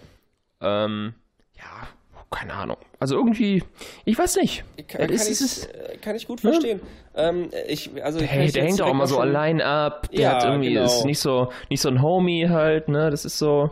Ähm, 0.60 1.14
ja, 1.56 1.88
keine 2.30 2.52
Ahnung. 2.54 2.76
Also 2.98 3.16
irgendwie, 3.16 3.62
ich 4.04 4.18
weiß 4.18 4.36
nicht. 4.36 4.64
Kann, 4.88 5.02
kann, 5.02 5.10
ist- 5.10 5.26
ich, 5.30 5.40
ist- 5.40 5.68
kann 6.02 6.14
ich 6.16 6.26
gut 6.26 6.40
verstehen. 6.40 6.80
Ähm, 7.14 7.50
ich, 7.68 7.90
also 8.04 8.18
Der, 8.18 8.26
ich 8.44 8.52
der 8.52 8.62
jetzt 8.64 8.70
hängt 8.70 8.82
auch 8.82 8.90
immer 8.90 9.06
so 9.06 9.18
allein 9.18 9.60
ab. 9.62 10.10
Der 10.10 10.20
Ja, 10.20 10.34
hat 10.36 10.44
irgendwie, 10.44 10.74
genau. 10.74 10.84
ist 10.84 11.04
nicht 11.04 11.18
so, 11.20 11.50
nicht 11.70 11.80
so 11.80 11.88
ein 11.88 12.02
Homie 12.02 12.48
halt, 12.48 12.88
ne? 12.88 13.10
Das 13.10 13.24
ist 13.24 13.38
so 13.38 13.70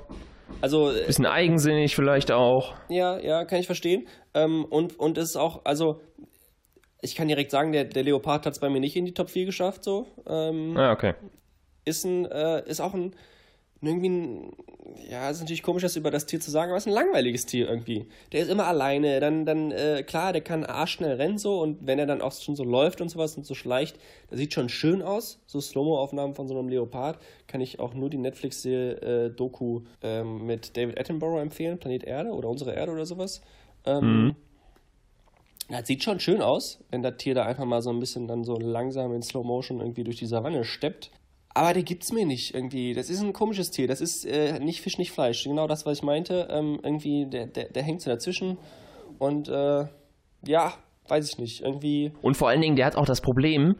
Also, 0.62 0.90
äh, 0.90 1.06
bisschen 1.06 1.26
eigensinnig 1.26 1.94
vielleicht 1.94 2.32
auch. 2.32 2.74
ja, 2.88 3.18
ja, 3.18 3.44
kann 3.44 3.58
ich 3.60 3.66
verstehen. 3.66 4.08
Ähm, 4.34 4.64
und, 4.64 4.98
und 4.98 5.18
es 5.18 5.30
ist 5.30 5.36
auch, 5.36 5.60
also, 5.64 6.00
ich 7.02 7.14
kann 7.14 7.28
direkt 7.28 7.50
sagen, 7.50 7.72
der, 7.72 7.84
der 7.84 8.02
Leopard 8.04 8.46
hat 8.46 8.54
es 8.54 8.58
bei 8.58 8.70
mir 8.70 8.80
nicht 8.80 8.96
in 8.96 9.04
die 9.04 9.14
Top 9.14 9.28
4 9.30 9.44
geschafft, 9.44 9.84
so. 9.84 10.06
Ähm, 10.26 10.76
Ah, 10.76 10.92
okay. 10.92 11.14
ist 11.84 12.04
ein, 12.04 12.24
äh, 12.26 12.62
ist 12.68 12.80
auch 12.80 12.94
ein, 12.94 13.14
irgendwie 13.82 14.08
ein, 14.08 14.52
ja, 15.10 15.28
ist 15.30 15.40
natürlich 15.40 15.62
komisch, 15.62 15.82
das 15.82 15.96
über 15.96 16.10
das 16.10 16.26
Tier 16.26 16.40
zu 16.40 16.50
sagen, 16.50 16.70
aber 16.70 16.78
es 16.78 16.86
ist 16.86 16.92
ein 16.92 16.94
langweiliges 16.94 17.44
Tier 17.46 17.68
irgendwie. 17.68 18.06
Der 18.32 18.40
ist 18.42 18.48
immer 18.48 18.66
alleine, 18.66 19.20
dann, 19.20 19.44
dann, 19.44 19.70
äh, 19.70 20.02
klar, 20.02 20.32
der 20.32 20.40
kann 20.42 20.64
arschschnell 20.64 21.16
rennen 21.16 21.38
so 21.38 21.60
und 21.60 21.86
wenn 21.86 21.98
er 21.98 22.06
dann 22.06 22.22
auch 22.22 22.32
schon 22.32 22.56
so 22.56 22.64
läuft 22.64 23.00
und 23.00 23.08
sowas 23.10 23.36
und 23.36 23.44
so 23.44 23.54
schleicht, 23.54 23.98
das 24.30 24.38
sieht 24.38 24.54
schon 24.54 24.68
schön 24.68 25.02
aus. 25.02 25.40
So 25.46 25.60
Slow-Mo-Aufnahmen 25.60 26.34
von 26.34 26.48
so 26.48 26.58
einem 26.58 26.68
Leopard 26.68 27.18
kann 27.46 27.60
ich 27.60 27.78
auch 27.78 27.94
nur 27.94 28.10
die 28.10 28.18
Netflix-Doku 28.18 29.82
ähm, 30.02 30.46
mit 30.46 30.76
David 30.76 30.98
Attenborough 30.98 31.40
empfehlen, 31.40 31.78
Planet 31.78 32.04
Erde 32.04 32.30
oder 32.30 32.48
Unsere 32.48 32.74
Erde 32.74 32.92
oder 32.92 33.06
sowas. 33.06 33.42
Ähm, 33.84 34.34
Das 35.68 35.86
sieht 35.86 36.04
schon 36.04 36.20
schön 36.20 36.42
aus, 36.42 36.78
wenn 36.90 37.02
das 37.02 37.16
Tier 37.16 37.34
da 37.34 37.44
einfach 37.44 37.64
mal 37.64 37.82
so 37.82 37.90
ein 37.90 37.98
bisschen 37.98 38.28
dann 38.28 38.44
so 38.44 38.56
langsam 38.56 39.12
in 39.12 39.22
Slow 39.22 39.44
Motion 39.44 39.80
irgendwie 39.80 40.04
durch 40.04 40.16
die 40.16 40.26
Savanne 40.26 40.62
steppt. 40.64 41.10
Aber 41.56 41.72
der 41.72 41.84
gibt's 41.84 42.12
mir 42.12 42.26
nicht 42.26 42.54
irgendwie. 42.54 42.92
Das 42.92 43.08
ist 43.08 43.22
ein 43.22 43.32
komisches 43.32 43.70
Tier. 43.70 43.88
Das 43.88 44.02
ist 44.02 44.26
äh, 44.26 44.58
nicht 44.58 44.82
Fisch, 44.82 44.98
nicht 44.98 45.10
Fleisch. 45.10 45.44
Genau 45.44 45.66
das, 45.66 45.86
was 45.86 45.98
ich 45.98 46.02
meinte. 46.02 46.48
Ähm, 46.50 46.78
irgendwie, 46.82 47.24
der, 47.24 47.46
der, 47.46 47.70
der 47.70 47.82
hängt 47.82 48.02
so 48.02 48.10
dazwischen. 48.10 48.58
Und 49.18 49.48
äh, 49.48 49.86
ja, 50.46 50.74
weiß 51.08 51.30
ich 51.30 51.38
nicht. 51.38 51.62
Irgendwie. 51.62 52.12
Und 52.20 52.36
vor 52.36 52.50
allen 52.50 52.60
Dingen, 52.60 52.76
der 52.76 52.84
hat 52.84 52.96
auch 52.96 53.06
das 53.06 53.22
Problem, 53.22 53.76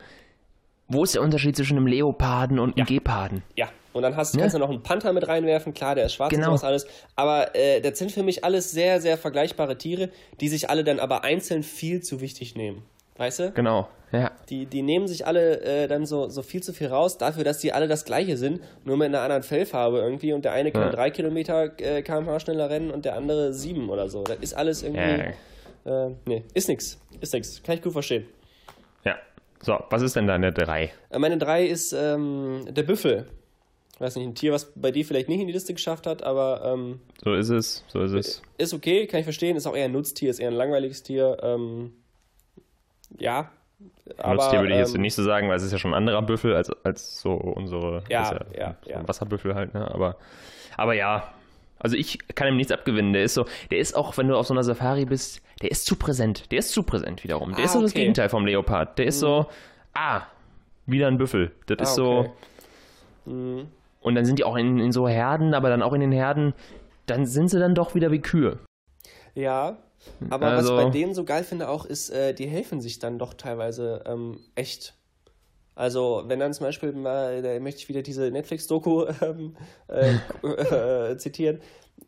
wo 0.89 1.05
ist 1.05 1.15
der 1.17 1.21
Unterschied 1.21 1.55
zwischen 1.55 1.77
einem 1.77 1.87
Leoparden 1.87 2.59
und 2.59 2.79
einem 2.79 2.87
Geparden? 2.87 3.43
Ja. 3.57 3.69
Und 3.93 4.03
dann 4.03 4.17
hast, 4.17 4.35
Ne? 4.35 4.41
kannst 4.41 4.55
du 4.55 4.59
noch 4.59 4.71
einen 4.71 4.83
Panther 4.83 5.13
mit 5.13 5.29
reinwerfen. 5.29 5.75
Klar, 5.75 5.95
der 5.95 6.07
ist 6.07 6.15
schwarz 6.15 6.31
Genau. 6.31 6.53
und 6.53 6.59
sowas 6.59 6.65
alles. 6.65 6.87
Aber 7.15 7.55
äh, 7.55 7.83
das 7.83 7.99
sind 7.99 8.11
für 8.11 8.23
mich 8.23 8.43
alles 8.43 8.71
sehr, 8.71 9.03
sehr 9.03 9.19
vergleichbare 9.19 9.77
Tiere, 9.77 10.09
die 10.41 10.49
sich 10.49 10.71
alle 10.71 10.83
dann 10.83 10.99
aber 10.99 11.25
einzeln 11.25 11.63
viel 11.63 12.03
zu 12.03 12.23
wichtig 12.23 12.55
nehmen. 12.57 12.85
Weißt 13.19 13.39
du? 13.41 13.53
Genau, 13.53 13.89
ja. 14.21 14.31
Die, 14.49 14.67
die 14.67 14.83
nehmen 14.83 15.07
sich 15.09 15.27
alle 15.27 15.61
äh, 15.63 15.89
dann 15.89 16.07
so, 16.07 16.29
so 16.29 16.43
viel 16.43 16.63
zu 16.63 16.73
viel 16.73 16.89
raus, 16.89 17.19
dafür, 17.19 17.45
dass 17.45 17.59
die 17.59 17.73
alle 17.73 17.89
das 17.89 18.05
gleiche 18.05 18.37
sind, 18.37 18.61
nur 18.85 18.97
mit 18.97 19.07
einer 19.09 19.21
anderen 19.21 19.43
Fellfarbe 19.43 19.99
irgendwie. 19.99 20.33
Und 20.33 20.45
der 20.45 20.53
eine 20.53 20.71
kann 20.73 20.83
Ja. 20.83 20.91
drei 20.91 21.11
Kilometer 21.11 21.73
äh, 21.81 22.03
kmh 22.03 22.41
schneller 22.41 22.71
rennen 22.71 22.91
und 22.91 23.05
der 23.05 23.17
andere 23.17 23.53
sieben 23.53 23.91
oder 23.91 24.09
so. 24.09 24.23
Das 24.25 24.39
ist 24.41 24.55
alles 24.55 24.83
irgendwie. 24.83 25.35
Äh, 25.85 26.11
nee, 26.27 26.43
ist 26.55 26.69
nix. 26.69 26.99
Ist 27.21 27.33
nix. 27.35 27.63
Kann 27.63 27.77
ich 27.77 27.83
gut 27.83 27.93
verstehen. 27.93 28.27
Ja. 29.05 29.17
So, 29.63 29.79
was 29.91 30.03
ist 30.03 30.17
denn 30.17 30.27
deine 30.27 30.53
3? 30.53 30.93
Äh, 31.11 31.19
meine 31.19 31.39
drei 31.39 31.65
ist 31.67 31.93
ähm, 31.93 32.63
der 32.69 32.83
Büffel. 32.83 33.27
Ich 33.95 34.01
weiß 34.01 34.17
nicht, 34.17 34.27
ein 34.27 34.35
Tier, 34.35 34.53
was 34.53 34.73
bei 34.75 34.91
dir 34.91 35.07
vielleicht 35.07 35.29
nicht 35.31 35.41
in 35.41 35.47
die 35.47 35.55
Liste 35.55 35.73
geschafft 35.73 36.07
hat, 36.07 36.23
aber 36.23 36.61
ähm, 36.75 37.01
So 37.25 37.33
ist 37.33 37.49
es, 37.49 37.83
so 37.89 38.03
ist 38.03 38.13
es. 38.13 38.43
ist 38.59 38.75
okay, 38.75 39.07
kann 39.07 39.21
ich 39.21 39.25
verstehen. 39.25 39.57
Ist 39.57 39.67
auch 39.67 39.75
eher 39.75 39.87
ein 39.87 39.93
Nutztier, 39.93 40.29
ist 40.29 40.39
eher 40.39 40.49
ein 40.49 40.55
langweiliges 40.55 41.03
Tier. 41.03 41.39
Ähm, 41.43 41.93
ja. 43.19 43.51
Nutztier 44.25 44.61
würde 44.61 44.73
ich 44.73 44.79
jetzt 44.79 44.95
ähm, 44.95 45.03
nicht 45.03 45.15
so 45.15 45.23
sagen, 45.23 45.49
weil 45.49 45.57
es 45.57 45.63
ist 45.63 45.73
ja 45.73 45.79
schon 45.79 45.91
ein 45.93 45.97
anderer 45.99 46.23
Büffel 46.23 46.55
als, 46.55 46.71
als 46.85 47.21
so 47.21 47.33
unsere 47.33 48.03
Ja, 48.09 48.23
ist 48.23 48.41
ja, 48.57 48.77
so 48.83 48.91
ja. 48.91 49.07
Wasserbüffel 49.09 49.55
halt, 49.55 49.75
ne? 49.75 49.91
Aber, 49.93 50.17
aber 50.77 50.95
ja. 50.95 51.33
Also 51.79 51.97
ich 51.97 52.19
kann 52.35 52.49
ihm 52.49 52.57
nichts 52.57 52.73
abgewinnen. 52.73 53.13
Der 53.13 53.23
ist 53.25 53.35
so, 53.35 53.45
der 53.71 53.79
ist 53.79 53.95
auch, 53.95 54.17
wenn 54.17 54.29
du 54.29 54.37
auf 54.37 54.47
so 54.47 54.55
einer 54.55 54.63
Safari 54.65 55.05
bist, 55.05 55.43
der 55.61 55.71
ist 55.71 55.85
zu 55.85 55.97
präsent. 55.97 56.51
Der 56.51 56.61
ist 56.61 56.71
zu 56.71 56.83
präsent 56.83 57.23
wiederum. 57.23 57.51
Der 57.53 57.61
Ah, 57.61 57.65
ist 57.65 57.73
so 57.75 57.83
das 57.83 57.91
okay. 57.91 57.99
Mhm. 57.99 58.03
Gegenteil 58.05 58.29
vom 58.31 58.47
Leopard. 58.47 58.99
Der 58.99 59.07
ist 59.07 59.21
so, 59.21 59.47
ah, 59.93 60.23
wieder 60.87 61.09
ein 61.09 61.19
Büffel. 61.19 61.53
Das 61.67 61.91
ist 61.91 61.99
Ah, 61.99 62.03
okay. 62.03 62.31
so. 63.27 63.67
Und 64.01 64.15
dann 64.15 64.25
sind 64.25 64.39
die 64.39 64.45
auch 64.45 64.57
in, 64.57 64.79
in 64.79 64.93
so 64.93 65.07
Herden, 65.09 65.53
aber 65.53 65.69
dann 65.69 65.83
auch 65.83 65.93
in 65.93 66.01
den 66.01 66.13
Herden, 66.13 66.55
dann 67.07 67.27
sind 67.27 67.49
sie 67.49 67.59
dann 67.59 67.75
doch 67.75 67.95
wieder 67.95 68.11
wie 68.11 68.21
Kühe. 68.21 68.59
Ja, 69.35 69.77
aber 70.31 70.47
Also- 70.47 70.75
was 70.75 70.79
ich 70.81 70.85
bei 70.87 70.91
denen 70.91 71.15
so 71.15 71.25
geil 71.25 71.45
finde 71.45 71.69
auch, 71.69 71.85
ist, 71.85 72.11
äh, 72.11 72.35
die 72.35 72.47
helfen 72.47 72.81
sich 72.81 72.99
dann 72.99 73.19
doch 73.19 73.35
teilweise 73.35 74.03
ähm, 74.07 74.41
echt. 74.55 74.95
Also, 75.75 76.23
wenn 76.27 76.41
dann 76.41 76.55
zum 76.55 76.65
Beispiel 76.65 76.93
mal, 76.93 77.43
da 77.43 77.59
möchte 77.61 77.81
ich 77.81 77.89
wieder 77.91 78.01
diese 78.03 78.31
Netflix-Doku 78.31 79.05
ähm, 79.23 79.57
äh, 79.89 81.11
äh, 81.11 81.17
zitieren, 81.19 81.61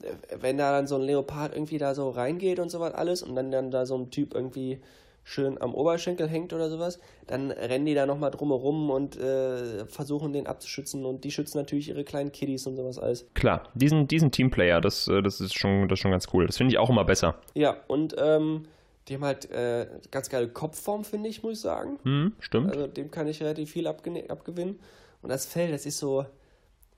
äh, 0.02 0.12
wenn 0.40 0.56
da 0.56 0.72
dann 0.72 0.87
so 0.87 0.94
ein 0.96 1.02
Leopard 1.02 1.54
irgendwie 1.54 1.76
da 1.78 1.94
so 1.94 2.08
reingeht 2.11 2.61
und 2.61 2.70
sowas 2.70 2.94
alles 2.94 3.22
und 3.22 3.34
dann, 3.37 3.50
dann 3.50 3.70
da 3.70 3.84
so 3.84 3.96
ein 3.98 4.11
Typ 4.11 4.34
irgendwie 4.34 4.80
schön 5.29 5.61
am 5.61 5.75
Oberschenkel 5.75 6.27
hängt 6.27 6.55
oder 6.55 6.71
sowas, 6.71 6.99
dann 7.27 7.51
rennen 7.51 7.85
die 7.85 7.95
da 7.95 8.07
nochmal 8.07 8.31
drumherum 8.31 8.91
und 8.91 9.17
äh, 9.19 9.85
versuchen 9.87 10.33
den 10.33 10.47
abzuschützen 10.47 11.05
und 11.05 11.23
die 11.23 11.31
schützen 11.31 11.59
natürlich 11.59 11.91
ihre 11.91 12.03
kleinen 12.03 12.33
Kiddies 12.33 12.67
und 12.67 12.77
sowas 12.77 12.99
alles. 12.99 13.27
Klar, 13.35 13.69
diesen, 13.75 14.09
diesen 14.09 14.31
Teamplayer, 14.31 14.81
das, 14.81 15.07
äh, 15.07 15.21
das, 15.21 15.43
ist 15.43 15.59
schon, 15.59 15.87
das 15.87 15.99
ist 15.99 16.03
schon 16.03 16.12
ganz 16.12 16.29
cool. 16.33 16.47
Das 16.47 16.57
finde 16.57 16.73
ich 16.73 16.79
auch 16.79 16.88
immer 16.88 17.05
besser. 17.05 17.35
Ja, 17.55 17.77
und 17.88 18.17
ähm, 18.19 18.64
die 19.07 19.14
haben 19.14 19.25
halt 19.25 19.51
äh, 19.51 19.87
ganz 20.11 20.31
geile 20.31 20.49
Kopfform, 20.49 21.05
finde 21.05 21.29
ich, 21.29 21.43
muss 21.43 21.55
ich 21.55 21.61
sagen. 21.61 21.99
Hm, 22.05 22.33
stimmt. 22.41 22.71
Also 22.71 22.87
dem 22.87 23.11
kann 23.11 23.29
ich 23.29 23.43
relativ 23.43 23.71
viel 23.71 23.87
abgewinnen. 23.87 24.81
Und 25.21 25.29
das 25.29 25.45
Fell, 25.45 25.71
das 25.71 25.85
ist 25.85 25.99
so, 25.99 26.25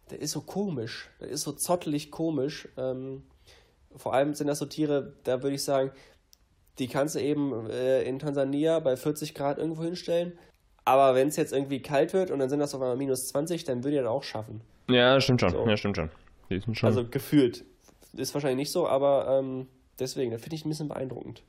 das 0.09 0.19
ist 0.19 0.31
so 0.31 0.43
komisch. 0.43 1.11
Das 1.19 1.31
ist 1.31 1.43
so 1.43 1.51
zottelig 1.51 2.13
komisch. 2.13 2.69
Ähm, 2.77 3.25
vor 3.97 4.15
allem 4.15 4.35
sind 4.35 4.47
das 4.47 4.61
so 4.61 4.67
Tiere, 4.67 5.15
da 5.25 5.43
würde 5.43 5.57
ich 5.57 5.65
sagen, 5.65 5.91
die 6.79 6.89
kannst 6.89 7.15
du 7.15 7.21
eben 7.21 7.69
äh, 7.69 8.03
in 8.03 8.19
Tansania 8.19 8.79
bei 8.81 8.97
40 8.97 9.35
Grad 9.35 9.59
irgendwo 9.59 9.83
hinstellen. 9.83 10.39
Aber 10.85 11.15
wenn 11.15 11.29
es 11.29 11.37
jetzt 11.37 11.53
irgendwie 11.53 11.83
kalt 11.83 12.13
wird 12.13 12.31
und 12.31 12.39
dann 12.39 12.49
sind 12.49 12.59
das 12.59 12.75
auf 12.75 12.81
einmal 12.81 12.97
minus 12.97 13.29
20, 13.29 13.65
dann 13.65 13.85
würde 13.85 13.97
ich 13.97 14.03
das 14.03 14.11
auch 14.11 14.23
schaffen. 14.23 14.63
Ja, 14.89 15.21
stimmt 15.21 15.41
schon. 15.41 15.51
So. 15.51 15.67
Ja, 15.67 15.77
stimmt 15.77 15.97
schon. 15.97 16.11
Die 16.49 16.59
sind 16.59 16.77
schon. 16.77 16.87
Also 16.87 17.07
gefühlt. 17.07 17.65
Ist 18.17 18.35
wahrscheinlich 18.35 18.57
nicht 18.57 18.73
so, 18.73 18.89
aber 18.89 19.39
ähm, 19.39 19.69
deswegen, 19.99 20.33
das 20.33 20.41
finde 20.41 20.57
ich 20.57 20.65
ein 20.65 20.69
bisschen 20.69 20.89
beeindruckend. 20.89 21.43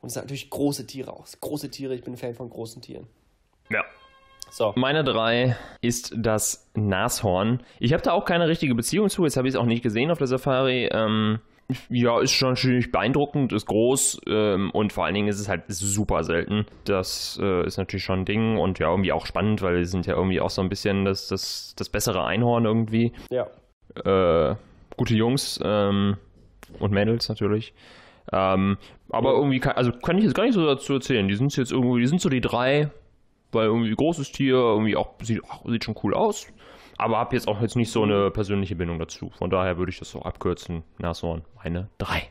Und 0.00 0.08
es 0.08 0.14
sind 0.14 0.24
natürlich 0.24 0.50
große 0.50 0.86
Tiere 0.86 1.12
aus. 1.12 1.40
Große 1.40 1.70
Tiere, 1.70 1.94
ich 1.94 2.04
bin 2.04 2.14
ein 2.14 2.16
Fan 2.18 2.34
von 2.34 2.50
großen 2.50 2.82
Tieren. 2.82 3.06
ja. 3.70 3.84
So. 4.50 4.72
Meine 4.76 5.02
drei 5.02 5.56
ist 5.80 6.14
das 6.16 6.70
Nashorn. 6.74 7.64
Ich 7.80 7.92
habe 7.92 8.02
da 8.04 8.12
auch 8.12 8.24
keine 8.24 8.46
richtige 8.46 8.76
Beziehung 8.76 9.10
zu. 9.10 9.24
Jetzt 9.24 9.36
habe 9.36 9.48
ich 9.48 9.54
es 9.54 9.60
auch 9.60 9.66
nicht 9.66 9.82
gesehen 9.82 10.10
auf 10.12 10.18
der 10.18 10.28
Safari. 10.28 10.88
Ähm, 10.92 11.40
ja, 11.88 12.20
ist 12.20 12.32
schon 12.32 12.56
ziemlich 12.56 12.92
beeindruckend, 12.92 13.52
ist 13.52 13.66
groß 13.66 14.20
ähm, 14.28 14.70
und 14.70 14.92
vor 14.92 15.04
allen 15.04 15.14
Dingen 15.14 15.28
ist 15.28 15.40
es 15.40 15.48
halt 15.48 15.64
super 15.68 16.22
selten. 16.24 16.66
Das 16.84 17.38
äh, 17.42 17.66
ist 17.66 17.76
natürlich 17.76 18.04
schon 18.04 18.20
ein 18.20 18.24
Ding 18.24 18.56
und 18.58 18.78
ja, 18.78 18.90
irgendwie 18.90 19.12
auch 19.12 19.26
spannend, 19.26 19.62
weil 19.62 19.78
die 19.78 19.84
sind 19.84 20.06
ja 20.06 20.14
irgendwie 20.14 20.40
auch 20.40 20.50
so 20.50 20.62
ein 20.62 20.68
bisschen 20.68 21.04
das, 21.04 21.28
das, 21.28 21.74
das 21.76 21.88
bessere 21.88 22.24
Einhorn 22.24 22.64
irgendwie. 22.64 23.12
Ja. 23.30 23.46
äh, 24.04 24.56
gute 24.96 25.14
Jungs 25.14 25.60
ähm, 25.62 26.16
und 26.78 26.92
Mädels 26.92 27.28
natürlich. 27.28 27.74
Ähm, 28.32 28.76
aber 29.10 29.32
irgendwie 29.32 29.60
kann, 29.60 29.76
also 29.76 29.92
kann 29.92 30.18
ich 30.18 30.24
jetzt 30.24 30.34
gar 30.34 30.44
nicht 30.44 30.54
so 30.54 30.66
dazu 30.66 30.94
erzählen. 30.94 31.28
Die 31.28 31.36
sind 31.36 31.56
jetzt 31.56 31.72
irgendwie, 31.72 32.00
die 32.00 32.06
sind 32.06 32.20
so 32.20 32.28
die 32.28 32.40
drei, 32.40 32.90
weil 33.52 33.66
irgendwie 33.66 33.94
großes 33.94 34.32
Tier, 34.32 34.54
irgendwie 34.54 34.96
auch 34.96 35.14
sieht, 35.22 35.42
ach, 35.48 35.60
sieht 35.66 35.84
schon 35.84 35.96
cool 36.02 36.14
aus. 36.14 36.46
Aber 36.98 37.18
habe 37.18 37.36
jetzt 37.36 37.48
auch 37.48 37.60
jetzt 37.60 37.76
nicht 37.76 37.90
so 37.90 38.02
eine 38.02 38.30
persönliche 38.30 38.76
Bindung 38.76 38.98
dazu. 38.98 39.30
Von 39.36 39.50
daher 39.50 39.76
würde 39.76 39.90
ich 39.90 39.98
das 39.98 40.10
so 40.10 40.22
abkürzen. 40.22 40.82
Nashorn, 40.98 41.44
meine 41.62 41.90
drei. 41.98 42.30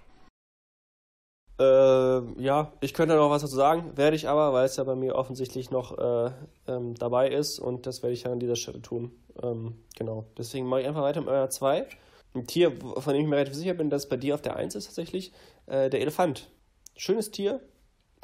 Äh, 1.57 2.41
ja, 2.41 2.73
ich 2.81 2.93
könnte 2.93 3.15
noch 3.15 3.29
was 3.29 3.41
dazu 3.41 3.55
sagen, 3.55 3.95
werde 3.95 4.15
ich 4.15 4.27
aber, 4.27 4.51
weil 4.51 4.65
es 4.65 4.75
ja 4.75 4.83
bei 4.83 4.95
mir 4.95 5.15
offensichtlich 5.15 5.71
noch 5.71 5.97
äh, 5.97 6.31
ähm, 6.67 6.95
dabei 6.95 7.29
ist 7.29 7.59
und 7.59 7.85
das 7.85 8.03
werde 8.03 8.13
ich 8.13 8.23
dann 8.23 8.33
an 8.33 8.39
dieser 8.39 8.57
Stelle 8.57 8.81
tun. 8.81 9.11
Ähm, 9.41 9.75
genau. 9.95 10.25
Deswegen 10.37 10.67
mache 10.67 10.81
ich 10.81 10.87
einfach 10.87 11.01
weiter 11.01 11.21
mit 11.21 11.29
eurer 11.29 11.49
2. 11.49 11.87
Ein 12.33 12.47
Tier, 12.47 12.73
von 12.75 13.13
dem 13.13 13.23
ich 13.23 13.29
mir 13.29 13.37
relativ 13.37 13.55
sicher 13.55 13.73
bin, 13.73 13.89
dass 13.89 14.03
es 14.03 14.09
bei 14.09 14.17
dir 14.17 14.35
auf 14.35 14.41
der 14.41 14.57
1 14.57 14.75
ist 14.75 14.87
tatsächlich, 14.87 15.31
äh, 15.67 15.89
der 15.89 16.01
Elefant. 16.01 16.49
Schönes 16.97 17.31
Tier, 17.31 17.61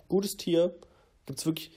gutes 0.10 0.36
Tier, 0.36 0.76
gibt 1.26 1.40
es 1.40 1.46
wirklich 1.46 1.72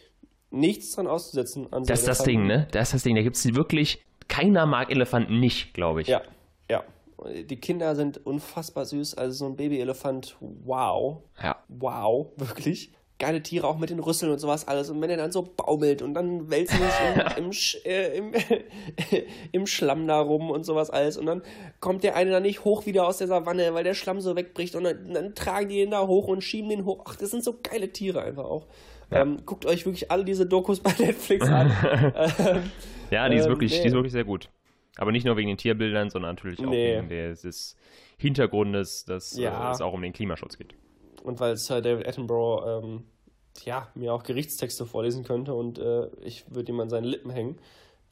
nichts 0.50 0.92
dran 0.92 1.06
auszusetzen 1.06 1.72
an 1.72 1.84
so 1.84 1.88
Das 1.88 2.00
ist 2.00 2.08
das 2.08 2.24
Ding, 2.24 2.46
ne? 2.46 2.66
Das 2.72 2.88
ist 2.88 2.94
das 2.94 3.02
Ding. 3.04 3.14
Da 3.14 3.22
gibt 3.22 3.36
es 3.36 3.54
wirklich, 3.54 4.04
keiner 4.34 4.66
mag 4.66 4.90
Elefanten 4.90 5.40
nicht, 5.40 5.74
glaube 5.74 6.02
ich. 6.02 6.08
Ja, 6.08 6.22
ja. 6.70 6.82
Die 7.48 7.56
Kinder 7.56 7.94
sind 7.94 8.26
unfassbar 8.26 8.84
süß, 8.84 9.14
also 9.16 9.32
so 9.32 9.46
ein 9.46 9.56
Babyelefant, 9.56 10.36
wow. 10.40 11.18
Ja. 11.42 11.56
Wow, 11.68 12.32
wirklich. 12.36 12.90
geile 13.18 13.40
Tiere 13.42 13.66
auch 13.68 13.78
mit 13.78 13.90
den 13.90 14.00
Rüsseln 14.00 14.32
und 14.32 14.38
sowas 14.40 14.66
alles. 14.66 14.90
Und 14.90 15.00
wenn 15.00 15.08
er 15.08 15.16
dann 15.16 15.30
so 15.32 15.42
baumelt 15.42 16.02
und 16.02 16.12
dann 16.14 16.50
wälzen 16.50 16.76
sich 16.78 16.94
im, 17.38 17.44
im, 17.44 17.50
Sch- 17.52 17.84
äh, 17.86 18.16
im, 18.18 18.32
im 19.52 19.66
Schlamm 19.66 20.06
da 20.08 20.20
rum 20.20 20.50
und 20.50 20.64
sowas 20.66 20.90
alles. 20.90 21.16
Und 21.16 21.26
dann 21.26 21.42
kommt 21.80 22.02
der 22.02 22.16
eine 22.16 22.32
dann 22.32 22.42
nicht 22.42 22.64
hoch 22.64 22.84
wieder 22.86 23.06
aus 23.06 23.18
der 23.18 23.28
Savanne, 23.28 23.72
weil 23.72 23.84
der 23.84 23.94
Schlamm 23.94 24.20
so 24.20 24.34
wegbricht. 24.36 24.74
Und 24.74 24.84
dann, 24.84 25.14
dann 25.14 25.34
tragen 25.34 25.68
die 25.68 25.80
ihn 25.80 25.92
da 25.92 26.06
hoch 26.06 26.26
und 26.26 26.42
schieben 26.42 26.68
den 26.70 26.84
hoch. 26.84 27.04
Ach, 27.06 27.14
das 27.16 27.30
sind 27.30 27.44
so 27.44 27.54
geile 27.62 27.88
Tiere 27.90 28.22
einfach 28.22 28.44
auch. 28.44 28.66
Ähm, 29.10 29.38
guckt 29.46 29.64
euch 29.64 29.86
wirklich 29.86 30.10
alle 30.10 30.24
diese 30.24 30.44
Dokus 30.44 30.80
bei 30.80 30.92
Netflix 30.98 31.46
an. 31.48 31.70
ähm, 32.38 32.70
Ja, 33.10 33.28
die 33.28 33.36
ist, 33.36 33.44
Ähm, 33.44 33.50
wirklich, 33.50 33.72
die 33.72 33.80
nee. 33.80 33.86
ist 33.86 33.92
wirklich 33.94 34.12
sehr 34.12 34.24
gut. 34.24 34.48
Aber 34.96 35.10
nicht 35.12 35.24
nur 35.26 35.36
wegen 35.36 35.48
den 35.48 35.56
Tierbildern, 35.56 36.10
sondern 36.10 36.34
natürlich 36.36 36.60
auch 36.60 36.70
Nee. 36.70 36.96
wegen 36.98 37.08
des, 37.08 37.42
des 37.42 37.76
Hintergrundes, 38.18 39.04
dass 39.04 39.36
Ja. 39.36 39.70
äh, 39.70 39.72
es 39.72 39.80
auch 39.80 39.92
um 39.92 40.02
den 40.02 40.12
Klimaschutz 40.12 40.56
geht. 40.58 40.74
und 41.24 41.40
weil 41.40 41.56
Sir 41.56 41.80
David 41.80 42.06
Attenborough 42.06 42.84
ähm, 42.84 43.04
ja, 43.64 43.88
mir 43.94 44.12
auch 44.12 44.24
Gerichtstexte 44.24 44.84
vorlesen 44.84 45.24
könnte 45.24 45.54
und 45.54 45.78
äh, 45.78 46.08
ich 46.22 46.44
würde 46.54 46.70
ihm 46.72 46.80
an 46.80 46.90
seinen 46.90 47.04
Lippen 47.04 47.30
hängen. 47.30 47.58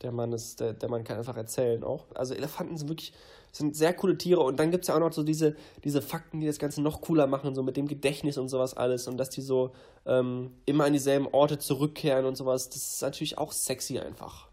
Der 0.01 0.13
Mann 0.13 0.33
ist, 0.33 0.61
der, 0.61 0.73
der 0.73 0.89
Mann 0.89 1.05
kann 1.05 1.19
einfach 1.19 1.37
erzählen 1.37 1.85
auch. 1.85 2.07
Also 2.15 2.35
Elefanten 2.35 2.77
sind 2.77 2.89
wirklich, 2.89 3.13
sind 3.53 3.77
sehr 3.77 3.93
coole 3.93 4.17
Tiere 4.19 4.41
und 4.41 4.59
dann 4.59 4.71
gibt 4.71 4.85
es 4.85 4.89
ja 4.89 4.95
auch 4.97 5.01
noch 5.01 5.13
so 5.13 5.23
diese, 5.25 5.55
diese 5.85 6.01
Fakten, 6.01 6.41
die 6.41 6.47
das 6.47 6.59
Ganze 6.59 6.81
noch 6.81 7.03
cooler 7.03 7.27
machen, 7.27 7.55
so 7.55 7.63
mit 7.63 7.77
dem 7.77 7.87
Gedächtnis 7.87 8.39
und 8.39 8.49
sowas 8.49 8.75
alles 8.75 9.07
und 9.07 9.19
dass 9.19 9.29
die 9.31 9.43
so 9.43 9.73
ähm, 10.07 10.53
immer 10.65 10.85
an 10.85 10.93
dieselben 10.95 11.27
Orte 11.29 11.59
zurückkehren 11.59 12.25
und 12.25 12.35
sowas. 12.37 12.69
Das 12.71 12.77
ist 12.79 13.03
natürlich 13.03 13.37
auch 13.39 13.53
sexy 13.53 13.99
einfach. 13.99 14.49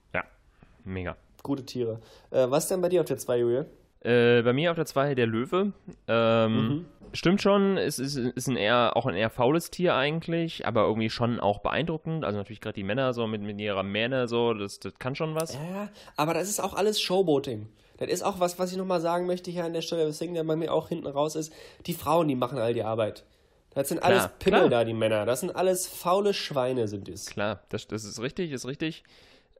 Mega. 0.84 1.16
Gute 1.44 1.66
Tiere. 1.66 2.00
Äh, 2.32 2.50
was 2.50 2.68
denn 2.68 2.82
bei 2.82 2.90
dir 2.90 3.02
auf 3.02 3.08
der 3.08 3.18
2, 3.18 3.38
Julia? 3.40 3.66
Äh, 4.02 4.42
bei 4.44 4.54
mir 4.54 4.72
auf 4.72 4.76
der 4.76 4.86
2 4.86 5.16
der 5.16 5.28
Löwe. 5.28 5.74
Ähm, 6.08 6.68
Mhm. 6.68 6.86
Stimmt 7.12 7.42
schon, 7.42 7.78
es 7.78 7.98
ist, 7.98 8.18
ist 8.18 8.48
ein 8.48 8.56
eher, 8.56 8.96
auch 8.96 9.08
ein 9.08 9.16
eher 9.16 9.32
faules 9.32 9.72
Tier 9.72 9.96
eigentlich, 9.96 10.68
aber 10.68 10.84
irgendwie 10.86 11.10
schon 11.10 11.40
auch 11.40 11.58
beeindruckend. 11.60 12.24
Also 12.24 12.38
natürlich 12.38 12.62
gerade 12.62 12.76
die 12.76 12.84
Männer 12.84 13.14
so 13.14 13.26
mit, 13.26 13.42
mit 13.42 13.60
ihrer 13.60 13.82
Mähne 13.82 14.28
so, 14.28 14.54
das, 14.54 14.80
das 14.80 14.94
kann 15.00 15.16
schon 15.16 15.34
was. 15.34 15.56
Ja, 15.56 15.90
aber 16.18 16.36
das 16.36 16.48
ist 16.48 16.60
auch 16.60 16.76
alles 16.76 17.02
Showboating. 17.02 17.68
Das 17.98 18.10
ist 18.10 18.22
auch 18.22 18.40
was, 18.40 18.60
was 18.60 18.72
ich 18.72 18.78
nochmal 18.78 19.02
sagen 19.02 19.26
möchte 19.26 19.50
hier 19.50 19.66
an 19.66 19.74
der 19.74 19.82
Stelle, 19.82 20.06
weswegen 20.06 20.36
der 20.36 20.44
bei 20.44 20.56
mir 20.56 20.72
auch 20.72 20.90
hinten 20.90 21.08
raus 21.08 21.36
ist. 21.36 21.52
Die 21.88 21.94
Frauen, 21.94 22.28
die 22.28 22.36
machen 22.36 22.60
all 22.60 22.76
die 22.76 22.84
Arbeit. 22.84 23.26
Das 23.74 23.90
sind 23.90 24.04
alles 24.04 24.20
Klar, 24.26 24.32
Pimmel 24.38 24.60
klar. 24.60 24.70
da, 24.70 24.84
die 24.86 24.94
Männer. 24.94 25.26
Das 25.26 25.40
sind 25.40 25.56
alles 25.56 25.88
faule 25.88 26.36
Schweine, 26.36 26.88
sind 26.88 27.10
es. 27.10 27.26
Klar, 27.26 27.64
das, 27.70 27.88
das 27.88 28.04
ist 28.04 28.22
richtig, 28.22 28.52
ist 28.52 28.68
richtig. 28.68 29.04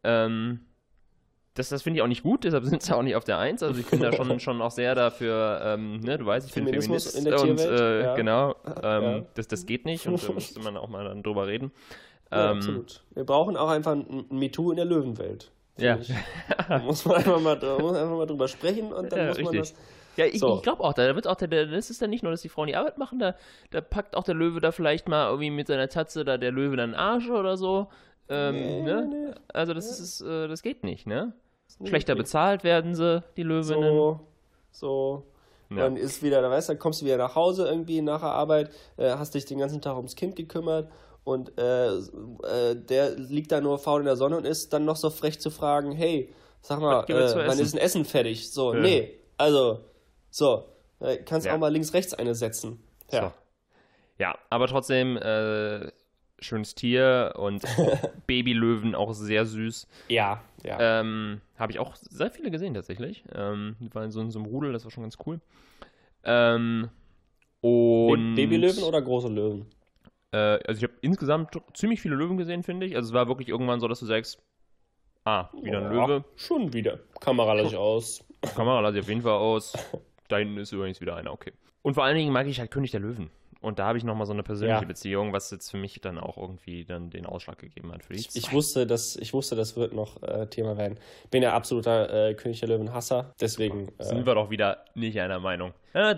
Ähm, 0.04 0.60
das 1.60 1.70
das 1.70 1.84
finde 1.84 1.98
ich 2.00 2.02
auch 2.04 2.08
nicht 2.08 2.24
gut, 2.24 2.44
deshalb 2.44 2.66
sind 2.66 2.82
sie 2.82 2.96
auch 2.96 3.04
nicht 3.04 3.16
auf 3.16 3.24
der 3.24 3.38
Eins. 3.38 3.62
Also 3.62 3.80
ich 3.80 3.86
bin 3.86 4.00
da 4.02 4.12
schon, 4.12 4.40
schon 4.40 4.62
auch 4.62 4.72
sehr 4.72 4.96
dafür, 4.96 5.62
ähm, 5.64 6.00
ne, 6.00 6.18
du 6.18 6.26
weißt, 6.26 6.48
ich 6.48 6.54
bin 6.54 6.66
Feminismus 6.66 7.12
Feminist 7.12 7.18
in 7.18 7.26
der 7.26 7.42
und 7.42 7.80
äh, 7.80 8.04
ja. 8.04 8.16
genau, 8.16 8.56
ähm, 8.84 9.04
Ja. 9.04 9.22
das, 9.36 9.48
das 9.48 9.66
geht 9.66 9.86
nicht 9.86 10.08
und 10.08 10.28
da 10.28 10.34
müsste 10.34 10.60
man 10.62 10.76
auch 10.78 10.90
mal 10.90 11.04
dann 11.06 11.22
drüber 11.22 11.46
reden. 11.48 11.72
Ja, 12.32 12.52
Ähm, 12.52 12.58
absolut. 12.58 13.04
Wir 13.14 13.24
brauchen 13.26 13.58
auch 13.58 13.70
einfach 13.70 13.92
ein 13.94 14.26
MeToo 14.30 14.72
in 14.72 14.78
der 14.78 14.86
Löwenwelt. 14.86 15.52
Ja. 15.78 15.98
Da 16.68 16.80
muss 16.80 17.06
man 17.06 17.16
einfach 17.18 17.40
mal, 17.40 17.56
muss 17.56 17.92
man 17.92 17.96
einfach 17.96 18.18
mal 18.18 18.26
drüber 18.26 18.48
sprechen 18.48 18.92
und 18.92 19.12
dann 19.12 19.20
Ja, 19.20 19.28
muss 19.28 19.38
man 19.38 19.48
richtig. 19.56 19.74
das. 19.76 19.76
Ja, 20.18 20.26
ich, 20.26 20.40
So. 20.40 20.58
ich 20.58 20.64
glaube 20.64 20.84
auch, 20.84 20.94
da 20.94 21.16
wird 21.16 21.28
auch 21.28 21.36
der, 21.36 21.66
das 21.68 21.90
ist 21.90 22.02
dann 22.02 22.10
nicht 22.10 22.24
nur, 22.24 22.32
dass 22.32 22.42
die 22.42 22.50
Frauen 22.50 22.68
die 22.68 22.76
Arbeit 22.76 22.98
machen, 22.98 23.20
da, 23.20 23.36
da 23.72 23.80
packt 23.80 24.18
auch 24.18 24.24
der 24.24 24.36
Löwe 24.36 24.60
da 24.60 24.72
vielleicht 24.74 25.08
mal 25.08 25.28
irgendwie 25.30 25.50
mit 25.50 25.68
seiner 25.68 25.88
Tatze 25.88 26.26
da 26.26 26.38
der 26.38 26.52
Löwe 26.52 26.76
dann 26.76 26.94
Arsch 26.96 27.30
oder 27.30 27.56
so. 27.56 27.88
Ähm, 28.28 28.54
Nee, 28.56 28.82
ne? 28.82 29.08
nee. 29.10 29.34
Also 29.54 29.74
das 29.74 30.00
ist, 30.00 30.22
äh, 30.22 30.48
das 30.50 30.62
geht 30.62 30.84
nicht, 30.84 31.08
ne? 31.08 31.34
Schlechter 31.86 32.14
okay. 32.14 32.22
bezahlt 32.22 32.64
werden 32.64 32.96
sie, 32.96 33.24
die 33.38 33.44
Löwinnen. 33.44 33.96
So, 33.96 34.20
so. 34.72 35.24
Ja. 35.70 35.84
Dann 35.84 35.98
ist 35.98 36.24
wieder, 36.24 36.42
da 36.42 36.50
weißt 36.50 36.70
du, 36.70 36.74
dann 36.74 36.80
kommst 36.80 37.02
du 37.02 37.06
wieder 37.06 37.18
nach 37.18 37.36
Hause 37.36 37.68
irgendwie 37.68 38.02
nach 38.02 38.22
der 38.22 38.32
Arbeit, 38.32 38.72
äh, 38.98 39.12
hast 39.12 39.36
dich 39.36 39.46
den 39.46 39.60
ganzen 39.60 39.82
Tag 39.82 39.96
ums 39.98 40.16
Kind 40.16 40.36
gekümmert 40.36 40.90
und 41.24 41.58
äh, 41.60 41.90
äh, 41.90 42.76
der 42.76 43.12
liegt 43.12 43.52
da 43.52 43.62
nur 43.62 43.78
faul 43.78 44.00
in 44.00 44.06
der 44.08 44.16
Sonne 44.16 44.38
und 44.38 44.46
ist 44.46 44.74
dann 44.74 44.86
noch 44.86 44.96
so 44.96 45.12
frech 45.12 45.40
zu 45.40 45.52
fragen, 45.52 45.92
hey, 45.92 46.34
sag 46.62 46.80
mal, 46.80 47.04
äh, 47.08 47.48
wann 47.48 47.60
ist 47.60 47.76
ein 47.76 47.80
Essen 47.80 48.04
fertig? 48.04 48.52
So, 48.52 48.74
Ja. 48.74 48.80
nee, 48.80 49.20
also, 49.38 49.82
so, 50.32 50.66
äh, 51.02 51.18
kannst 51.18 51.46
Ja. 51.46 51.54
auch 51.54 51.60
mal 51.60 51.72
links, 51.72 51.94
rechts 51.94 52.16
eine 52.16 52.34
setzen. 52.34 52.84
Ja. 53.12 53.22
So. 53.22 53.32
Ja, 54.18 54.38
aber 54.50 54.68
trotzdem, 54.68 55.18
äh, 55.18 55.92
schönes 56.42 56.76
Tier 56.76 57.34
und 57.38 57.64
Babylöwen 58.28 58.96
auch 58.96 59.14
sehr 59.14 59.46
süß. 59.46 59.88
Ja, 60.08 60.42
ja. 60.64 61.00
Ähm, 61.02 61.42
Habe 61.58 61.72
ich 61.72 61.80
auch 61.80 61.96
sehr 61.96 62.32
viele 62.32 62.52
gesehen 62.52 62.74
tatsächlich. 62.74 63.24
Ähm, 63.34 63.76
die 63.80 63.94
waren 63.94 64.12
so 64.12 64.22
in 64.22 64.32
so 64.32 64.40
einem 64.40 64.48
Rudel, 64.48 64.74
das 64.74 64.84
war 64.84 64.92
schon 64.92 65.04
ganz 65.04 65.18
cool. 65.26 65.40
Ähm, 66.24 66.90
und 67.62 68.36
Babylöwen 68.36 68.84
oder 68.84 69.02
große 69.02 69.28
Löwen? 69.28 69.66
Äh, 70.32 70.38
also 70.66 70.78
ich 70.78 70.84
habe 70.84 70.94
insgesamt 71.02 71.60
ziemlich 71.74 72.02
viele 72.02 72.16
Löwen 72.16 72.38
gesehen, 72.38 72.64
finde 72.64 72.86
ich. 72.86 72.96
Also 72.96 73.10
es 73.10 73.14
war 73.14 73.28
wirklich 73.28 73.50
irgendwann 73.50 73.80
so, 73.80 73.88
dass 73.88 74.00
du 74.00 74.06
sagst, 74.06 74.42
ah, 75.26 75.50
wieder 75.62 75.80
ein 75.80 75.96
Ja, 75.96 76.06
Löwe. 76.06 76.26
Schon 76.36 76.74
wieder. 76.74 77.00
Kamera 77.20 77.54
lasse 77.54 77.70
ich 77.70 77.78
aus. 77.78 78.24
Kamera 78.56 78.80
lasse 78.80 78.98
ich 78.98 79.04
auf 79.04 79.10
jeden 79.10 79.22
Fall 79.22 79.38
aus. 79.38 79.74
Da 80.30 80.38
hinten 80.38 80.58
ist 80.60 80.72
übrigens 80.72 81.02
wieder 81.02 81.16
einer, 81.16 81.34
okay. 81.34 81.54
Und 81.82 81.96
vor 81.96 82.04
allen 82.04 82.16
Dingen 82.16 82.32
mag 82.32 82.46
ich 82.46 82.60
halt 82.60 82.70
König 82.70 82.92
der 82.92 83.00
Löwen. 83.00 83.32
Und 83.62 83.78
da 83.80 83.88
habe 83.88 83.98
ich 83.98 84.04
nochmal 84.06 84.26
so 84.26 84.32
eine 84.34 84.44
persönliche 84.44 84.82
Ja. 84.82 84.88
Beziehung, 84.88 85.34
was 85.34 85.52
jetzt 85.52 85.70
für 85.70 85.78
mich 85.78 86.00
dann 86.00 86.18
auch 86.18 86.38
irgendwie 86.38 86.86
dann 86.86 87.10
den 87.10 87.26
Ausschlag 87.26 87.58
gegeben 87.60 87.92
hat 87.92 88.04
für 88.04 88.14
die 88.14 88.20
Ich, 88.20 88.30
ich 88.36 88.54
wusste, 88.54 88.88
dass, 88.88 89.16
ich 89.18 89.34
wusste, 89.34 89.56
das 89.58 89.76
wird 89.76 89.94
noch 89.94 90.24
äh, 90.24 90.48
Thema 90.48 90.78
werden. 90.78 90.98
Bin 91.30 91.44
ja 91.44 91.54
absoluter 91.54 92.30
äh, 92.30 92.34
König 92.36 92.62
der 92.62 92.70
Löwen-Hasser, 92.70 93.34
deswegen. 93.42 93.90
Äh, 93.98 94.04
Sind 94.06 94.26
wir 94.26 94.36
doch 94.36 94.50
wieder 94.50 94.86
nicht 94.96 95.20
einer 95.20 95.40
Meinung. 95.40 95.74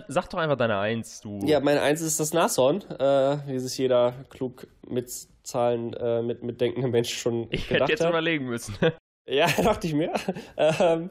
Sag 0.08 0.28
doch 0.30 0.38
einfach 0.38 0.56
deine 0.56 0.78
Eins, 0.78 1.20
du. 1.20 1.40
ja, 1.44 1.58
meine 1.60 1.80
Eins 1.82 2.00
ist 2.00 2.20
das 2.20 2.32
Nashorn, 2.32 2.82
äh, 2.90 3.38
wie 3.48 3.58
sich 3.58 3.76
jeder 3.78 4.12
klug 4.30 4.68
mit 4.86 5.10
Zahlen, 5.42 5.94
äh, 5.94 6.22
mit, 6.22 6.42
mit 6.44 6.60
denkende 6.60 6.86
Mensch 6.88 7.12
schon 7.12 7.48
ich 7.50 7.66
gedacht 7.66 7.82
hätte 7.88 7.92
jetzt 7.92 8.02
hat. 8.04 8.10
überlegen 8.10 8.46
müssen. 8.46 8.74
Ja, 9.24 9.46
dachte 9.46 9.86
ich 9.86 9.94
mir. 9.94 10.12
ähm, 10.56 11.08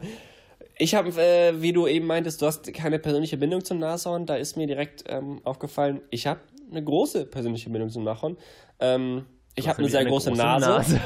ich 0.81 0.95
habe, 0.95 1.09
äh, 1.21 1.61
wie 1.61 1.73
du 1.73 1.85
eben 1.85 2.07
meintest, 2.07 2.41
du 2.41 2.47
hast 2.47 2.73
keine 2.73 2.97
persönliche 2.97 3.37
Bindung 3.37 3.63
zum 3.63 3.77
Nashorn. 3.77 4.25
Da 4.25 4.35
ist 4.35 4.57
mir 4.57 4.65
direkt 4.65 5.03
ähm, 5.07 5.39
aufgefallen, 5.43 6.01
ich 6.09 6.25
habe 6.25 6.39
eine 6.71 6.83
große 6.83 7.27
persönliche 7.27 7.69
Bindung 7.69 7.91
zum 7.91 8.03
Nashorn. 8.03 8.35
Ähm, 8.79 9.25
ich 9.53 9.67
habe 9.67 9.79
eine 9.79 9.89
sehr 9.89 10.05
große, 10.05 10.31
Nase. 10.31 10.99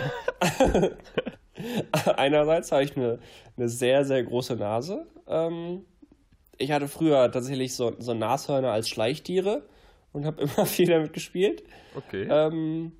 Einerseits 2.16 2.72
habe 2.72 2.84
ich 2.84 2.96
eine, 2.96 3.20
eine 3.58 3.68
sehr, 3.68 4.06
sehr 4.06 4.24
große 4.24 4.56
Nase. 4.56 5.08
Ähm, 5.28 5.84
ich 6.58 6.72
hatte 6.72 6.88
früher 6.88 7.30
tatsächlich 7.30 7.76
so, 7.76 7.94
so 8.00 8.14
Nashörner 8.14 8.72
als 8.72 8.88
Schleichtiere 8.88 9.68
und 10.14 10.26
habe 10.26 10.42
immer 10.56 10.66
viel 10.66 10.88
damit 10.88 11.12
gespielt. 11.12 11.64
Okay. 11.98 12.28
Ähm, 12.30 12.94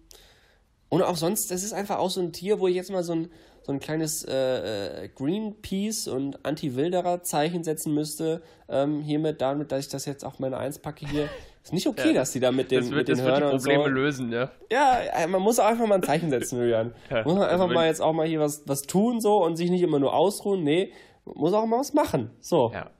und 0.90 1.04
auch 1.04 1.16
sonst, 1.16 1.52
das 1.52 1.64
ist 1.64 1.74
einfach 1.74 2.00
auch 2.00 2.10
so 2.10 2.20
ein 2.20 2.34
Tier, 2.34 2.60
wo 2.60 2.68
ich 2.68 2.76
jetzt 2.76 2.92
mal 2.92 3.04
so 3.04 3.14
ein, 3.14 3.30
so 3.66 3.72
ein 3.72 3.80
kleines 3.80 4.24
äh, 4.24 5.06
äh, 5.06 5.10
Greenpeace 5.10 6.08
und 6.08 6.46
Anti-Wilderer-Zeichen 6.46 7.64
setzen 7.64 7.96
müsste. 7.96 8.44
Ähm, 8.70 9.02
hiermit, 9.02 9.42
damit, 9.42 9.72
dass 9.72 9.86
ich 9.86 9.92
das 9.92 10.06
jetzt 10.06 10.24
auch 10.24 10.38
meine 10.38 10.58
Eins 10.58 10.78
packe 10.78 11.08
hier. 11.10 11.30
Ist 11.64 11.74
nicht 11.74 11.88
okay, 11.88 12.14
dass 12.14 12.32
die 12.32 12.40
da 12.40 12.52
mit 12.52 12.70
den, 12.70 12.82
das 12.82 12.90
mit 12.90 12.98
wird, 12.98 13.08
den 13.08 13.18
das 13.18 13.26
wird 13.26 13.38
die 13.38 13.42
Hörnern 13.42 13.58
Probleme 13.58 13.84
so. 13.84 13.90
lösen, 13.90 14.32
ja. 14.32 14.52
Ja, 14.72 15.00
äh, 15.00 15.26
man 15.26 15.42
muss 15.42 15.58
auch 15.58 15.66
einfach 15.66 15.88
mal 15.88 15.96
ein 15.96 16.04
Zeichen 16.04 16.30
setzen, 16.30 16.60
Julian. 16.60 16.94
Ja, 17.10 17.24
muss 17.24 17.34
man 17.34 17.42
also 17.42 17.64
einfach 17.64 17.74
mal 17.74 17.88
jetzt 17.88 18.02
auch 18.02 18.14
mal 18.14 18.28
hier 18.28 18.40
was, 18.40 18.68
was 18.68 18.84
tun 18.84 19.20
so 19.20 19.44
und 19.44 19.56
sich 19.56 19.72
nicht 19.72 19.82
immer 19.82 19.98
nur 19.98 20.14
ausruhen. 20.14 20.64
Nee, 20.64 20.94
muss 21.26 21.54
auch 21.54 21.66
mal 21.66 21.80
was 21.80 21.96
machen. 21.96 22.30
So. 22.42 22.72
Ja. 22.72 22.92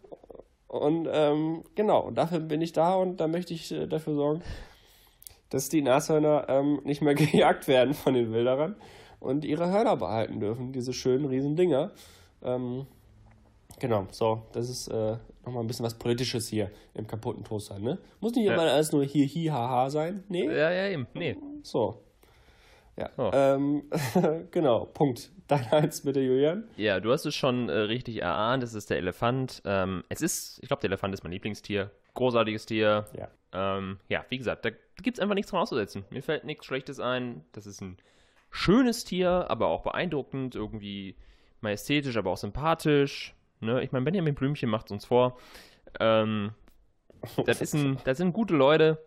Und 0.68 1.08
ähm, 1.12 1.64
genau, 1.76 2.00
und 2.08 2.16
dafür 2.16 2.40
bin 2.40 2.62
ich 2.62 2.74
da 2.74 2.96
und 2.96 3.18
da 3.18 3.28
möchte 3.28 3.54
ich 3.54 3.72
äh, 3.72 3.86
dafür 3.86 4.16
sorgen, 4.16 4.42
dass 5.52 5.70
die 5.70 5.84
Nashörner 5.84 6.48
ähm, 6.50 6.82
nicht 6.86 7.04
mehr 7.04 7.14
gejagt 7.16 7.68
werden 7.68 7.94
von 7.94 8.16
den 8.16 8.34
Wilderern 8.34 8.78
und 9.26 9.46
ihre 9.46 9.70
Hörner 9.70 9.98
behalten 9.98 10.40
dürfen, 10.40 10.72
diese 10.72 10.94
schönen 10.94 11.26
riesen 11.26 11.56
Dinger. 11.56 11.92
Ähm, 12.44 12.86
genau, 13.80 14.08
so, 14.12 14.44
das 14.54 14.70
ist 14.70 14.88
äh, 14.88 15.18
nochmal 15.46 15.64
ein 15.64 15.68
bisschen 15.68 15.86
was 15.86 15.96
Politisches 15.96 16.48
hier 16.48 16.72
im 16.94 17.08
kaputten 17.08 17.44
Toaster, 17.44 17.80
ne? 17.80 17.98
Muss 18.20 18.34
nicht 18.36 18.46
immer 18.46 18.62
alles 18.62 18.92
nur 18.92 19.04
hier, 19.04 19.28
hi, 19.28 19.46
ha, 19.46 19.70
ha 19.70 19.90
sein. 19.90 20.24
Nee, 20.30 20.46
Ja, 20.46 20.72
ja, 20.72 20.88
eben. 20.90 21.08
Nee. 21.14 21.38
so. 21.64 22.02
Ja, 22.98 23.10
So. 23.18 23.32
Ähm, 23.34 23.84
genau, 24.52 24.86
Punkt. 24.86 25.32
Dein 25.48 25.66
Eins 25.72 26.02
bitte, 26.02 26.22
Julian. 26.22 26.64
Ja, 26.78 27.00
du 27.00 27.12
hast 27.12 27.26
es 27.26 27.36
schon 27.36 27.70
äh, 27.70 27.74
richtig 27.74 28.22
erahnt. 28.22 28.64
Es 28.64 28.74
ist 28.74 28.90
der 28.90 28.98
Elefant. 28.98 29.62
Ähm, 29.66 30.04
es 30.10 30.22
ist, 30.22 30.60
ich 30.62 30.68
glaube, 30.68 30.82
der 30.82 30.90
Elefant 30.90 31.14
ist 31.14 31.24
mein 31.24 31.34
Lieblingstier. 31.34 31.92
Großartiges 32.16 32.66
Tier. 32.66 33.06
Ja. 33.16 33.28
Ähm, 33.52 34.00
ja, 34.10 34.26
wie 34.30 34.38
gesagt, 34.38 34.66
da 34.66 34.72
gibt 35.04 35.18
es 35.18 35.22
einfach 35.22 35.36
nichts 35.36 35.52
dran 35.52 35.62
auszusetzen. 35.62 36.06
Mir 36.10 36.24
fällt 36.24 36.46
nichts 36.46 36.66
Schlechtes 36.66 37.00
ein. 37.00 37.44
Das 37.52 37.68
ist 37.68 37.82
ein 37.82 37.98
schönes 38.56 39.04
Tier, 39.04 39.46
aber 39.50 39.68
auch 39.68 39.84
beeindruckend, 39.84 40.56
irgendwie 40.56 41.16
majestätisch, 41.62 42.16
aber 42.18 42.32
auch 42.32 42.38
sympathisch. 42.38 43.36
Ne? 43.60 43.84
Ich 43.84 43.92
meine, 43.92 44.06
Benjamin 44.06 44.36
Blümchen 44.36 44.70
macht 44.70 44.86
es 44.86 44.92
uns 44.92 45.06
vor. 45.06 45.38
Ähm, 46.00 46.52
das, 47.46 47.62
ist 47.62 47.74
ein, 47.74 47.98
das 48.06 48.18
sind 48.18 48.34
gute 48.34 48.56
Leute. 48.56 49.04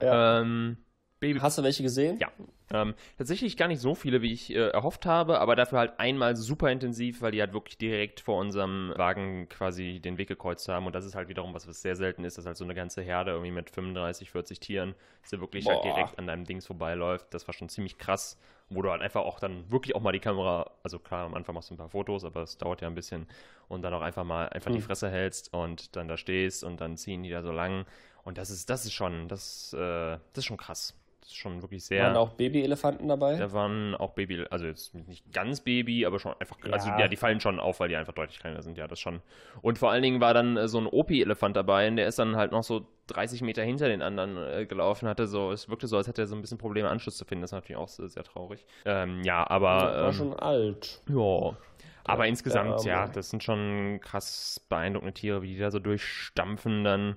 Ja. 0.00 0.40
Ähm, 0.40 0.76
Baby. 1.22 1.38
Hast 1.38 1.56
du 1.56 1.62
welche 1.62 1.84
gesehen? 1.84 2.18
Ja. 2.18 2.32
Ähm, 2.72 2.94
tatsächlich 3.16 3.56
gar 3.56 3.68
nicht 3.68 3.80
so 3.80 3.94
viele, 3.94 4.22
wie 4.22 4.32
ich 4.32 4.50
äh, 4.50 4.70
erhofft 4.70 5.06
habe, 5.06 5.40
aber 5.40 5.54
dafür 5.54 5.78
halt 5.78 6.00
einmal 6.00 6.34
super 6.34 6.70
intensiv, 6.72 7.22
weil 7.22 7.30
die 7.30 7.40
halt 7.40 7.52
wirklich 7.52 7.78
direkt 7.78 8.20
vor 8.20 8.40
unserem 8.40 8.92
Wagen 8.96 9.48
quasi 9.48 10.00
den 10.00 10.18
Weg 10.18 10.26
gekreuzt 10.26 10.68
haben. 10.68 10.86
Und 10.86 10.94
das 10.94 11.04
ist 11.04 11.14
halt 11.14 11.28
wiederum 11.28 11.54
was, 11.54 11.68
was 11.68 11.80
sehr 11.80 11.94
selten 11.94 12.24
ist, 12.24 12.38
dass 12.38 12.46
halt 12.46 12.56
so 12.56 12.64
eine 12.64 12.74
ganze 12.74 13.02
Herde 13.02 13.30
irgendwie 13.32 13.52
mit 13.52 13.70
35, 13.70 14.30
40 14.30 14.58
Tieren, 14.58 14.94
dass 15.22 15.38
wirklich 15.38 15.66
halt 15.66 15.84
direkt 15.84 16.18
an 16.18 16.26
deinem 16.26 16.44
Dings 16.44 16.66
vorbeiläuft. 16.66 17.32
Das 17.32 17.46
war 17.46 17.54
schon 17.54 17.68
ziemlich 17.68 17.98
krass, 17.98 18.36
wo 18.74 18.82
du 18.82 18.90
halt 18.90 19.02
einfach 19.02 19.22
auch 19.22 19.40
dann 19.40 19.70
wirklich 19.70 19.94
auch 19.96 20.00
mal 20.00 20.12
die 20.12 20.20
Kamera, 20.20 20.70
also 20.82 20.98
klar, 20.98 21.26
am 21.26 21.34
Anfang 21.34 21.54
machst 21.54 21.70
du 21.70 21.74
ein 21.74 21.78
paar 21.78 21.88
Fotos, 21.90 22.24
aber 22.24 22.42
es 22.42 22.58
dauert 22.58 22.80
ja 22.82 22.88
ein 22.88 22.94
bisschen 22.94 23.26
und 23.68 23.82
dann 23.82 23.94
auch 23.94 24.02
einfach 24.02 24.24
mal 24.24 24.48
einfach 24.48 24.70
die 24.70 24.78
Hm. 24.78 24.82
Fresse 24.82 25.10
hältst 25.10 25.52
und 25.52 25.96
dann 25.96 26.08
da 26.08 26.16
stehst 26.16 26.64
und 26.64 26.80
dann 26.80 26.96
ziehen 26.96 27.22
die 27.22 27.30
da 27.30 27.42
so 27.42 27.52
lang. 27.52 27.86
Und 28.24 28.38
das 28.38 28.50
ist, 28.50 28.70
das 28.70 28.84
ist 28.84 28.92
schon, 28.92 29.28
das, 29.28 29.72
äh, 29.74 29.78
das 29.78 30.38
ist 30.38 30.44
schon 30.46 30.56
krass. 30.56 30.94
Das 31.22 31.30
ist 31.30 31.36
schon 31.36 31.62
wirklich 31.62 31.84
sehr. 31.84 32.02
Waren 32.04 32.16
auch 32.16 32.30
Babyelefanten 32.30 33.06
dabei? 33.06 33.36
Da 33.36 33.52
waren 33.52 33.94
auch 33.94 34.10
Baby, 34.10 34.44
also 34.50 34.66
jetzt 34.66 34.92
nicht 34.92 35.32
ganz 35.32 35.60
Baby, 35.60 36.04
aber 36.04 36.18
schon 36.18 36.34
einfach, 36.40 36.58
also 36.70 36.88
Ja. 36.88 37.00
ja, 37.00 37.08
die 37.08 37.16
fallen 37.16 37.38
schon 37.38 37.60
auf, 37.60 37.78
weil 37.78 37.88
die 37.88 37.96
einfach 37.96 38.12
deutlich 38.12 38.40
kleiner 38.40 38.60
sind, 38.60 38.76
ja, 38.76 38.88
das 38.88 38.98
schon. 38.98 39.22
Und 39.60 39.78
vor 39.78 39.92
allen 39.92 40.02
Dingen 40.02 40.20
war 40.20 40.34
dann 40.34 40.56
äh, 40.56 40.66
so 40.66 40.78
ein 40.78 40.88
Opi-Elefant 40.88 41.54
dabei 41.54 41.86
und 41.86 41.94
der 41.94 42.08
ist 42.08 42.18
dann 42.18 42.34
halt 42.34 42.50
noch 42.50 42.64
so 42.64 42.88
30 43.06 43.42
Meter 43.42 43.62
hinter 43.62 43.86
den 43.86 44.02
anderen 44.02 44.36
äh, 44.36 44.66
gelaufen, 44.66 45.08
hatte 45.08 45.28
so, 45.28 45.52
es 45.52 45.68
wirkte 45.68 45.86
so, 45.86 45.96
als 45.96 46.08
hätte 46.08 46.22
er 46.22 46.26
so 46.26 46.34
ein 46.34 46.40
bisschen 46.40 46.58
Probleme, 46.58 46.88
Anschluss 46.88 47.16
zu 47.16 47.24
finden, 47.24 47.42
das 47.42 47.50
ist 47.52 47.54
natürlich 47.54 47.80
auch 47.80 47.88
sehr, 47.88 48.08
sehr 48.08 48.24
traurig. 48.24 48.66
Ähm, 48.84 49.22
ja, 49.22 49.48
aber, 49.48 49.68
war 49.68 50.06
ähm, 50.08 50.12
schon 50.12 50.34
alt. 50.34 51.02
ja. 51.08 51.56
Aber 52.04 52.26
insgesamt, 52.26 52.84
der 52.84 52.92
ja, 52.92 53.06
das 53.06 53.30
sind 53.30 53.44
schon 53.44 54.00
krass 54.02 54.60
beeindruckende 54.68 55.14
Tiere, 55.14 55.42
wie 55.42 55.54
die 55.54 55.60
da 55.60 55.70
so 55.70 55.78
durchstampfen 55.78 56.82
dann. 56.82 57.16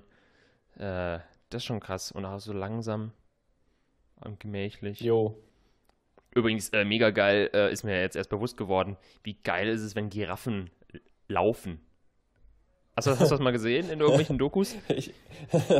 Äh, 0.78 1.18
das 1.50 1.62
ist 1.62 1.64
schon 1.64 1.80
krass. 1.80 2.12
Und 2.12 2.24
auch 2.24 2.38
so 2.38 2.52
langsam 2.52 3.10
und 4.24 4.40
gemächlich. 4.40 5.00
Jo. 5.00 5.36
Übrigens, 6.34 6.68
äh, 6.70 6.84
mega 6.84 7.10
geil, 7.10 7.50
äh, 7.54 7.72
ist 7.72 7.82
mir 7.84 8.00
jetzt 8.00 8.16
erst 8.16 8.30
bewusst 8.30 8.56
geworden, 8.56 8.96
wie 9.22 9.34
geil 9.42 9.68
ist 9.68 9.80
es, 9.80 9.94
wenn 9.96 10.10
Giraffen 10.10 10.70
laufen. 11.28 11.80
Hast 12.94 13.06
du, 13.06 13.10
hast 13.10 13.20
du 13.20 13.28
das 13.28 13.40
mal 13.40 13.50
gesehen 13.52 13.90
in 13.90 14.00
irgendwelchen 14.00 14.38
Dokus? 14.38 14.74
Ich, 14.88 15.12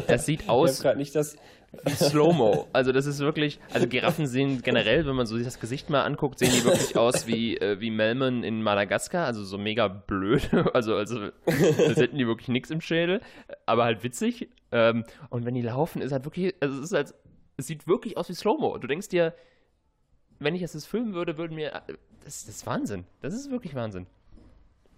Das 0.07 0.27
sieht 0.27 0.43
ich 0.43 0.49
aus 0.51 0.83
gerade 0.83 0.99
nicht 0.99 1.15
das. 1.15 1.37
wie 1.85 1.93
Slow-Mo. 1.93 2.69
Also 2.75 2.93
das 2.93 3.07
ist 3.07 3.21
wirklich, 3.21 3.59
also 3.73 3.87
Giraffen 3.87 4.27
sehen 4.27 4.61
generell, 4.63 5.07
wenn 5.07 5.15
man 5.17 5.27
so 5.27 5.37
sich 5.37 5.45
das 5.47 5.59
Gesicht 5.59 5.89
mal 5.89 6.03
anguckt, 6.05 6.39
sehen 6.39 6.53
die 6.55 6.65
wirklich 6.65 6.97
aus 6.97 7.27
wie, 7.27 7.57
äh, 7.57 7.81
wie 7.81 7.91
Melman 7.91 8.45
in 8.45 8.63
Madagaskar, 8.63 9.27
also 9.27 9.45
so 9.45 9.57
mega 9.57 9.89
blöd, 9.89 10.51
also, 10.75 10.95
also 10.95 11.31
als 11.47 11.97
hätten 11.97 12.19
die 12.19 12.27
wirklich 12.27 12.49
nichts 12.49 12.71
im 12.71 12.81
Schädel, 12.83 13.21
aber 13.65 13.85
halt 13.85 14.03
witzig. 14.05 14.49
Ähm, 14.73 15.05
und 15.31 15.45
wenn 15.47 15.55
die 15.55 15.63
laufen, 15.63 16.03
ist 16.03 16.13
halt 16.13 16.25
wirklich, 16.25 16.55
also 16.61 16.79
es 16.79 16.85
ist 16.85 16.93
halt, 16.93 17.15
es 17.57 17.67
sieht 17.67 17.87
wirklich 17.87 18.17
aus 18.17 18.29
wie 18.29 18.35
Slow-Mo. 18.35 18.79
Du 18.79 18.87
denkst 18.87 19.09
dir, 19.09 19.35
wenn 20.39 20.55
ich 20.55 20.63
das 20.63 20.75
jetzt 20.75 20.87
filmen 20.87 21.15
würde, 21.15 21.39
würden 21.39 21.55
mir, 21.55 21.71
das, 22.25 22.45
das 22.45 22.57
ist 22.57 22.67
Wahnsinn. 22.67 23.05
Das 23.23 23.35
ist 23.35 23.51
wirklich 23.51 23.75
Wahnsinn. 23.75 24.07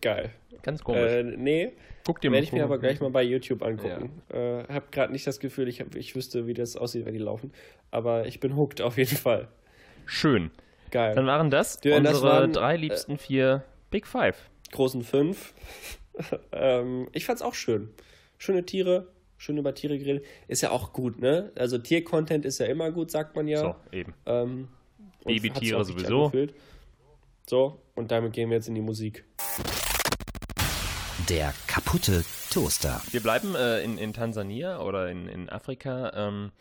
Geil. 0.01 0.31
Ganz 0.63 0.83
komisch. 0.85 1.11
Äh, 1.13 1.23
nee, 1.23 1.73
Guck 2.05 2.21
dir 2.21 2.31
werde 2.33 2.45
ich 2.45 2.53
mir 2.53 2.65
aber 2.65 2.79
gleich 2.79 3.01
mal 3.01 3.11
bei 3.11 3.23
YouTube 3.23 3.63
angucken. 3.63 4.23
Äh, 4.31 4.65
hab 4.73 4.93
gerade 4.93 5.13
nicht 5.13 5.27
das 5.27 5.41
Gefühl, 5.41 5.69
ich, 5.69 5.81
hab, 5.81 5.95
ich 5.95 6.15
wüsste, 6.15 6.47
wie 6.47 6.55
das 6.55 6.77
aussieht, 6.77 7.05
wenn 7.05 7.15
die 7.15 7.21
laufen. 7.21 7.53
Aber 7.91 8.27
ich 8.27 8.41
bin 8.41 8.57
hooked 8.57 8.81
auf 8.81 8.97
jeden 8.97 9.17
Fall. 9.17 9.49
Schön. 10.07 10.51
Geil. 10.91 11.15
Dann 11.15 11.27
waren 11.27 11.51
das 11.51 11.81
Ja, 11.85 12.01
das 12.01 12.15
unsere 12.15 12.33
waren, 12.33 12.53
drei 12.53 12.77
liebsten 12.77 13.19
vier 13.19 13.65
Big 13.91 14.07
Five. 14.07 14.49
großen 14.73 15.03
fünf. 15.03 15.53
ähm, 16.53 17.09
ich 17.13 17.27
fand's 17.27 17.43
auch 17.43 17.55
schön. 17.55 17.91
Schöne 18.39 18.65
Tiere, 18.65 19.09
schön 19.39 19.57
über 19.57 19.75
Tiere 19.75 19.99
geredet. 19.99 20.27
Ist 20.49 20.61
ja 20.61 20.71
auch 20.71 20.93
gut, 20.93 21.21
ne? 21.21 21.53
Also 21.55 21.79
Tiercontent 21.79 22.45
ist 22.45 22.59
ja 22.59 22.67
immer 22.67 22.91
gut, 22.91 23.11
sagt 23.11 23.35
man 23.37 23.49
ja. 23.49 23.61
So, 23.61 23.75
eben. 23.97 24.13
Ähm, 24.27 24.69
Babytiere 25.25 25.85
sowieso. 25.85 26.25
angefüllt. 26.25 26.55
So, 27.49 27.81
und 27.95 28.11
damit 28.11 28.35
gehen 28.35 28.51
wir 28.51 28.57
jetzt 28.57 28.69
in 28.69 28.75
die 28.75 28.83
Musik. 28.83 29.25
Der 31.29 31.55
kaputte 31.67 32.25
Toaster. 32.51 33.01
Wir 33.11 33.23
bleiben 33.23 33.55
äh, 33.55 33.83
in, 33.83 33.99
in 33.99 34.13
Tansania 34.13 34.81
oder 34.81 35.11
in, 35.11 35.29
in 35.29 35.49
Afrika. 35.49 36.13
Ähm, 36.15 36.53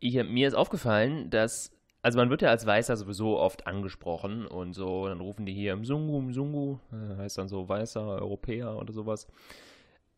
ich, 0.00 0.14
mir 0.14 0.48
ist 0.48 0.54
aufgefallen, 0.54 1.30
dass, 1.30 1.72
also 2.02 2.18
man 2.18 2.30
wird 2.30 2.42
ja 2.42 2.50
als 2.50 2.66
Weißer 2.66 2.96
sowieso 2.96 3.38
oft 3.38 3.66
angesprochen 3.66 4.46
und 4.46 4.74
so, 4.74 5.06
dann 5.06 5.20
rufen 5.20 5.46
die 5.46 5.54
hier 5.54 5.76
Mzungu, 5.76 6.20
Mzungu, 6.20 6.78
äh, 6.92 7.16
heißt 7.16 7.38
dann 7.38 7.48
so 7.48 7.68
Weißer, 7.68 8.00
Europäer 8.00 8.76
oder 8.76 8.92
sowas. 8.92 9.26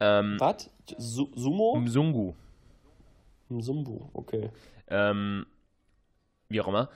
Ähm, 0.01 0.37
Was? 0.39 0.71
Su 0.99 1.31
Sumo? 1.35 1.77
Mzungu. 1.77 2.35
Sumbu, 3.59 4.09
okay. 4.13 4.51
Ähm, 4.89 5.47
wie 6.49 6.61
auch 6.61 6.69
immer. 6.69 6.89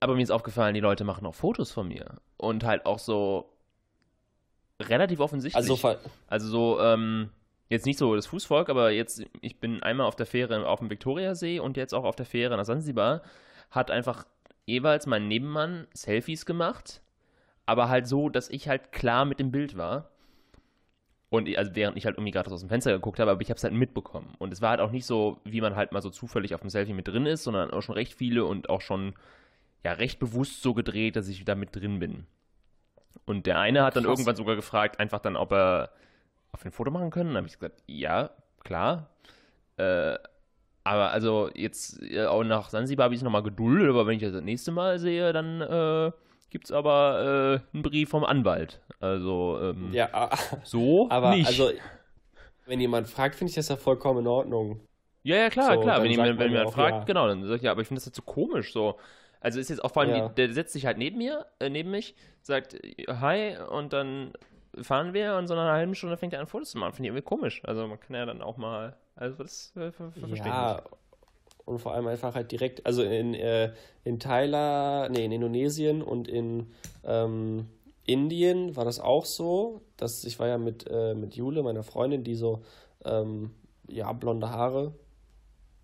Aber 0.00 0.14
mir 0.14 0.22
ist 0.22 0.30
aufgefallen, 0.30 0.74
die 0.74 0.80
Leute 0.80 1.04
machen 1.04 1.26
auch 1.26 1.34
Fotos 1.34 1.72
von 1.72 1.88
mir. 1.88 2.20
Und 2.36 2.64
halt 2.64 2.86
auch 2.86 3.00
so 3.00 3.50
relativ 4.80 5.20
offensichtlich. 5.20 5.56
Also, 5.56 5.96
Also 6.28 6.48
so, 6.48 6.80
ähm, 6.80 7.30
jetzt 7.68 7.84
nicht 7.84 7.98
so 7.98 8.14
das 8.14 8.26
Fußvolk, 8.26 8.68
aber 8.68 8.90
jetzt, 8.90 9.24
ich 9.40 9.58
bin 9.58 9.82
einmal 9.82 10.06
auf 10.06 10.16
der 10.16 10.26
Fähre 10.26 10.66
auf 10.66 10.78
dem 10.78 10.90
Viktoriasee 10.90 11.58
und 11.58 11.76
jetzt 11.76 11.94
auch 11.94 12.04
auf 12.04 12.16
der 12.16 12.26
Fähre 12.26 12.56
nach 12.56 12.64
Sansibar, 12.64 13.22
hat 13.70 13.90
einfach 13.90 14.24
jeweils 14.66 15.06
mein 15.06 15.26
Nebenmann 15.28 15.86
Selfies 15.94 16.46
gemacht, 16.46 17.02
aber 17.66 17.88
halt 17.88 18.06
so, 18.06 18.28
dass 18.28 18.48
ich 18.50 18.68
halt 18.68 18.92
klar 18.92 19.24
mit 19.24 19.40
dem 19.40 19.50
Bild 19.50 19.76
war. 19.76 20.10
Und 21.30 21.46
ich, 21.46 21.58
also 21.58 21.74
während 21.74 21.96
ich 21.98 22.06
halt 22.06 22.16
irgendwie 22.16 22.30
gerade 22.30 22.50
aus 22.50 22.60
dem 22.60 22.70
Fenster 22.70 22.92
geguckt 22.92 23.20
habe, 23.20 23.30
aber 23.30 23.40
ich 23.40 23.50
habe 23.50 23.58
es 23.58 23.64
halt 23.64 23.74
mitbekommen. 23.74 24.34
Und 24.38 24.52
es 24.52 24.62
war 24.62 24.70
halt 24.70 24.80
auch 24.80 24.90
nicht 24.90 25.04
so, 25.04 25.40
wie 25.44 25.60
man 25.60 25.76
halt 25.76 25.92
mal 25.92 26.00
so 26.00 26.10
zufällig 26.10 26.54
auf 26.54 26.62
dem 26.62 26.70
Selfie 26.70 26.94
mit 26.94 27.06
drin 27.06 27.26
ist, 27.26 27.44
sondern 27.44 27.70
auch 27.70 27.82
schon 27.82 27.94
recht 27.94 28.14
viele 28.14 28.44
und 28.44 28.70
auch 28.70 28.80
schon 28.80 29.14
ja 29.84 29.92
recht 29.92 30.18
bewusst 30.18 30.62
so 30.62 30.72
gedreht, 30.72 31.16
dass 31.16 31.28
ich 31.28 31.44
da 31.44 31.54
mit 31.54 31.76
drin 31.76 31.98
bin. 31.98 32.26
Und 33.26 33.46
der 33.46 33.58
eine 33.58 33.82
hat 33.84 33.94
dann 33.94 34.04
Krass. 34.04 34.12
irgendwann 34.12 34.36
sogar 34.36 34.56
gefragt, 34.56 35.00
einfach 35.00 35.20
dann, 35.20 35.36
ob 35.36 35.52
er 35.52 35.90
auf 36.52 36.64
ein 36.64 36.72
Foto 36.72 36.90
machen 36.90 37.10
können. 37.10 37.30
Dann 37.30 37.38
habe 37.38 37.46
ich 37.46 37.58
gesagt, 37.58 37.82
ja, 37.86 38.30
klar. 38.64 39.10
Äh, 39.76 40.16
aber 40.84 41.10
also 41.10 41.50
jetzt 41.54 42.02
äh, 42.02 42.24
auch 42.24 42.42
nach 42.42 42.70
Sansibar 42.70 43.04
habe 43.04 43.14
ich 43.14 43.22
nochmal 43.22 43.42
geduldet, 43.42 43.90
aber 43.90 44.06
wenn 44.06 44.16
ich 44.16 44.22
das, 44.22 44.32
das 44.32 44.42
nächste 44.42 44.72
Mal 44.72 44.98
sehe, 44.98 45.34
dann 45.34 45.60
äh, 45.60 46.10
gibt 46.50 46.66
es 46.66 46.72
aber 46.72 47.60
äh, 47.72 47.74
einen 47.76 47.82
Brief 47.82 48.08
vom 48.10 48.24
Anwalt. 48.24 48.80
Also 49.00 49.58
ähm, 49.62 49.92
ja, 49.92 50.08
ah, 50.12 50.36
so 50.64 51.08
aber 51.10 51.30
nicht. 51.34 51.46
also, 51.46 51.70
wenn 52.66 52.80
jemand 52.80 53.08
fragt, 53.08 53.34
finde 53.34 53.50
ich 53.50 53.54
das 53.56 53.68
ja 53.68 53.76
vollkommen 53.76 54.20
in 54.20 54.26
Ordnung. 54.26 54.80
Ja, 55.22 55.36
ja, 55.36 55.50
klar, 55.50 55.74
So, 55.74 55.80
klar. 55.80 56.02
Wenn 56.02 56.10
jemand, 56.10 56.38
wenn 56.38 56.52
jemand 56.52 56.72
fragt, 56.72 56.98
ja. 56.98 57.04
genau, 57.04 57.26
dann 57.28 57.44
sag 57.46 57.56
ich, 57.56 57.62
ja, 57.62 57.70
aber 57.72 57.82
ich 57.82 57.88
finde 57.88 57.98
das 58.00 58.06
jetzt 58.06 58.16
so 58.16 58.22
komisch, 58.22 58.72
so. 58.72 58.98
Also 59.40 59.60
ist 59.60 59.68
jetzt 59.70 59.84
auch 59.84 59.92
vor 59.92 60.02
allem, 60.02 60.14
Ja. 60.14 60.28
die, 60.28 60.34
der 60.34 60.52
setzt 60.52 60.72
sich 60.72 60.84
halt 60.86 60.98
neben 60.98 61.18
mir, 61.18 61.46
äh, 61.60 61.68
neben 61.70 61.90
mich, 61.90 62.14
sagt 62.42 62.74
Hi 63.08 63.56
und 63.70 63.92
dann 63.92 64.32
fahren 64.82 65.12
wir 65.14 65.36
und 65.36 65.46
so 65.46 65.54
nach 65.54 65.62
einer 65.62 65.72
halben 65.72 65.94
Stunde 65.94 66.16
fängt 66.16 66.32
er 66.32 66.40
an 66.40 66.46
Fotos 66.46 66.70
zu 66.70 66.78
machen. 66.78 66.92
Finde 66.92 67.08
ich 67.08 67.10
irgendwie 67.10 67.24
komisch. 67.24 67.62
Also 67.64 67.86
man 67.86 68.00
kann 68.00 68.16
ja 68.16 68.26
dann 68.26 68.42
auch 68.42 68.56
mal, 68.56 68.96
also 69.16 69.36
das 69.42 69.72
äh, 69.76 69.90
ver 69.92 70.10
ver 70.10 70.12
verstehe 70.12 70.38
ich 70.38 70.44
Ja, 70.46 70.74
nicht. 70.76 70.97
Und 71.68 71.78
vor 71.78 71.92
allem 71.92 72.06
einfach 72.06 72.34
halt 72.34 72.50
direkt, 72.50 72.84
also 72.86 73.02
in, 73.02 73.34
äh, 73.34 73.72
in 74.04 74.18
Thailand, 74.18 75.14
nee, 75.14 75.24
in 75.24 75.32
Indonesien 75.32 76.02
und 76.02 76.28
in 76.28 76.66
ähm, 77.04 77.66
Indien 78.06 78.74
war 78.74 78.84
das 78.84 79.00
auch 79.00 79.26
so, 79.26 79.82
dass 79.96 80.24
ich 80.24 80.38
war 80.38 80.48
ja 80.48 80.58
mit, 80.58 80.86
äh, 80.90 81.14
mit 81.14 81.34
Jule, 81.36 81.62
meiner 81.62 81.82
Freundin, 81.82 82.24
die 82.24 82.34
so, 82.34 82.62
ähm, 83.04 83.50
ja, 83.88 84.12
blonde 84.12 84.48
Haare, 84.50 84.92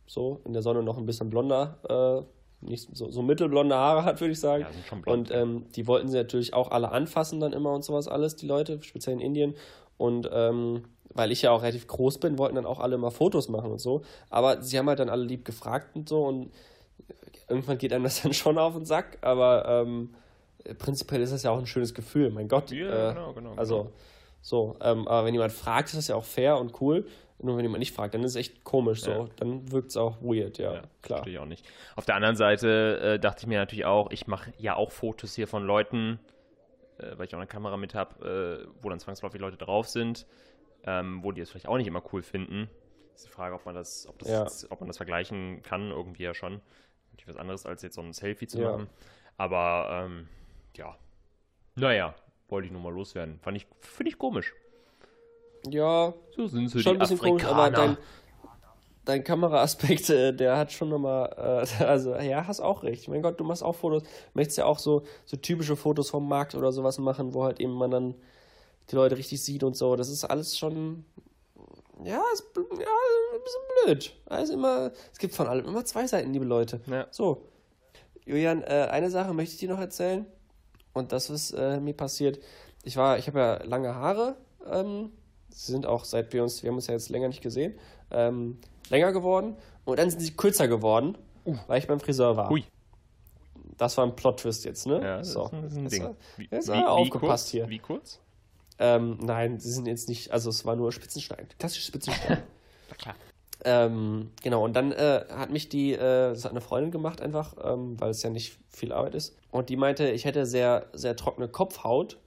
so, 0.07 0.41
in 0.45 0.53
der 0.53 0.63
Sonne 0.63 0.83
noch 0.83 0.97
ein 0.97 1.07
bisschen 1.07 1.31
blonder, 1.31 1.79
äh, 1.89 2.69
nicht 2.69 2.89
so, 2.97 3.11
so 3.11 3.23
mittelblonde 3.23 3.75
Haare 3.75 4.05
hat, 4.05 4.21
würde 4.21 4.33
ich 4.33 4.41
sagen. 4.41 4.63
Ja, 4.63 4.73
sind 4.73 4.87
schon 4.87 5.03
blond. 5.03 5.31
Und 5.31 5.37
ähm, 5.37 5.67
die 5.77 5.87
wollten 5.87 6.09
sie 6.09 6.17
natürlich 6.17 6.55
auch 6.55 6.71
alle 6.71 6.93
anfassen 6.93 7.41
dann 7.41 7.53
immer 7.53 7.73
und 7.73 7.85
sowas 7.85 8.09
alles, 8.09 8.37
die 8.37 8.47
Leute, 8.47 8.83
speziell 8.83 9.15
in 9.15 9.21
Indien. 9.21 9.55
Und 9.99 10.29
ähm, 10.33 10.85
weil 11.13 11.33
ich 11.33 11.43
ja 11.43 11.51
auch 11.51 11.63
relativ 11.63 11.87
groß 11.87 12.19
bin, 12.19 12.39
wollten 12.39 12.57
dann 12.57 12.67
auch 12.67 12.81
alle 12.81 12.99
mal 12.99 13.11
Fotos 13.11 13.49
machen 13.49 13.71
und 13.71 13.81
so. 13.81 14.03
Aber 14.31 14.63
sie 14.63 14.79
haben 14.79 14.89
halt 14.89 14.99
dann 14.99 15.09
alle 15.09 15.25
lieb 15.25 15.45
gefragt 15.45 15.95
und 15.95 16.09
so 16.09 16.25
und 16.25 16.51
irgendwann 17.49 17.79
geht 17.79 17.93
einem 17.93 18.05
das 18.05 18.23
dann 18.23 18.33
schon 18.33 18.59
auf 18.59 18.75
den 18.75 18.85
Sack. 18.85 19.19
Aber 19.23 19.65
ähm, 19.69 20.15
prinzipiell 20.79 21.21
ist 21.21 21.33
das 21.33 21.43
ja 21.43 21.51
auch 21.51 21.59
ein 21.59 21.67
schönes 21.67 21.95
Gefühl, 21.95 22.31
mein 22.31 22.49
Gott. 22.49 22.71
Ja, 22.71 23.11
äh, 23.11 23.15
genau, 23.15 23.33
genau, 23.33 23.55
Also 23.57 23.79
genau. 23.79 23.93
so, 24.41 24.77
ähm, 24.81 25.07
aber 25.09 25.27
wenn 25.27 25.35
jemand 25.35 25.53
fragt, 25.53 25.89
ist 25.89 25.97
das 25.97 26.09
ja 26.09 26.17
auch 26.17 26.25
fair 26.25 26.59
und 26.59 26.81
cool. 26.81 27.07
Nur 27.43 27.57
wenn 27.57 27.65
jemand 27.65 27.81
nicht 27.81 27.93
fragt, 27.93 28.15
dann 28.15 28.23
ist 28.23 28.33
es 28.33 28.37
echt 28.37 28.65
komisch 28.65 29.03
so. 29.03 29.11
Ja. 29.11 29.29
Dann 29.37 29.71
wirkt 29.71 29.91
es 29.91 29.97
auch 29.97 30.23
weird, 30.23 30.57
ja, 30.57 30.83
klar. 31.03 31.19
Verstehe 31.19 31.35
ich 31.35 31.39
auch 31.39 31.47
nicht. 31.47 31.67
Auf 31.95 32.07
der 32.07 32.15
anderen 32.15 32.37
Seite 32.37 33.01
äh, 33.01 33.19
dachte 33.19 33.43
ich 33.43 33.47
mir 33.47 33.59
natürlich 33.59 33.85
auch, 33.85 34.11
ich 34.13 34.27
mache 34.27 34.53
ja 34.57 34.77
auch 34.77 34.93
Fotos 34.93 35.35
hier 35.35 35.47
von 35.47 35.65
Leuten, 35.65 36.21
äh, 36.99 37.19
weil 37.19 37.27
ich 37.27 37.35
auch 37.35 37.39
eine 37.39 37.49
Kamera 37.49 37.77
mit 37.77 37.95
habe, 37.95 38.65
äh, 38.65 38.73
wo 38.81 38.89
dann 38.89 39.01
zwangsläufig 39.01 39.41
Leute 39.41 39.59
drauf 39.59 39.89
sind, 39.89 40.27
ähm, 40.87 41.23
wo 41.23 41.33
die 41.33 41.41
es 41.41 41.51
vielleicht 41.51 41.69
auch 41.69 41.77
nicht 41.77 41.87
immer 41.87 42.03
cool 42.13 42.23
finden. 42.23 42.69
Ist 43.15 43.27
die 43.27 43.31
Frage, 43.31 43.55
ob 43.55 43.65
man 43.65 43.75
das, 43.75 44.07
ob 44.09 44.19
das, 44.19 44.29
Ja. 44.29 44.43
jetzt, 44.43 44.71
ob 44.71 44.81
man 44.81 44.89
das 44.89 44.97
vergleichen 44.97 45.63
kann, 45.63 45.91
irgendwie 45.91 46.25
ja 46.25 46.35
schon. 46.35 46.61
Natürlich 47.13 47.29
was 47.35 47.37
anderes, 47.37 47.65
als 47.67 47.83
jetzt 47.83 47.95
so 47.95 48.03
ein 48.03 48.13
Selfie 48.13 48.47
zu 48.47 48.59
Ja. 48.61 48.71
machen. 48.73 48.89
Aber 49.37 50.05
ähm, 50.07 50.29
ja. 50.77 50.97
Naja, 51.77 52.15
wollte 52.49 52.67
ich 52.67 52.73
nur 52.73 52.81
mal 52.83 52.93
loswerden. 52.93 53.39
Fand 53.41 53.57
ich, 53.57 53.67
finde 53.81 54.11
ich 54.11 54.19
komisch. 54.19 54.55
Ja, 55.69 56.13
So 56.37 56.47
sind 56.47 56.69
sie, 56.69 56.81
schon 56.81 56.95
die 56.95 56.97
ein 56.97 56.99
bisschen 57.01 57.19
komisch, 57.19 57.45
aber 57.45 57.63
Afrikaner. 57.65 57.97
dein, 57.97 57.99
dein 59.07 59.25
Kameraaspekt, 59.25 60.11
äh, 60.11 60.33
der 60.35 60.57
hat 60.59 60.73
schon 60.73 60.89
nochmal, 60.91 61.65
äh, 61.81 61.85
also 61.85 62.15
ja, 62.17 62.47
hast 62.47 62.61
auch 62.61 62.83
recht. 62.83 63.09
Mein 63.09 63.23
Gott, 63.23 63.41
du 63.41 63.45
machst 63.45 63.63
auch 63.63 63.75
Fotos, 63.75 64.03
möchtest 64.35 64.59
ja 64.59 64.67
auch 64.67 64.79
so, 64.79 65.05
so 65.25 65.37
typische 65.37 65.77
Fotos 65.77 66.11
vom 66.11 66.29
Markt 66.29 66.55
oder 66.55 66.71
sowas 66.73 66.99
machen, 66.99 67.33
wo 67.33 67.45
halt 67.45 67.61
eben 67.61 67.73
man 67.73 67.91
dann 67.91 68.15
die 68.91 68.95
Leute 68.97 69.17
richtig 69.17 69.43
sieht 69.43 69.63
und 69.63 69.77
so. 69.77 69.97
Das 69.97 70.09
ist 70.09 70.25
alles 70.25 70.59
schon, 70.59 71.05
ja, 72.05 72.23
ist, 72.33 72.45
ja, 72.57 72.63
ein 73.35 73.43
bisschen 73.43 73.85
blöd. 73.85 74.17
Also 74.27 74.53
immer, 74.53 74.93
es 75.13 75.19
gibt 75.19 75.35
von 75.35 75.47
allem 75.47 75.67
immer 75.67 75.85
zwei 75.85 76.07
Seiten, 76.07 76.33
liebe 76.33 76.45
Leute. 76.45 76.81
Ja. 76.87 77.07
So, 77.11 77.49
Julian, 78.27 78.63
äh, 78.63 78.89
eine 78.91 79.11
Sache 79.11 79.35
möchte 79.35 79.55
ich 79.55 79.61
dir 79.61 79.69
noch 79.69 79.81
erzählen. 79.81 80.27
Und 80.93 81.13
das 81.13 81.29
ist 81.29 81.53
äh, 81.53 81.81
mir 81.81 81.95
passiert. 81.95 82.39
Ich 82.85 82.97
war, 82.97 83.19
ich 83.19 83.27
habe 83.27 83.39
ja 83.39 83.63
lange 83.65 83.95
Haare. 83.95 84.37
Ähm, 84.71 85.11
sie 85.49 85.73
sind 85.73 85.87
auch 85.87 86.05
seit 86.05 86.33
wir 86.33 86.43
uns, 86.43 86.63
wir 86.63 86.71
haben 86.71 86.77
uns 86.77 86.87
ja 86.87 86.95
jetzt 86.95 87.09
länger 87.09 87.29
nicht 87.29 87.43
gesehen, 87.43 87.75
ähm, 88.11 88.59
länger 88.91 89.13
geworden. 89.13 89.57
Und 89.85 89.99
dann 89.99 90.09
sind 90.09 90.21
sie 90.21 90.37
kürzer 90.37 90.69
geworden, 90.69 91.19
weil 91.67 91.79
ich 91.79 91.87
beim 91.87 92.01
Friseur 92.01 92.37
war. 92.37 92.49
Hui. 92.49 92.65
Das 93.77 93.97
war 93.97 94.07
ein 94.07 94.15
Plot-Twist 94.15 94.65
jetzt, 94.65 94.87
ne? 94.87 95.03
Ja, 95.03 95.19
das 95.19 95.33
so. 95.33 95.47
ist 95.47 95.53
ein, 95.53 95.85
das 95.85 95.93
Ding. 95.93 96.05
äh, 96.05 96.15
Wie, 96.37 96.51
wie, 96.51 96.55
mal 96.55 96.63
wie 96.79 96.85
aufgepasst 96.85 97.47
kurz? 97.47 97.51
hier. 97.51 97.69
Wie 97.69 97.79
kurz? 97.81 98.21
Ähm, 98.79 99.19
nein, 99.21 99.61
sie 99.61 99.71
sind 99.73 99.87
jetzt 99.87 100.09
nicht, 100.09 100.33
also 100.33 100.51
es 100.51 100.65
war 100.65 100.77
nur 100.77 100.91
Spitzenstein, 100.93 101.47
klassisch 101.59 101.87
Spitzenstein. 101.87 102.43
Na 102.91 102.97
klar. 102.97 103.15
ähm, 103.65 104.31
genau, 104.43 104.65
und 104.65 104.75
dann 104.75 104.93
äh, 104.93 105.25
hat 105.31 105.51
mich 105.51 105.69
die, 105.69 105.93
äh, 105.93 105.99
das 106.31 106.45
hat 106.45 106.51
eine 106.51 106.61
Freundin 106.61 106.91
gemacht 106.91 107.21
einfach, 107.21 107.55
ähm, 107.63 108.01
weil 108.01 108.11
es 108.11 108.23
ja 108.23 108.31
nicht 108.31 108.59
viel 108.69 108.93
Arbeit 108.93 109.15
ist. 109.15 109.37
Und 109.51 109.69
die 109.69 109.77
meinte, 109.77 110.11
ich 110.11 110.25
hätte 110.25 110.45
sehr, 110.47 110.87
sehr 110.93 111.17
trockene 111.17 111.49
Kopfhaut. 111.49 112.19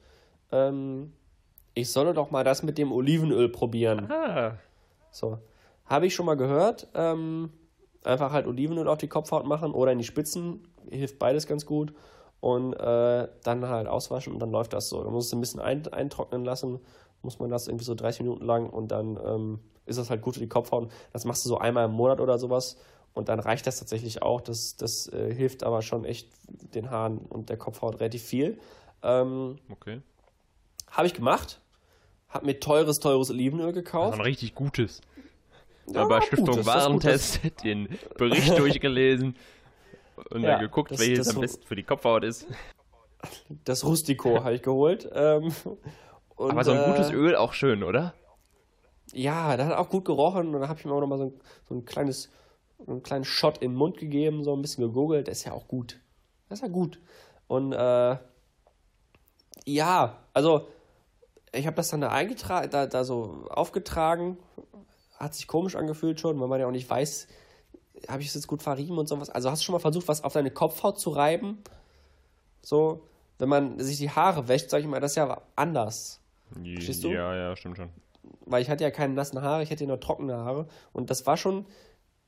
Ähm, 0.51 1.11
ich 1.73 1.91
solle 1.91 2.13
doch 2.13 2.31
mal 2.31 2.43
das 2.43 2.63
mit 2.63 2.77
dem 2.77 2.91
Olivenöl 2.91 3.49
probieren. 3.49 4.09
Ah, 4.11 4.57
So. 5.11 5.37
Habe 5.85 6.07
ich 6.07 6.15
schon 6.15 6.25
mal 6.25 6.35
gehört. 6.35 6.87
Ähm, 6.95 7.51
einfach 8.03 8.31
halt 8.31 8.47
Olivenöl 8.47 8.87
auf 8.87 8.97
die 8.97 9.07
Kopfhaut 9.07 9.45
machen 9.45 9.71
oder 9.73 9.91
in 9.91 9.99
die 9.99 10.03
Spitzen. 10.03 10.67
Hilft 10.89 11.19
beides 11.19 11.45
ganz 11.45 11.65
gut. 11.65 11.93
Und 12.39 12.73
äh, 12.73 13.27
dann 13.43 13.67
halt 13.67 13.87
auswaschen 13.87 14.33
und 14.33 14.39
dann 14.39 14.51
läuft 14.51 14.73
das 14.73 14.89
so. 14.89 15.03
Dann 15.03 15.11
muss 15.11 15.27
es 15.27 15.33
ein 15.33 15.39
bisschen 15.39 15.59
ein, 15.59 15.87
eintrocknen 15.87 16.45
lassen. 16.45 16.79
Muss 17.23 17.39
man 17.39 17.49
das 17.49 17.67
irgendwie 17.67 17.85
so 17.85 17.95
30 17.95 18.21
Minuten 18.21 18.45
lang 18.45 18.69
und 18.69 18.89
dann 18.89 19.19
ähm, 19.25 19.59
ist 19.87 19.97
das 19.97 20.09
halt 20.09 20.21
gut 20.21 20.35
für 20.35 20.39
die 20.39 20.49
Kopfhaut. 20.49 20.91
Das 21.13 21.25
machst 21.25 21.43
du 21.45 21.49
so 21.49 21.57
einmal 21.57 21.85
im 21.85 21.91
Monat 21.91 22.19
oder 22.19 22.37
sowas. 22.37 22.77
Und 23.13 23.29
dann 23.29 23.39
reicht 23.39 23.65
das 23.65 23.79
tatsächlich 23.79 24.21
auch. 24.21 24.41
Das, 24.41 24.75
das 24.75 25.11
äh, 25.11 25.33
hilft 25.33 25.63
aber 25.63 25.81
schon 25.81 26.05
echt 26.05 26.29
den 26.75 26.91
Haaren 26.91 27.17
und 27.17 27.49
der 27.49 27.57
Kopfhaut 27.57 27.99
relativ 27.99 28.21
viel. 28.21 28.59
Ähm, 29.01 29.57
okay. 29.71 30.01
Habe 30.91 31.07
ich 31.07 31.15
gemacht. 31.15 31.59
Hab 32.29 32.43
mir 32.43 32.59
teures, 32.59 32.99
teures 32.99 33.31
Olivenöl 33.31 33.73
gekauft. 33.73 34.11
Also 34.11 34.17
ein 34.17 34.21
richtig 34.21 34.53
gutes. 34.53 35.01
Ja, 35.87 36.01
Aber 36.01 36.15
war 36.15 36.21
Stiftung 36.21 36.65
Warentest, 36.65 37.39
den 37.63 37.87
Bericht 38.17 38.57
durchgelesen 38.59 39.35
und 40.31 40.41
Ja, 40.43 40.51
dann 40.53 40.59
geguckt, 40.61 40.91
das- 40.91 40.99
welches 40.99 41.27
das 41.27 41.35
am 41.35 41.41
besten 41.41 41.63
für 41.65 41.75
die 41.75 41.83
Kopfhaut 41.83 42.23
ist. 42.23 42.47
Das 43.65 43.83
Rustico 43.85 44.29
habe 44.43 44.53
ich 44.55 44.61
geholt. 44.61 45.09
Ähm, 45.13 45.53
und, 46.35 46.51
Aber 46.51 46.63
so 46.63 46.71
ein 46.71 46.85
gutes 46.85 47.09
äh, 47.09 47.13
Öl 47.15 47.35
auch 47.35 47.53
schön, 47.53 47.83
oder? 47.83 48.13
Ja, 49.13 49.55
das 49.57 49.67
hat 49.67 49.77
auch 49.77 49.89
gut 49.89 50.05
gerochen. 50.05 50.47
Und 50.53 50.59
dann 50.61 50.69
habe 50.69 50.79
ich 50.79 50.85
mir 50.85 50.91
auch 50.93 50.99
nochmal 50.99 51.17
so 51.17 51.25
ein, 51.25 51.33
so 51.67 51.75
ein 51.75 51.85
kleines, 51.85 52.29
einen 52.85 53.01
kleinen 53.03 53.23
Shot 53.25 53.59
in 53.59 53.71
den 53.71 53.77
Mund 53.77 53.97
gegeben, 53.97 54.43
so 54.43 54.53
ein 54.55 54.61
bisschen 54.61 54.83
gegoogelt. 54.85 55.27
Das 55.27 55.39
ist 55.39 55.43
ja 55.45 55.53
auch 55.53 55.67
gut. 55.67 55.99
Das 56.49 56.59
ist 56.59 56.63
ja 56.63 56.67
gut. 56.71 56.99
Und 57.47 57.71
äh, 57.73 58.17
ja, 59.65 60.17
also 60.33 60.67
ich 61.53 61.65
habe 61.65 61.75
das 61.75 61.89
dann 61.89 62.01
da 62.01 62.09
eingetragen, 62.09 62.69
da, 62.69 62.85
da 62.85 63.03
so 63.03 63.47
aufgetragen. 63.49 64.37
Hat 65.17 65.33
sich 65.33 65.47
komisch 65.47 65.75
angefühlt 65.75 66.19
schon, 66.19 66.39
weil 66.39 66.47
man 66.47 66.59
ja 66.59 66.67
auch 66.67 66.71
nicht 66.71 66.89
weiß, 66.89 67.27
habe 68.07 68.21
ich 68.21 68.27
es 68.29 68.33
jetzt 68.35 68.47
gut 68.47 68.61
verrieben 68.63 68.97
und 68.97 69.07
sowas. 69.07 69.29
Also 69.29 69.49
hast 69.51 69.61
du 69.61 69.65
schon 69.65 69.73
mal 69.73 69.79
versucht, 69.79 70.07
was 70.07 70.23
auf 70.23 70.33
deine 70.33 70.51
Kopfhaut 70.51 70.99
zu 70.99 71.09
reiben? 71.11 71.59
So, 72.61 73.03
wenn 73.39 73.49
man 73.49 73.79
sich 73.79 73.97
die 73.97 74.09
Haare 74.09 74.47
wäscht, 74.47 74.69
sag 74.69 74.81
ich 74.81 74.87
mal, 74.87 74.99
das 74.99 75.11
ist 75.11 75.15
ja 75.17 75.41
anders. 75.55 76.19
Verstehst 76.73 77.03
du? 77.03 77.11
Ja, 77.11 77.35
ja, 77.35 77.55
stimmt 77.55 77.77
schon. 77.77 77.89
weil 78.45 78.61
ich 78.61 78.69
hatte 78.69 78.83
ja 78.83 78.91
keine 78.91 79.13
nassen 79.13 79.41
Haare, 79.41 79.63
ich 79.63 79.71
hatte 79.71 79.83
ja 79.83 79.87
nur 79.87 79.99
trockene 79.99 80.35
Haare 80.37 80.67
und 80.93 81.09
das 81.09 81.25
war 81.25 81.37
schon 81.37 81.65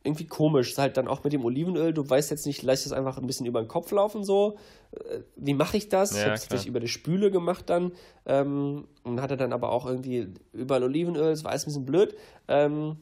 irgendwie 0.03 0.27
komisch, 0.27 0.77
halt 0.77 0.95
dann 0.95 1.09
auch 1.09 1.23
mit 1.25 1.33
dem 1.33 1.43
Olivenöl, 1.43 1.93
du 1.93 2.09
weißt 2.09 2.31
jetzt 2.31 2.45
nicht, 2.45 2.61
lass 2.63 2.85
es 2.85 2.93
einfach 2.93 3.17
ein 3.17 3.27
bisschen 3.27 3.45
über 3.45 3.61
den 3.61 3.67
Kopf 3.67 3.91
laufen 3.91 4.23
so, 4.23 4.57
Äh, 4.91 5.19
wie 5.35 5.53
mache 5.53 5.77
ich 5.77 5.89
das? 5.89 6.11
ich 6.11 6.17
Ja, 6.19 6.25
habe 6.25 6.35
es 6.35 6.41
tatsächlich 6.41 6.67
über 6.67 6.79
die 6.79 6.87
Spüle 6.87 7.31
gemacht 7.31 7.69
dann 7.69 7.91
ähm, 8.25 8.87
und 9.03 9.21
hatte 9.21 9.35
dann 9.37 9.51
aber 9.53 9.71
auch 9.71 9.85
irgendwie 9.85 10.33
überall 10.53 10.83
Olivenöl, 10.83 11.31
es 11.31 11.43
war 11.43 11.51
alles 11.51 11.63
ein 11.65 11.67
bisschen 11.67 11.85
blöd, 11.85 12.15
ähm, 12.47 12.97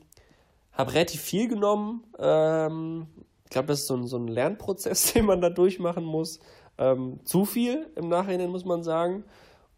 habe 0.78 0.94
relativ 0.94 1.22
viel 1.22 1.48
genommen, 1.48 2.04
ähm, 2.20 3.08
ich 3.46 3.52
glaube, 3.52 3.68
das 3.68 3.80
ist 3.82 3.88
so 3.88 3.96
ein, 3.96 4.08
so 4.08 4.18
ein 4.18 4.28
Lernprozess, 4.28 5.14
den 5.14 5.26
man 5.26 5.42
da 5.42 5.50
durchmachen 5.50 6.04
muss, 6.04 6.40
ähm, 6.78 7.20
zu 7.24 7.46
viel 7.46 7.90
im 7.96 8.10
Nachhinein 8.10 8.50
muss 8.50 8.66
man 8.66 8.84
sagen 8.84 9.24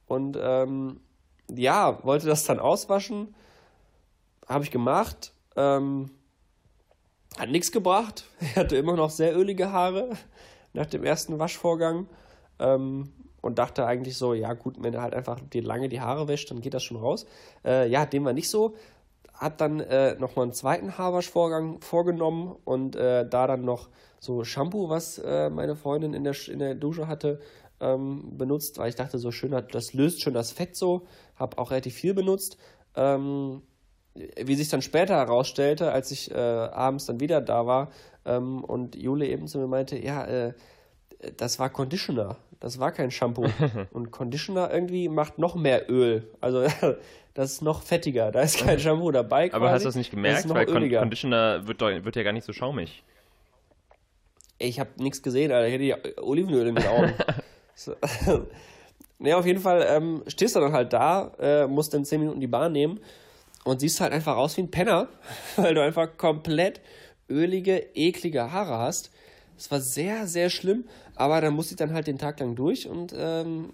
und 0.08 0.38
ähm, 0.42 1.00
ja, 1.50 2.04
wollte 2.04 2.28
das 2.28 2.44
dann 2.44 2.60
auswaschen. 2.60 3.34
Habe 4.48 4.64
ich 4.64 4.72
gemacht. 4.72 5.34
Ähm, 5.56 6.12
hat 7.38 7.50
nichts 7.50 7.72
gebracht. 7.72 8.26
Ich 8.42 8.56
hatte 8.56 8.76
immer 8.76 8.96
noch 8.96 9.10
sehr 9.10 9.38
ölige 9.38 9.72
Haare 9.72 10.10
nach 10.74 10.88
dem 10.88 11.04
ersten 11.04 11.40
Waschvorgang. 11.40 12.08
Ähm, 12.60 13.14
und 13.42 13.58
dachte 13.58 13.86
eigentlich 13.86 14.18
so, 14.18 14.34
ja 14.34 14.54
gut, 14.54 14.76
wenn 14.80 14.94
er 14.94 15.02
halt 15.02 15.14
einfach 15.14 15.40
dir 15.40 15.64
lange 15.64 15.88
die 15.88 16.02
Haare 16.02 16.28
wäscht, 16.28 16.52
dann 16.52 16.60
geht 16.60 16.74
das 16.74 16.84
schon 16.84 16.98
raus. 16.98 17.26
Äh, 17.64 17.88
ja, 17.90 18.06
dem 18.06 18.26
war 18.26 18.34
nicht 18.34 18.50
so. 18.50 18.76
Hat 19.40 19.62
dann 19.62 19.80
äh, 19.80 20.16
nochmal 20.20 20.44
einen 20.44 20.54
zweiten 20.54 20.98
Haarwaschvorgang 20.98 21.80
vorgenommen 21.82 22.56
und 22.66 22.96
äh, 22.96 23.28
da 23.28 23.48
dann 23.48 23.64
noch 23.64 23.90
so 24.20 24.44
Shampoo, 24.44 24.90
was 24.90 25.18
äh, 25.20 25.50
meine 25.50 25.76
Freundin 25.78 26.14
in 26.14 26.26
der, 26.26 26.36
in 26.50 26.60
der 26.60 26.76
Dusche 26.76 27.08
hatte, 27.08 27.40
ähm, 27.80 28.38
benutzt, 28.38 28.78
weil 28.78 28.90
ich 28.90 28.96
dachte, 28.96 29.18
so 29.18 29.32
schön, 29.32 29.54
hat- 29.56 29.74
das 29.74 29.94
löst 29.94 30.22
schon 30.22 30.34
das 30.34 30.52
Fett 30.52 30.76
so. 30.76 31.08
Habe 31.38 31.58
auch 31.58 31.72
relativ 31.72 31.94
viel 31.96 32.14
benutzt. 32.14 32.58
Ähm, 32.96 33.62
wie 34.44 34.56
sich 34.56 34.68
dann 34.68 34.82
später 34.82 35.16
herausstellte, 35.16 35.94
als 35.94 36.12
ich 36.12 36.32
äh, 36.32 36.36
abends 36.36 37.06
dann 37.06 37.22
wieder 37.22 37.40
da 37.40 37.66
war 37.66 37.92
ähm, 38.26 38.64
und 38.66 38.98
Jule 38.98 39.26
eben 39.28 39.48
zu 39.48 39.58
mir 39.60 39.68
meinte, 39.68 39.98
ja, 39.98 40.26
äh, 40.26 40.54
das 41.38 41.60
war 41.60 41.70
Conditioner, 41.70 42.38
das 42.60 42.80
war 42.80 42.92
kein 42.92 43.12
Shampoo. 43.12 43.46
und 43.94 44.12
Conditioner 44.12 44.74
irgendwie 44.74 45.08
macht 45.10 45.38
noch 45.38 45.56
mehr 45.56 45.90
Öl. 45.90 46.30
Also 46.42 46.64
das 47.34 47.54
ist 47.54 47.62
noch 47.62 47.84
fettiger, 47.84 48.32
da 48.32 48.42
ist 48.42 48.60
kein 48.60 48.80
Shampoo 48.80 49.12
dabei. 49.12 49.54
Aber 49.54 49.68
quasi. 49.68 49.74
hast 49.74 49.84
du 49.84 49.88
das 49.90 49.96
nicht 49.96 50.08
ist 50.08 50.16
gemerkt? 50.16 50.46
noch 50.46 50.56
Weil 50.56 50.70
öliger. 50.70 51.00
Conditioner 51.00 51.68
wird, 51.68 51.82
wird 51.82 52.16
ja 52.16 52.24
gar 52.24 52.34
nicht 52.34 52.46
so 52.46 52.54
schaumig. 52.54 53.04
Ich 54.58 54.80
habe 54.80 54.90
nichts 54.98 55.22
gesehen, 55.22 55.52
Alter. 55.52 55.68
Ich 55.68 55.74
hätte 55.74 55.84
ja 55.84 55.98
Olivenöl 56.22 56.68
in 56.68 56.76
den 56.76 56.88
Augen. 56.88 57.14
so. 57.76 57.96
Ne, 59.22 59.34
auf 59.36 59.46
jeden 59.46 59.60
Fall 59.60 59.86
ähm, 59.90 60.24
stehst 60.28 60.56
du 60.56 60.62
dann 60.62 60.72
halt 60.72 60.94
da, 60.94 61.34
äh, 61.40 61.68
musst 61.68 61.94
dann 61.94 62.06
10 62.06 62.22
Minuten 62.22 62.40
die 62.40 62.48
Bahn 62.48 62.72
nehmen 62.72 63.02
und 63.66 63.82
siehst 63.82 64.00
halt 64.00 64.14
einfach 64.14 64.38
aus 64.38 64.56
wie 64.56 64.62
ein 64.62 64.72
Penner, 64.72 65.10
weil 65.58 65.76
du 65.76 65.84
einfach 65.84 66.16
komplett 66.18 66.80
ölige, 67.30 67.78
eklige 67.96 68.54
Haare 68.54 68.78
hast. 68.78 69.12
Das 69.58 69.70
war 69.72 69.82
sehr, 69.82 70.26
sehr 70.26 70.50
schlimm, 70.50 70.86
aber 71.20 71.42
dann 71.42 71.54
musste 71.54 71.74
ich 71.74 71.78
dann 71.78 71.94
halt 71.94 72.08
den 72.08 72.18
Tag 72.18 72.40
lang 72.40 72.56
durch 72.56 72.88
und 72.88 73.14
ähm, 73.16 73.74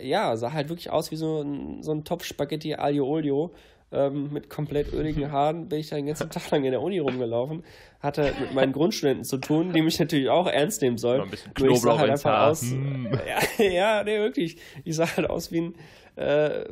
ja, 0.00 0.36
sah 0.36 0.52
halt 0.52 0.68
wirklich 0.68 0.90
aus 0.90 1.12
wie 1.12 1.16
so 1.16 1.40
ein, 1.40 1.84
so 1.84 1.92
ein 1.92 2.04
Topf 2.04 2.24
Spaghetti 2.24 2.74
Aglio 2.74 3.06
Olio. 3.06 3.54
Ähm, 3.92 4.32
mit 4.32 4.48
komplett 4.48 4.90
öligen 4.92 5.30
Haaren 5.32 5.68
bin 5.68 5.78
ich 5.78 5.90
da 5.90 5.96
den 5.96 6.06
ganzen 6.06 6.30
Tag 6.30 6.50
lang 6.50 6.64
in 6.64 6.70
der 6.72 6.80
Uni 6.80 6.98
rumgelaufen. 6.98 7.62
Hatte 8.00 8.32
mit 8.40 8.54
meinen 8.54 8.72
Grundstudenten 8.72 9.24
zu 9.24 9.36
tun, 9.36 9.72
die 9.72 9.82
mich 9.82 10.00
natürlich 10.00 10.30
auch 10.30 10.46
ernst 10.46 10.80
nehmen 10.80 10.96
sollen. 10.96 11.18
Noch 11.18 11.26
ein 11.26 11.30
bisschen 11.30 11.52
Nur 11.58 11.68
ich 11.68 11.76
sah 11.76 11.80
Knoblauch 11.82 12.00
halt 12.00 12.10
einfach 12.10 12.30
Haar. 12.30 12.50
aus. 12.50 12.62
Hm. 12.62 13.18
Ja, 13.58 13.64
ja, 13.64 14.02
nee, 14.02 14.18
wirklich. 14.18 14.56
Ich 14.84 14.96
sah 14.96 15.14
halt 15.16 15.28
aus 15.28 15.52
wie 15.52 15.60
ein, 15.60 15.74
äh, 16.16 16.64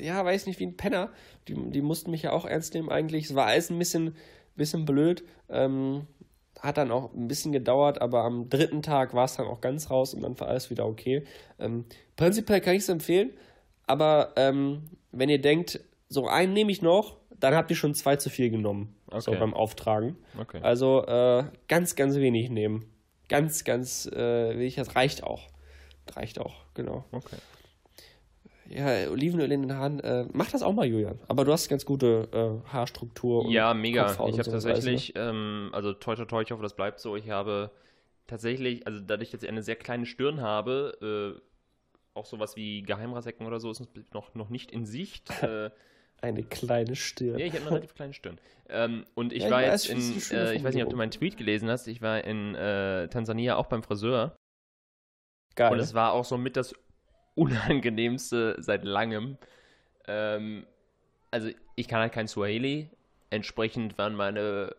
ja, 0.00 0.22
weiß 0.24 0.46
nicht, 0.46 0.60
wie 0.60 0.66
ein 0.66 0.76
Penner. 0.76 1.10
Die, 1.48 1.54
die 1.54 1.82
mussten 1.82 2.10
mich 2.10 2.22
ja 2.22 2.32
auch 2.32 2.44
ernst 2.44 2.74
nehmen 2.74 2.90
eigentlich. 2.90 3.24
Es 3.24 3.34
war 3.34 3.46
alles 3.46 3.70
ein 3.70 3.78
bisschen, 3.78 4.14
bisschen 4.54 4.84
blöd. 4.84 5.24
Ähm, 5.48 6.02
hat 6.60 6.76
dann 6.76 6.90
auch 6.90 7.12
ein 7.14 7.28
bisschen 7.28 7.52
gedauert, 7.52 8.00
aber 8.00 8.24
am 8.24 8.48
dritten 8.48 8.82
Tag 8.82 9.14
war 9.14 9.24
es 9.24 9.36
dann 9.36 9.46
auch 9.46 9.60
ganz 9.60 9.90
raus 9.90 10.14
und 10.14 10.22
dann 10.22 10.38
war 10.40 10.48
alles 10.48 10.70
wieder 10.70 10.86
okay. 10.86 11.24
Ähm, 11.58 11.84
prinzipiell 12.16 12.60
kann 12.60 12.74
ich 12.74 12.82
es 12.82 12.88
empfehlen, 12.88 13.30
aber 13.86 14.32
ähm, 14.36 14.82
wenn 15.12 15.28
ihr 15.28 15.40
denkt, 15.40 15.80
so 16.08 16.26
einen 16.26 16.52
nehme 16.52 16.72
ich 16.72 16.82
noch, 16.82 17.16
dann 17.38 17.54
habt 17.54 17.70
ihr 17.70 17.76
schon 17.76 17.94
zwei 17.94 18.16
zu 18.16 18.30
viel 18.30 18.50
genommen. 18.50 18.94
So 19.18 19.30
Okay. 19.30 19.40
beim 19.40 19.54
Auftragen. 19.54 20.16
Okay. 20.38 20.60
Also 20.62 21.04
äh, 21.06 21.44
ganz, 21.68 21.96
ganz 21.96 22.16
wenig 22.16 22.50
nehmen. 22.50 22.84
Ganz, 23.28 23.64
ganz 23.64 24.06
äh, 24.06 24.58
wenig, 24.58 24.74
das 24.76 24.96
reicht 24.96 25.22
auch. 25.22 25.46
Reicht 26.14 26.40
auch, 26.40 26.54
genau. 26.74 27.04
Okay. 27.12 27.36
Ja, 28.68 29.10
Olivenöl 29.10 29.50
in 29.50 29.62
den 29.62 29.74
Haaren. 29.74 30.00
Äh, 30.00 30.26
mach 30.32 30.50
das 30.50 30.62
auch 30.62 30.72
mal, 30.72 30.86
Julian. 30.86 31.18
Aber 31.28 31.44
du 31.44 31.52
hast 31.52 31.68
ganz 31.68 31.86
gute 31.86 32.28
äh, 32.32 32.70
Haarstruktur. 32.70 33.44
und 33.44 33.50
Ja, 33.50 33.72
mega. 33.74 34.06
Kopfhaut 34.06 34.32
Ich 34.32 34.38
habe 34.38 34.50
alles, 34.50 34.64
tatsächlich, 34.64 35.12
ähm, 35.16 35.70
also 35.72 35.92
toi 35.94 36.14
toi 36.16 36.24
toi, 36.26 36.42
ich 36.42 36.50
hoffe, 36.50 36.62
das 36.62 36.76
bleibt 36.76 37.00
so. 37.00 37.16
Ich 37.16 37.30
habe 37.30 37.70
tatsächlich, 38.26 38.86
also 38.86 39.00
dadurch, 39.00 39.30
dass 39.30 39.42
ich 39.42 39.48
eine 39.48 39.62
sehr 39.62 39.76
kleine 39.76 40.06
Stirn 40.06 40.40
habe, 40.40 41.36
äh, 41.38 41.40
auch 42.14 42.26
sowas 42.26 42.56
wie 42.56 42.82
Geheimratsecken 42.82 43.46
oder 43.46 43.60
so 43.60 43.70
ist 43.70 43.82
noch, 44.12 44.34
noch 44.34 44.50
nicht 44.50 44.70
in 44.70 44.84
Sicht. 44.84 45.30
äh, 45.42 45.70
Eine 46.20 46.42
kleine 46.42 46.94
Stirn. 46.94 47.38
Ja, 47.38 47.46
ich 47.46 47.52
habe 47.54 47.62
eine 47.62 47.70
relativ 47.70 47.94
kleine 47.94 48.12
Stirn. 48.12 48.38
Ähm, 48.68 49.06
und 49.14 49.32
ich 49.32 49.44
Ja, 49.44 49.50
war 49.50 49.62
weiß, 49.62 49.88
jetzt 49.88 50.30
in, 50.32 50.36
äh, 50.36 50.54
ich 50.54 50.62
weiß 50.62 50.74
nicht, 50.74 50.84
ob 50.84 50.90
du 50.90 50.96
meinen 50.96 51.10
Tweet 51.10 51.36
gelesen 51.38 51.70
hast, 51.70 51.86
ich 51.86 52.02
war 52.02 52.22
in 52.24 52.54
äh, 52.54 53.08
Tansania 53.08 53.56
auch 53.56 53.66
beim 53.66 53.82
Friseur. 53.82 54.36
Geil. 55.54 55.72
Und 55.72 55.78
es 55.78 55.94
war 55.94 56.12
auch 56.12 56.24
so 56.24 56.36
mit 56.36 56.56
das 56.56 56.74
Unangenehmste 57.38 58.56
seit 58.58 58.84
langem. 58.84 59.38
Ähm, 60.06 60.66
also 61.30 61.50
ich 61.76 61.88
kann 61.88 62.00
halt 62.00 62.12
kein 62.12 62.28
Swahili. 62.28 62.90
Entsprechend 63.30 63.98
waren 63.98 64.14
meine. 64.14 64.74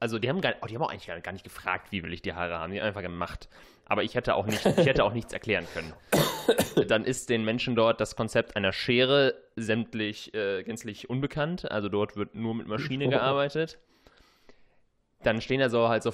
Also 0.00 0.18
die 0.18 0.28
haben, 0.28 0.40
gar, 0.40 0.54
oh, 0.62 0.66
die 0.66 0.74
haben 0.74 0.82
auch 0.82 0.90
eigentlich 0.90 1.06
gar 1.06 1.20
gar 1.20 1.32
nicht 1.32 1.44
gefragt, 1.44 1.92
wie 1.92 2.02
will 2.02 2.12
ich 2.12 2.22
die 2.22 2.32
Haare 2.32 2.58
haben. 2.58 2.72
Die 2.72 2.80
haben 2.80 2.88
einfach 2.88 3.02
gemacht. 3.02 3.48
Aber 3.84 4.02
ich 4.02 4.14
hätte 4.14 4.34
auch, 4.34 4.46
nicht, 4.46 4.64
ich 4.64 4.86
hätte 4.86 5.04
auch 5.04 5.12
nichts 5.12 5.32
erklären 5.32 5.66
können. 5.74 5.92
Dann 6.88 7.04
ist 7.04 7.28
den 7.28 7.44
Menschen 7.44 7.76
dort 7.76 8.00
das 8.00 8.16
Konzept 8.16 8.56
einer 8.56 8.72
Schere 8.72 9.34
sämtlich 9.54 10.34
äh, 10.34 10.62
gänzlich 10.64 11.08
unbekannt. 11.08 11.70
Also 11.70 11.88
dort 11.88 12.16
wird 12.16 12.34
nur 12.34 12.54
mit 12.54 12.66
Maschine 12.66 13.08
gearbeitet. 13.08 13.78
Dann 15.22 15.40
stehen 15.40 15.60
da 15.60 15.68
so 15.68 15.88
halt 15.88 16.02
so 16.02 16.12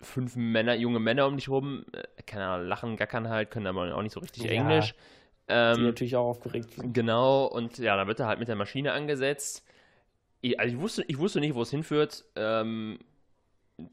fünf 0.00 0.36
Männer, 0.36 0.74
junge 0.74 1.00
Männer 1.00 1.26
um 1.26 1.36
dich 1.36 1.48
rum, 1.48 1.84
äh, 1.92 2.22
keine 2.22 2.46
Ahnung, 2.46 2.66
lachen, 2.68 2.96
gackern 2.96 3.28
halt, 3.28 3.50
können 3.50 3.66
aber 3.66 3.94
auch 3.94 4.02
nicht 4.02 4.12
so 4.12 4.20
richtig 4.20 4.44
Ja. 4.44 4.50
Englisch. 4.50 4.94
die 5.46 5.52
Ähm, 5.52 5.84
natürlich 5.84 6.16
auch 6.16 6.26
aufgeregt 6.26 6.70
sind. 6.74 6.94
genau, 6.94 7.46
und 7.46 7.78
ja, 7.78 7.96
dann 7.96 8.08
wird 8.08 8.20
er 8.20 8.26
halt 8.26 8.38
mit 8.38 8.48
der 8.48 8.56
Maschine 8.56 8.92
angesetzt. 8.92 9.64
Ich, 10.40 10.58
also 10.58 10.74
ich 10.74 10.80
wusste, 10.80 11.04
ich 11.06 11.18
wusste 11.18 11.40
nicht, 11.40 11.54
wo 11.54 11.62
es 11.62 11.70
hinführt. 11.70 12.24
Ähm, 12.36 12.98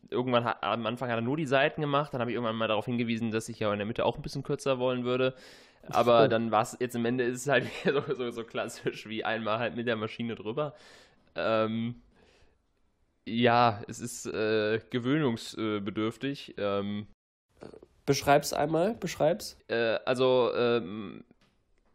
irgendwann 0.10 0.44
hat, 0.46 0.64
am 0.64 0.86
Anfang 0.86 1.10
hat 1.10 1.18
er 1.18 1.22
nur 1.22 1.38
die 1.38 1.46
Seiten 1.46 1.82
gemacht, 1.82 2.14
dann 2.14 2.22
habe 2.22 2.32
ich 2.32 2.36
irgendwann 2.36 2.56
mal 2.56 2.68
darauf 2.68 2.86
hingewiesen, 2.86 3.32
dass 3.32 3.50
ich 3.50 3.60
ja 3.60 3.72
in 3.72 3.80
der 3.80 3.86
Mitte 3.86 4.06
auch 4.06 4.16
ein 4.16 4.22
bisschen 4.22 4.44
kürzer 4.44 4.80
wollen 4.80 5.04
würde. 5.04 5.34
Aber 5.90 6.28
dann 6.28 6.52
war 6.52 6.62
es 6.62 6.78
jetzt 6.80 6.96
am 6.96 7.06
Ende 7.06 7.24
ist 7.24 7.42
es 7.42 7.48
halt 7.48 7.66
so, 7.84 8.14
so, 8.14 8.30
so 8.32 8.44
klassisch 8.44 9.08
wie 9.10 9.24
einmal 9.26 9.60
halt 9.60 9.76
mit 9.76 9.88
der 9.88 9.96
Maschine 9.96 10.36
drüber. 10.36 10.74
Ähm, 11.36 11.96
ja, 13.28 13.82
es 13.88 14.00
ist 14.00 14.26
äh, 14.26 14.80
gewöhnungsbedürftig. 14.90 16.56
Ähm, 16.58 17.08
Beschreib's 18.06 18.52
einmal, 18.54 18.96
beschreib's. 18.96 19.58
äh, 19.68 20.00
also, 20.06 20.52
ähm, 20.56 21.24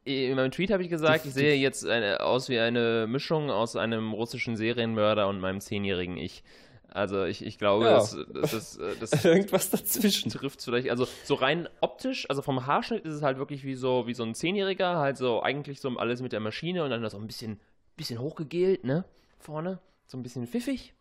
in 0.05 0.37
meinem 0.37 0.53
Tweet 0.53 0.71
habe 0.71 0.85
ich 0.85 0.89
gesagt, 0.89 1.27
ich 1.27 1.35
sehe 1.35 1.57
jetzt 1.57 1.85
eine, 1.85 2.21
aus 2.21 2.49
wie 2.49 2.61
eine 2.61 3.07
Mischung 3.09 3.51
aus 3.51 3.75
einem 3.75 4.13
russischen 4.13 4.57
Serienmörder 4.57 5.27
und 5.27 5.41
meinem 5.41 5.61
zehnjährigen 5.61 6.17
Ich. 6.17 6.45
Also 6.89 7.25
ich, 7.25 7.45
ich 7.45 7.59
glaube, 7.59 7.87
Ja. 7.87 7.95
das, 7.99 8.17
das, 8.33 8.77
äh, 8.79 8.95
das 9.01 9.25
Irgendwas 9.25 9.69
dazwischen. 9.71 10.31
trifft 10.31 10.63
vielleicht, 10.63 10.91
also 10.91 11.09
so 11.25 11.35
rein 11.35 11.69
optisch, 11.81 12.31
also 12.31 12.41
vom 12.41 12.67
Haarschnitt 12.67 13.05
ist 13.05 13.15
es 13.15 13.23
halt 13.23 13.39
wirklich 13.39 13.65
wie 13.65 13.75
so, 13.75 14.07
wie 14.07 14.15
so 14.15 14.23
ein 14.23 14.35
Zehnjähriger, 14.35 14.97
halt 14.97 15.17
so 15.17 15.43
eigentlich 15.43 15.81
so 15.81 15.91
alles 15.99 16.23
mit 16.23 16.33
der 16.33 16.41
Maschine 16.41 16.85
und 16.85 16.91
dann 16.91 17.03
das 17.03 17.13
so 17.13 17.19
ein 17.19 17.27
bisschen, 17.27 17.61
bisschen 17.97 18.21
hochgegelt, 18.21 18.85
ne, 18.85 19.05
vorne, 19.41 19.81
so 20.07 20.17
ein 20.17 20.23
bisschen 20.23 20.47
pfiffig. 20.47 20.95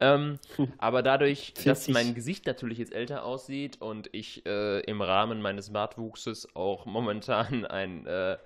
Ähm, 0.00 0.38
aber 0.78 1.02
dadurch, 1.02 1.54
dass 1.54 1.84
Pfiffig. 1.84 1.94
mein 1.94 2.14
Gesicht 2.14 2.46
natürlich 2.46 2.78
jetzt 2.78 2.92
älter 2.92 3.24
aussieht 3.24 3.80
und 3.80 4.08
ich 4.12 4.44
äh, 4.46 4.80
im 4.80 5.00
Rahmen 5.02 5.40
meines 5.40 5.72
Bartwuchses 5.72 6.54
auch 6.56 6.84
momentan 6.86 7.64
ein, 7.66 8.06
äh, 8.06 8.36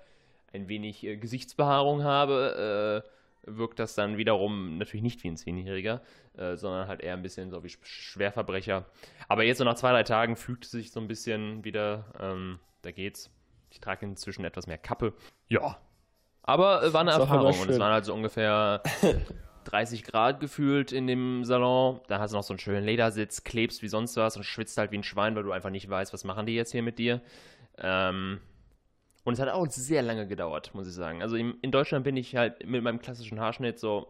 ein 0.53 0.67
wenig 0.67 1.03
äh, 1.03 1.17
Gesichtsbehaarung 1.17 2.03
habe, 2.03 3.03
äh, 3.05 3.09
wirkt 3.51 3.79
das 3.79 3.95
dann 3.95 4.17
wiederum 4.17 4.77
natürlich 4.77 5.01
nicht 5.01 5.23
wie 5.23 5.29
ein 5.29 5.37
Zehnjähriger, 5.37 6.01
äh, 6.37 6.55
sondern 6.55 6.87
halt 6.87 7.01
eher 7.01 7.13
ein 7.13 7.21
bisschen 7.23 7.49
so 7.49 7.63
wie 7.63 7.69
Sch- 7.69 7.77
Schwerverbrecher. 7.83 8.85
Aber 9.27 9.43
jetzt 9.43 9.57
so 9.57 9.63
nach 9.63 9.75
zwei, 9.75 9.91
drei 9.91 10.03
Tagen 10.03 10.35
fügt 10.35 10.65
es 10.65 10.71
sich 10.71 10.91
so 10.91 10.99
ein 10.99 11.07
bisschen 11.07 11.63
wieder. 11.63 12.05
Ähm, 12.19 12.59
da 12.83 12.91
geht's. 12.91 13.31
Ich 13.71 13.79
trage 13.79 14.05
inzwischen 14.05 14.45
etwas 14.45 14.67
mehr 14.67 14.77
Kappe. 14.77 15.13
Ja. 15.47 15.79
Aber 16.43 16.83
äh, 16.83 16.93
war 16.93 17.01
eine 17.01 17.11
Erfahrung 17.11 17.59
und 17.59 17.69
es 17.69 17.79
waren 17.79 17.93
halt 17.93 18.05
so 18.05 18.13
ungefähr 18.13 18.81
30 19.65 20.03
Grad 20.03 20.39
gefühlt 20.39 20.91
in 20.91 21.07
dem 21.07 21.43
Salon. 21.45 22.01
Da 22.07 22.19
hast 22.19 22.31
du 22.31 22.37
noch 22.37 22.43
so 22.43 22.53
einen 22.53 22.59
schönen 22.59 22.85
Ledersitz, 22.85 23.43
klebst 23.43 23.81
wie 23.81 23.87
sonst 23.87 24.15
was 24.17 24.37
und 24.37 24.43
schwitzt 24.43 24.77
halt 24.77 24.91
wie 24.91 24.97
ein 24.97 25.03
Schwein, 25.03 25.35
weil 25.35 25.43
du 25.43 25.51
einfach 25.51 25.69
nicht 25.69 25.89
weißt, 25.89 26.13
was 26.13 26.23
machen 26.23 26.45
die 26.45 26.55
jetzt 26.55 26.71
hier 26.71 26.83
mit 26.83 26.99
dir. 26.99 27.21
Ähm, 27.77 28.39
und 29.23 29.33
es 29.33 29.39
hat 29.39 29.49
auch 29.49 29.67
sehr 29.69 30.01
lange 30.01 30.27
gedauert, 30.27 30.73
muss 30.73 30.87
ich 30.87 30.93
sagen. 30.93 31.21
Also 31.21 31.35
in, 31.35 31.55
in 31.61 31.71
Deutschland 31.71 32.03
bin 32.03 32.17
ich 32.17 32.35
halt 32.35 32.65
mit 32.67 32.83
meinem 32.83 32.99
klassischen 32.99 33.39
Haarschnitt 33.39 33.79
so 33.79 34.07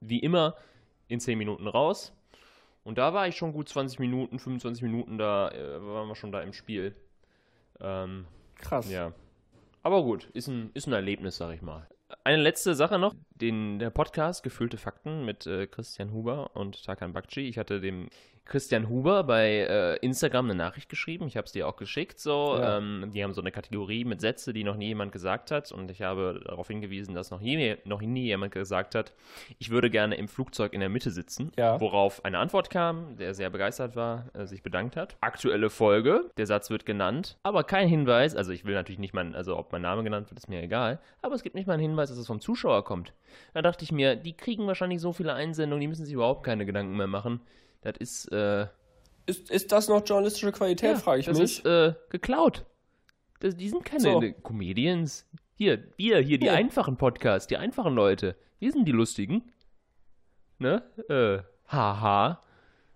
wie 0.00 0.18
immer 0.18 0.56
in 1.08 1.20
10 1.20 1.38
Minuten 1.38 1.66
raus. 1.66 2.12
Und 2.84 2.98
da 2.98 3.14
war 3.14 3.28
ich 3.28 3.36
schon 3.36 3.52
gut 3.52 3.68
20 3.68 4.00
Minuten, 4.00 4.38
25 4.38 4.82
Minuten, 4.82 5.18
da 5.18 5.50
äh, 5.50 5.80
waren 5.80 6.08
wir 6.08 6.16
schon 6.16 6.32
da 6.32 6.40
im 6.40 6.52
Spiel. 6.52 6.96
Ähm, 7.80 8.26
Krass. 8.56 8.90
ja. 8.90 9.12
Aber 9.82 10.02
gut, 10.02 10.28
ist 10.32 10.48
ein, 10.48 10.70
ist 10.74 10.86
ein 10.86 10.92
Erlebnis, 10.92 11.36
sag 11.36 11.54
ich 11.54 11.62
mal. 11.62 11.86
Eine 12.24 12.42
letzte 12.42 12.74
Sache 12.74 12.98
noch, 12.98 13.14
den, 13.34 13.78
der 13.78 13.90
Podcast 13.90 14.42
Gefühlte 14.42 14.76
Fakten 14.76 15.24
mit 15.24 15.46
äh, 15.46 15.66
Christian 15.66 16.12
Huber 16.12 16.54
und 16.54 16.84
Tarkan 16.84 17.12
Bakci. 17.12 17.40
Ich 17.48 17.58
hatte 17.58 17.80
dem 17.80 18.08
Christian 18.44 18.88
Huber 18.88 19.22
bei 19.24 19.48
äh, 19.60 19.96
Instagram 20.04 20.46
eine 20.46 20.54
Nachricht 20.56 20.88
geschrieben. 20.88 21.26
Ich 21.28 21.36
habe 21.36 21.46
es 21.46 21.52
dir 21.52 21.66
auch 21.68 21.76
geschickt. 21.76 22.18
So, 22.18 22.56
Ja. 22.58 22.78
ähm, 22.78 23.10
die 23.14 23.22
haben 23.22 23.32
so 23.32 23.40
eine 23.40 23.52
Kategorie 23.52 24.04
mit 24.04 24.20
Sätze, 24.20 24.52
die 24.52 24.64
noch 24.64 24.76
nie 24.76 24.88
jemand 24.88 25.12
gesagt 25.12 25.50
hat. 25.50 25.70
Und 25.72 25.90
ich 25.90 26.02
habe 26.02 26.40
darauf 26.44 26.66
hingewiesen, 26.68 27.14
dass 27.14 27.30
noch 27.30 27.40
nie, 27.40 27.76
noch 27.84 28.00
nie 28.00 28.24
jemand 28.24 28.52
gesagt 28.52 28.94
hat, 28.94 29.12
ich 29.58 29.70
würde 29.70 29.90
gerne 29.90 30.16
im 30.16 30.26
Flugzeug 30.28 30.72
in 30.72 30.80
der 30.80 30.88
Mitte 30.88 31.10
sitzen. 31.10 31.52
Ja. 31.56 31.80
Worauf 31.80 32.24
eine 32.24 32.38
Antwort 32.38 32.68
kam, 32.68 33.16
der 33.16 33.32
sehr 33.34 33.48
begeistert 33.48 33.94
war, 33.96 34.26
äh, 34.34 34.46
sich 34.46 34.62
bedankt 34.62 34.96
hat. 34.96 35.16
Aktuelle 35.20 35.70
Folge, 35.70 36.30
der 36.36 36.46
Satz 36.46 36.68
wird 36.68 36.84
genannt, 36.84 37.38
aber 37.44 37.62
kein 37.64 37.86
Hinweis. 37.88 38.34
Also 38.34 38.50
ich 38.52 38.64
will 38.64 38.74
natürlich 38.74 38.98
nicht 38.98 39.14
mein, 39.14 39.34
also 39.34 39.56
ob 39.56 39.70
mein 39.72 39.82
Name 39.82 40.02
genannt 40.02 40.30
wird, 40.30 40.38
ist 40.38 40.48
mir 40.48 40.62
egal. 40.62 41.00
Aber 41.22 41.34
es 41.36 41.42
gibt 41.42 41.54
nicht 41.54 41.66
mal 41.68 41.74
einen 41.74 41.82
Hinweis, 41.82 42.08
dass 42.08 42.18
es 42.18 42.26
vom 42.26 42.40
Zuschauer 42.40 42.84
kommt. 42.84 43.12
Da 43.54 43.62
dachte 43.62 43.84
ich 43.84 43.92
mir, 43.92 44.16
die 44.16 44.36
kriegen 44.36 44.66
wahrscheinlich 44.66 45.00
so 45.00 45.12
viele 45.12 45.32
Einsendungen, 45.32 45.80
die 45.80 45.88
müssen 45.88 46.04
sich 46.04 46.14
überhaupt 46.14 46.44
keine 46.44 46.66
Gedanken 46.66 46.96
mehr 46.96 47.06
machen. 47.06 47.40
Das 47.82 47.94
ist, 47.98 48.32
äh, 48.32 48.66
Ist, 49.26 49.50
ist 49.50 49.70
das 49.72 49.88
noch 49.88 50.04
journalistische 50.06 50.50
Qualität, 50.52 50.98
frage 50.98 51.20
ich 51.20 51.26
das 51.26 51.38
mich. 51.38 51.58
ist 51.58 51.66
äh, 51.66 51.94
geklaut. 52.10 52.64
Das, 53.40 53.56
die 53.56 53.68
sind 53.68 53.84
keine 53.84 54.00
So. 54.00 54.22
Comedians. 54.42 55.26
Hier, 55.56 55.82
wir, 55.96 56.18
hier, 56.20 56.38
die 56.38 56.46
Hier. 56.46 56.54
einfachen 56.54 56.96
Podcasts, 56.96 57.46
die 57.48 57.56
einfachen 57.56 57.94
Leute. 57.94 58.36
Wir 58.58 58.72
sind 58.72 58.86
die 58.86 58.92
lustigen. 58.92 59.52
Ne? 60.58 60.82
Äh, 61.08 61.42
haha. 61.72 62.40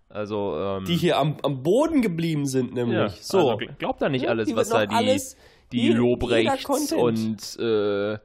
Also, 0.08 0.56
ähm. 0.56 0.84
die 0.84 0.96
hier 0.96 1.18
am, 1.18 1.36
am 1.42 1.62
Boden 1.64 2.00
geblieben 2.00 2.46
sind, 2.46 2.74
nämlich. 2.74 2.96
ja, 2.96 3.08
so. 3.08 3.50
Also, 3.50 3.60
gl- 3.64 3.74
glaubt 3.76 4.00
da 4.00 4.08
nicht 4.08 4.22
Ja, 4.22 4.30
alles, 4.30 4.54
was 4.54 4.68
da 4.68 4.86
die, 4.86 4.94
alles- 4.94 5.36
die 5.72 5.82
jeder- 5.82 5.98
Lobrechts 5.98 6.90
jeder 6.90 7.02
und 7.02 7.58
äh, 7.58 8.18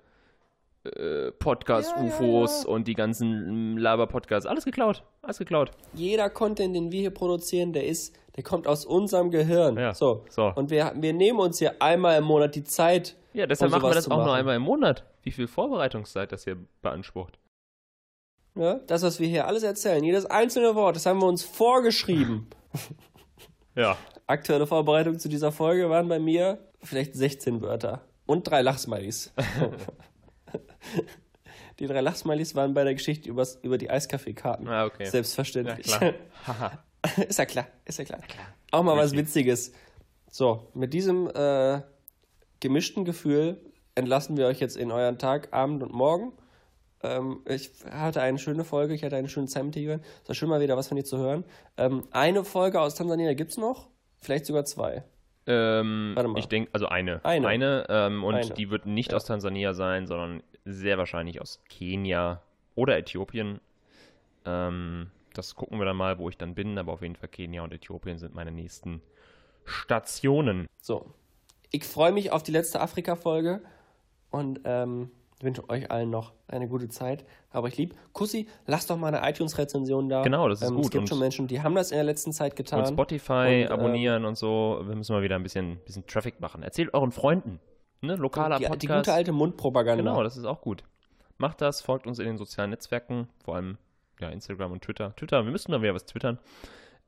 äh, 0.83 1.31
Podcast-UFOs 1.31 2.63
Ja, 2.63 2.67
ja, 2.69 2.73
und 2.75 2.87
die 2.87 2.93
ganzen 2.93 3.73
mm, 3.73 3.77
Laber-Podcasts. 3.77 4.45
Alles 4.45 4.65
geklaut. 4.65 5.03
Alles 5.21 5.37
geklaut. 5.37 5.71
Jeder 5.93 6.29
Content, 6.29 6.75
den 6.75 6.91
wir 6.91 7.01
hier 7.01 7.11
produzieren, 7.11 7.73
der 7.73 7.85
ist, 7.85 8.15
der 8.35 8.43
kommt 8.43 8.67
aus 8.67 8.85
unserem 8.85 9.31
Gehirn. 9.31 9.77
Ja, 9.77 9.93
So. 9.93 10.25
so. 10.29 10.51
Und 10.55 10.69
wir, 10.69 10.93
wir 10.95 11.13
nehmen 11.13 11.39
uns 11.39 11.59
hier 11.59 11.81
einmal 11.81 12.17
im 12.17 12.23
Monat 12.23 12.55
die 12.55 12.63
Zeit. 12.63 13.15
Ja, 13.33 13.47
deshalb 13.47 13.71
um 13.71 13.77
machen 13.79 13.89
wir 13.89 13.95
das 13.95 14.09
auch 14.09 14.25
nur 14.25 14.33
einmal 14.33 14.55
im 14.55 14.63
Monat. 14.63 15.05
Wie 15.23 15.31
viel 15.31 15.47
Vorbereitungszeit 15.47 16.31
das 16.31 16.43
hier 16.43 16.57
beansprucht. 16.81 17.37
Ja, 18.55 18.75
das, 18.87 19.03
was 19.03 19.19
wir 19.19 19.27
hier 19.27 19.47
alles 19.47 19.63
erzählen, 19.63 20.03
jedes 20.03 20.25
einzelne 20.25 20.75
Wort, 20.75 20.97
das 20.97 21.05
haben 21.05 21.21
wir 21.21 21.27
uns 21.27 21.43
vorgeschrieben. 21.43 22.47
Ja. 23.75 23.97
Aktuelle 24.27 24.67
Vorbereitung 24.67 25.17
zu 25.17 25.29
dieser 25.29 25.51
Folge 25.53 25.89
waren 25.89 26.07
bei 26.09 26.19
mir 26.19 26.57
vielleicht 26.83 27.15
16 27.15 27.61
Wörter 27.61 28.01
und 28.25 28.43
drei 28.49 28.61
Lachsmilies. 28.61 29.33
die 31.79 31.87
drei 31.87 32.01
Lachsmilies 32.01 32.55
waren 32.55 32.73
bei 32.73 32.83
der 32.83 32.93
Geschichte 32.93 33.29
übers, 33.29 33.59
über 33.61 33.77
die 33.77 33.89
Eiskaffeekarten. 33.89 34.67
Ah, 34.67 34.85
okay. 34.85 35.05
Selbstverständlich. 35.05 35.87
Ja, 35.87 36.13
klar. 36.43 36.83
Ist 37.27 37.39
ja 37.39 37.45
klar, 37.45 37.67
ist 37.83 37.97
ja 37.97 38.05
klar. 38.05 38.19
Auch 38.69 38.83
mal 38.83 38.95
was 38.95 39.13
Witziges. 39.13 39.71
So, 40.29 40.67
mit 40.75 40.93
diesem 40.93 41.27
äh, 41.27 41.81
gemischten 42.59 43.05
Gefühl 43.05 43.59
entlassen 43.95 44.37
wir 44.37 44.45
euch 44.45 44.59
jetzt 44.59 44.77
in 44.77 44.91
euren 44.91 45.17
Tag, 45.17 45.49
Abend 45.51 45.81
und 45.83 45.93
Morgen. 45.93 46.31
Ähm, 47.03 47.41
ich 47.45 47.71
hatte 47.89 48.21
eine 48.21 48.37
schöne 48.37 48.63
Folge, 48.63 48.93
ich 48.93 49.03
hatte 49.03 49.15
eine 49.15 49.29
schöne 49.29 49.47
Zeit 49.47 49.65
mit 49.65 49.75
dir, 49.75 49.81
Jürgen. 49.81 50.03
Es 50.21 50.29
war 50.29 50.35
schön 50.35 50.49
mal 50.49 50.61
wieder 50.61 50.77
was 50.77 50.87
von 50.87 50.95
dir 50.95 51.03
zu 51.03 51.17
hören. 51.17 51.43
Ähm, 51.77 52.07
eine 52.11 52.43
Folge 52.43 52.79
aus 52.79 52.95
Tansania 52.95 53.33
gibt's 53.33 53.57
noch, 53.57 53.89
vielleicht 54.21 54.45
sogar 54.45 54.65
zwei. 54.65 55.03
Ähm, 55.51 56.15
ich 56.37 56.47
denke, 56.47 56.69
also 56.73 56.87
eine. 56.87 57.23
Eine. 57.25 57.85
ähm, 57.89 58.23
und 58.23 58.35
Eine. 58.35 58.49
die 58.51 58.69
wird 58.69 58.85
nicht 58.85 59.11
Ja. 59.11 59.17
aus 59.17 59.25
Tansania 59.25 59.73
sein, 59.73 60.07
sondern 60.07 60.43
sehr 60.65 60.97
wahrscheinlich 60.97 61.41
aus 61.41 61.61
Kenia 61.69 62.41
oder 62.75 62.97
Äthiopien. 62.97 63.59
Ähm, 64.45 65.11
das 65.33 65.55
gucken 65.55 65.79
wir 65.79 65.85
dann 65.85 65.97
mal, 65.97 66.17
wo 66.19 66.29
ich 66.29 66.37
dann 66.37 66.55
bin, 66.55 66.77
aber 66.77 66.93
auf 66.93 67.01
jeden 67.01 67.15
Fall 67.15 67.29
Kenia 67.29 67.63
und 67.63 67.73
Äthiopien 67.73 68.17
sind 68.17 68.33
meine 68.33 68.51
nächsten 68.51 69.01
Stationen. 69.65 70.67
So, 70.81 71.13
ich 71.71 71.83
freue 71.85 72.11
mich 72.11 72.31
auf 72.31 72.43
die 72.43 72.51
letzte 72.51 72.81
Afrika-Folge 72.81 73.61
und 74.29 74.61
ähm, 74.65 75.11
wünsche 75.43 75.69
euch 75.69 75.89
allen 75.91 76.09
noch 76.09 76.33
eine 76.47 76.67
gute 76.67 76.89
Zeit. 76.89 77.25
Aber 77.51 77.67
ich 77.67 77.77
lieb. 77.77 77.95
Kussi, 78.13 78.47
lasst 78.65 78.89
doch 78.89 78.97
mal 78.97 79.13
eine 79.13 79.29
iTunes-Rezension 79.29 80.09
da. 80.09 80.21
Genau, 80.23 80.47
das 80.47 80.61
ist 80.61 80.69
ähm, 80.69 80.75
gut. 80.75 80.85
Es 80.85 80.91
gibt 80.91 81.01
Und- 81.01 81.07
schon 81.09 81.19
Menschen, 81.19 81.47
die 81.47 81.61
haben 81.61 81.75
das 81.75 81.91
in 81.91 81.97
der 81.97 82.03
letzten 82.03 82.31
Zeit 82.33 82.55
getan. 82.55 82.79
Und 82.79 82.87
Spotify 82.87 83.31
Und, 83.33 83.49
ähm, 83.49 83.71
abonnieren 83.71 84.25
und 84.25 84.37
so. 84.37 84.81
Wir 84.85 84.95
müssen 84.95 85.13
mal 85.13 85.21
wieder 85.21 85.35
ein 85.35 85.43
bisschen, 85.43 85.77
bisschen 85.85 86.05
Traffic 86.07 86.39
machen. 86.39 86.63
Erzählt 86.63 86.93
euren 86.93 87.11
Freunden. 87.11 87.59
Ne? 88.01 88.15
Lokaler 88.15 88.57
die, 88.57 88.63
Podcast. 88.63 88.81
die 88.83 88.87
gute 88.87 89.13
alte 89.13 89.31
Mundpropaganda. 89.31 90.03
Genau, 90.03 90.23
das 90.23 90.37
ist 90.37 90.45
auch 90.45 90.61
gut. 90.61 90.83
macht 91.37 91.61
das, 91.61 91.81
folgt 91.81 92.07
uns 92.07 92.19
in 92.19 92.25
den 92.25 92.37
sozialen 92.37 92.69
Netzwerken, 92.71 93.27
vor 93.43 93.55
allem 93.55 93.77
ja, 94.19 94.29
Instagram 94.29 94.71
und 94.71 94.83
Twitter. 94.83 95.15
Twitter, 95.15 95.43
wir 95.43 95.51
müssen 95.51 95.71
da 95.71 95.81
wieder 95.81 95.93
was 95.93 96.05
twittern. 96.05 96.39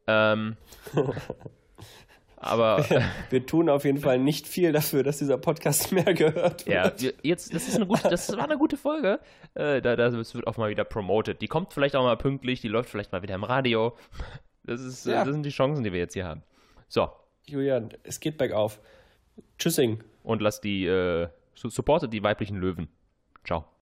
Ähm, 0.07 0.57
aber 2.44 2.86
wir 3.30 3.46
tun 3.46 3.70
auf 3.70 3.86
jeden 3.86 4.00
Fall 4.00 4.20
nicht 4.20 4.48
viel 4.48 4.72
dafür, 4.72 5.04
dass 5.04 5.18
dieser 5.18 5.38
Podcast 5.38 5.91
mehr 5.91 6.14
gehört 6.14 6.66
wird. 6.66 7.02
Ja, 7.02 7.12
jetzt, 7.22 7.54
das 7.54 7.68
ist 7.68 7.76
eine 7.76 7.88
gute, 7.88 8.10
das 8.10 8.36
war 8.36 8.44
eine 8.44 8.58
gute 8.58 8.78
Folge. 8.78 9.20
Äh, 9.54 9.82
da, 9.82 9.96
das 9.96 10.34
wird 10.36 10.48
auch 10.48 10.58
mal 10.58 10.70
wieder 10.70 10.84
promoted. 10.84 11.41
Die 11.41 11.48
kommt 11.48 11.74
vielleicht 11.74 11.96
auch 11.96 12.04
mal 12.04 12.18
pünktlich, 12.18 12.62
die 12.62 12.68
läuft 12.68 12.89
vielleicht 12.89 13.12
mal 13.12 13.22
wieder 13.22 13.36
im 13.36 13.44
Radio. 13.44 13.96
Das, 14.64 14.82
ist, 14.82 15.06
ja. 15.06 15.24
das 15.24 15.34
sind 15.34 15.44
die 15.44 15.50
Chancen, 15.50 15.84
die 15.84 15.91
wir 15.91 16.00
jetzt 16.00 16.14
hier 16.14 16.26
haben. 16.26 16.44
So. 16.88 17.10
Julian, 17.48 17.89
es 18.04 18.20
geht 18.20 18.38
bergauf. 18.38 18.80
Tschüssing. 19.58 20.04
Und 20.24 20.41
lass 20.41 20.62
die, 20.62 20.86
äh, 20.86 21.28
supportet 21.56 22.14
die 22.14 22.24
weiblichen 22.24 22.58
Löwen. 22.58 22.88
Ciao. 23.44 23.74